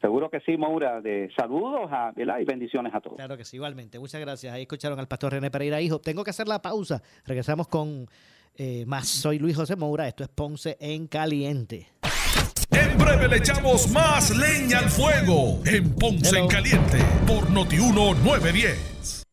Seguro 0.00 0.30
que 0.30 0.40
sí, 0.40 0.56
Maura. 0.56 1.00
De 1.00 1.30
saludos 1.36 1.90
a, 1.90 2.12
y 2.16 2.44
bendiciones 2.44 2.94
a 2.94 3.00
todos. 3.00 3.16
Claro 3.16 3.36
que 3.36 3.44
sí, 3.44 3.56
igualmente. 3.56 3.98
Muchas 3.98 4.20
gracias. 4.20 4.52
Ahí 4.52 4.62
escucharon 4.62 4.98
al 4.98 5.08
pastor 5.08 5.32
René 5.32 5.50
Pereira, 5.50 5.80
hijo. 5.80 6.00
Tengo 6.00 6.22
que 6.22 6.30
hacer 6.30 6.46
la 6.46 6.62
pausa. 6.62 7.02
Regresamos 7.24 7.66
con 7.66 8.06
eh, 8.58 8.84
más. 8.86 9.08
Soy 9.08 9.38
Luis 9.38 9.56
José 9.56 9.76
Moura, 9.76 10.06
esto 10.06 10.24
es 10.24 10.28
Ponce 10.28 10.76
en 10.80 11.06
Caliente. 11.06 11.88
En 12.70 12.98
breve 12.98 13.28
le 13.28 13.36
echamos 13.38 13.88
más 13.90 14.36
leña 14.36 14.80
al 14.80 14.90
fuego 14.90 15.60
en 15.64 15.94
Ponce 15.94 16.38
en 16.38 16.48
Caliente 16.48 16.98
por 17.26 17.48
Notiuno 17.50 18.14
910 18.14 19.17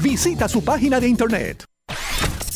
Visita 0.00 0.48
su 0.48 0.64
página 0.64 1.00
de 1.00 1.08
internet. 1.08 1.64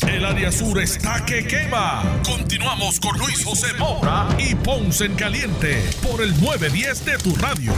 El 0.07 0.25
área 0.25 0.51
sur 0.51 0.79
está 0.79 1.25
que 1.25 1.45
quema. 1.45 2.21
Continuamos 2.25 2.99
con 2.99 3.17
Luis 3.17 3.43
José 3.43 3.73
Moura 3.77 4.27
y 4.39 4.55
Ponce 4.55 5.05
en 5.05 5.15
Caliente 5.15 5.83
por 6.01 6.21
el 6.21 6.29
910 6.41 7.05
de 7.05 7.17
tu 7.17 7.35
radio. 7.35 7.73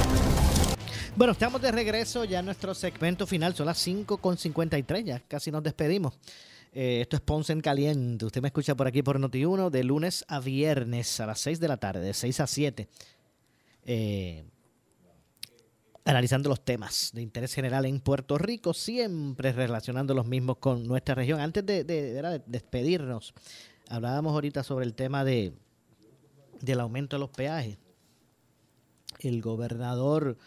Bueno, 1.15 1.33
estamos 1.33 1.61
de 1.61 1.71
regreso 1.71 2.23
ya 2.25 2.39
en 2.39 2.45
nuestro 2.45 2.73
segmento 2.73 3.25
final. 3.25 3.55
Son 3.55 3.65
las 3.65 3.85
5.53, 3.85 5.03
ya 5.03 5.19
casi 5.27 5.51
nos 5.51 5.63
despedimos. 5.63 6.19
Eh, 6.71 6.99
esto 7.01 7.15
es 7.15 7.21
Ponce 7.21 7.51
en 7.51 7.61
Caliente. 7.61 8.25
Usted 8.25 8.41
me 8.41 8.49
escucha 8.49 8.75
por 8.75 8.87
aquí 8.87 9.01
por 9.01 9.19
Noti1 9.19 9.69
de 9.69 9.83
lunes 9.83 10.23
a 10.27 10.39
viernes 10.39 11.19
a 11.19 11.25
las 11.25 11.39
6 11.39 11.59
de 11.59 11.67
la 11.67 11.77
tarde, 11.77 12.01
de 12.01 12.13
6 12.13 12.39
a 12.39 12.47
7. 12.47 12.87
Eh, 13.85 14.43
analizando 16.09 16.49
los 16.49 16.65
temas 16.65 17.11
de 17.13 17.21
interés 17.21 17.53
general 17.53 17.85
en 17.85 17.99
Puerto 17.99 18.37
Rico, 18.37 18.73
siempre 18.73 19.51
relacionando 19.51 20.13
los 20.13 20.25
mismos 20.25 20.57
con 20.57 20.87
nuestra 20.87 21.13
región. 21.13 21.39
Antes 21.39 21.65
de, 21.65 22.41
despedirnos, 22.47 23.33
hablábamos 23.87 24.33
ahorita 24.33 24.63
sobre 24.63 24.85
el 24.85 24.95
tema 24.95 25.23
de 25.23 25.53
del 26.61 26.79
aumento 26.79 27.15
de 27.15 27.19
los 27.21 27.29
peajes. 27.29 27.77
El 29.19 29.41
gobernador 29.41 30.37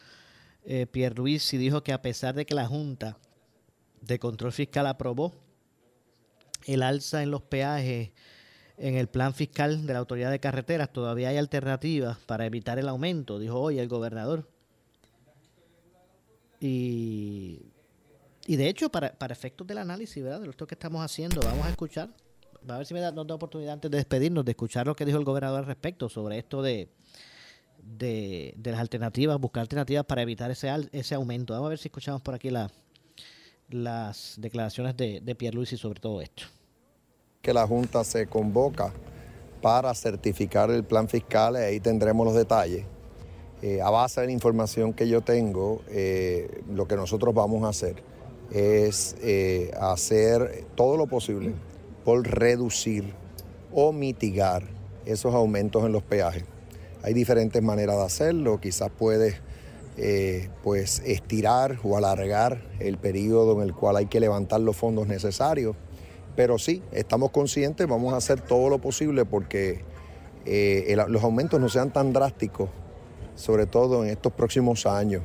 eh, 0.65 0.87
Pierre 0.87 1.15
Luis 1.15 1.51
dijo 1.53 1.83
que 1.83 1.93
a 1.93 2.03
pesar 2.03 2.35
de 2.35 2.45
que 2.45 2.55
la 2.55 2.67
Junta 2.67 3.17
de 4.01 4.19
Control 4.19 4.53
Fiscal 4.53 4.87
aprobó 4.87 5.33
el 6.67 6.83
alza 6.83 7.23
en 7.23 7.31
los 7.31 7.43
peajes 7.43 8.11
en 8.79 8.97
el 8.97 9.09
plan 9.09 9.33
fiscal 9.33 9.87
de 9.87 9.93
la 9.93 10.01
Autoridad 10.01 10.31
de 10.31 10.41
Carreteras, 10.41 10.93
todavía 10.93 11.29
hay 11.29 11.37
alternativas 11.37 12.19
para 12.19 12.47
evitar 12.47 12.79
el 12.79 12.89
aumento, 12.89 13.39
dijo 13.39 13.61
hoy 13.61 13.79
el 13.79 13.89
gobernador. 13.89 14.49
Y, 16.65 17.59
y 18.47 18.55
de 18.55 18.69
hecho, 18.69 18.89
para, 18.89 19.13
para 19.13 19.33
efectos 19.33 19.67
del 19.67 19.79
análisis, 19.79 20.23
¿verdad? 20.23 20.41
De 20.41 20.47
lo 20.47 20.53
que 20.53 20.77
estamos 20.77 21.05
haciendo, 21.05 21.41
vamos 21.43 21.67
a 21.67 21.71
escuchar, 21.71 22.09
a 22.69 22.79
ver 22.79 22.87
si 22.87 22.95
me 22.95 23.01
da, 23.01 23.11
nos 23.11 23.27
da 23.27 23.35
oportunidad 23.35 23.73
antes 23.73 23.91
de 23.91 23.97
despedirnos, 23.97 24.45
de 24.45 24.53
escuchar 24.53 24.87
lo 24.87 24.95
que 24.95 25.05
dijo 25.05 25.19
el 25.19 25.25
gobernador 25.25 25.59
al 25.59 25.67
respecto 25.67 26.09
sobre 26.09 26.39
esto 26.39 26.63
de, 26.63 26.89
de, 27.83 28.55
las 28.63 28.79
alternativas, 28.79 29.41
buscar 29.41 29.63
alternativas 29.63 30.05
para 30.05 30.23
evitar 30.23 30.53
ese, 30.53 30.71
ese 30.93 31.17
aumento. 31.17 31.53
Vamos 31.53 31.67
a 31.67 31.71
ver 31.71 31.79
si 31.79 31.89
escuchamos 31.89 32.23
por 32.23 32.35
aquí 32.35 32.49
la, 32.49 32.71
las 33.69 34.37
declaraciones 34.39 34.97
de, 34.97 35.21
de 35.21 35.35
Pierluisi 35.35 35.77
sobre 35.77 35.99
todo 35.99 36.21
esto. 36.21 36.45
Que 37.41 37.53
la 37.53 37.67
Junta 37.67 38.05
se 38.05 38.29
convoca 38.29 38.93
para 39.61 39.93
certificar 39.95 40.71
el 40.71 40.85
plan 40.85 41.09
fiscal 41.09 41.57
ahí 41.57 41.81
tendremos 41.81 42.25
los 42.25 42.37
detalles. 42.37 42.85
Eh, 43.63 43.81
a 43.81 43.91
base 43.91 44.21
de 44.21 44.27
la 44.27 44.33
información 44.33 44.93
que 44.93 45.07
yo 45.07 45.21
tengo, 45.21 45.83
eh, 45.89 46.63
lo 46.69 46.89
que 46.89 46.97
nosotros 46.97 47.33
vamos 47.33 47.63
a 47.63 47.69
hacer 47.69 48.03
es 48.51 49.15
eh, 49.23 49.71
hacer 49.81 50.65
todo 50.75 50.97
lo 50.97 51.07
posible 51.07 51.55
por 52.05 52.27
reducir 52.27 53.15
o 53.73 53.93
mitigar 53.93 54.65
esos 55.07 55.33
aumentos 55.33 55.85
en 55.85 55.93
los 55.93 56.03
peajes. 56.03 56.43
Hay 57.05 57.15
diferentes 57.15 57.63
maneras 57.63 57.99
de 57.99 58.03
hacerlo, 58.03 58.61
quizás 58.61 58.91
puedes 58.91 59.37
pues 60.63 61.03
estirar 61.05 61.79
o 61.85 61.99
alargar 61.99 62.63
el 62.81 62.97
periodo 62.97 63.61
en 63.61 63.69
el 63.69 63.75
cual 63.75 63.97
hay 63.97 64.07
que 64.07 64.21
levantar 64.21 64.61
los 64.61 64.75
fondos 64.75 65.07
necesarios, 65.07 65.77
pero 66.35 66.59
sí, 66.59 66.83
estamos 66.93 67.31
conscientes, 67.31 67.87
vamos 67.87 68.15
a 68.15 68.17
hacer 68.17 68.41
todo 68.41 68.71
lo 68.71 68.81
posible 68.81 69.27
porque 69.27 69.85
los 71.07 71.23
aumentos 71.23 71.61
no 71.61 71.69
sean 71.69 71.93
tan 71.93 72.13
drásticos 72.15 72.71
sobre 73.35 73.67
todo 73.67 74.05
en 74.05 74.11
estos 74.11 74.33
próximos 74.33 74.87
años. 74.87 75.23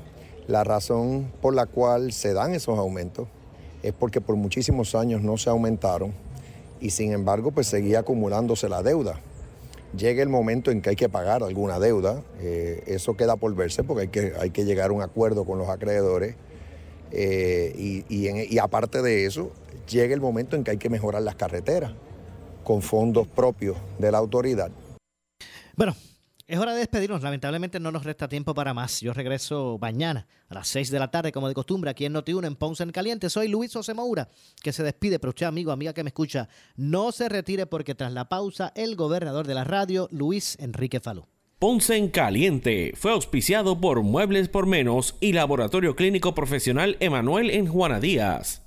La 0.47 0.64
razón 0.64 1.32
por 1.41 1.53
la 1.53 1.66
cual 1.66 2.14
se 2.14 2.34
dan 2.34 2.53
esos 2.53 2.78
aumentos 2.80 3.28
es 3.84 3.93
porque 3.93 4.22
por 4.22 4.36
muchísimos 4.36 4.95
años 4.95 5.22
no 5.22 5.38
se 5.38 5.49
aumentaron 5.49 6.14
y 6.80 6.91
sin 6.91 7.12
embargo 7.12 7.51
pues 7.51 7.68
seguía 7.68 7.99
acumulándose 7.99 8.70
la 8.70 8.84
deuda. 8.84 9.20
Llega 9.97 10.22
el 10.22 10.30
momento 10.30 10.72
en 10.72 10.82
que 10.82 10.91
hay 10.91 10.95
que 10.95 11.10
pagar 11.10 11.43
alguna 11.43 11.80
deuda, 11.80 12.22
eh, 12.39 12.84
eso 12.88 13.16
queda 13.16 13.36
por 13.38 13.53
verse 13.55 13.84
porque 13.84 14.01
hay 14.01 14.08
que, 14.10 14.34
hay 14.39 14.49
que 14.51 14.66
llegar 14.66 14.89
a 14.89 14.93
un 14.93 15.01
acuerdo 15.01 15.45
con 15.45 15.58
los 15.58 15.70
acreedores 15.70 16.36
eh, 17.12 17.74
y, 17.78 18.05
y 18.10 18.58
aparte 18.60 19.01
de 19.01 19.26
eso 19.26 19.51
llega 19.88 20.14
el 20.14 20.22
momento 20.22 20.55
en 20.55 20.64
que 20.64 20.72
hay 20.72 20.78
que 20.78 20.89
mejorar 20.89 21.22
las 21.22 21.36
carreteras 21.36 21.93
con 22.64 22.82
fondos 22.82 23.28
propios 23.28 23.78
de 23.97 24.12
la 24.12 24.18
autoridad. 24.18 24.72
Bueno, 25.78 25.95
es 26.47 26.59
hora 26.59 26.73
de 26.73 26.79
despedirnos. 26.79 27.21
Lamentablemente 27.21 27.79
no 27.79 27.91
nos 27.91 28.05
resta 28.05 28.27
tiempo 28.27 28.53
para 28.53 28.73
más. 28.73 29.01
Yo 29.01 29.13
regreso 29.13 29.77
mañana 29.81 30.27
a 30.47 30.55
las 30.55 30.67
6 30.69 30.89
de 30.89 30.99
la 30.99 31.11
tarde, 31.11 31.31
como 31.31 31.47
de 31.47 31.53
costumbre, 31.53 31.91
aquí 31.91 32.05
en 32.05 32.13
Noti1 32.13 32.47
en 32.47 32.55
Ponce 32.55 32.83
en 32.83 32.91
Caliente. 32.91 33.29
Soy 33.29 33.47
Luis 33.49 33.73
José 33.73 33.93
Moura, 33.93 34.29
que 34.63 34.71
se 34.71 34.83
despide. 34.83 35.19
Pero 35.19 35.29
usted, 35.29 35.45
amigo, 35.45 35.71
amiga 35.71 35.93
que 35.93 36.03
me 36.03 36.09
escucha, 36.09 36.47
no 36.75 37.11
se 37.11 37.29
retire 37.29 37.65
porque 37.65 37.95
tras 37.95 38.13
la 38.13 38.29
pausa, 38.29 38.71
el 38.75 38.95
gobernador 38.95 39.45
de 39.45 39.55
la 39.55 39.65
radio, 39.65 40.07
Luis 40.11 40.57
Enrique 40.59 40.99
Falú. 40.99 41.25
Ponce 41.59 41.97
en 41.97 42.09
Caliente 42.09 42.93
fue 42.95 43.11
auspiciado 43.11 43.81
por 43.81 44.03
Muebles 44.03 44.47
por 44.47 44.67
Menos 44.67 45.15
y 45.19 45.33
Laboratorio 45.33 45.95
Clínico 45.95 46.35
Profesional 46.35 46.97
Emanuel 46.99 47.49
en 47.49 47.67
Juana 47.67 47.99
Díaz. 47.99 48.66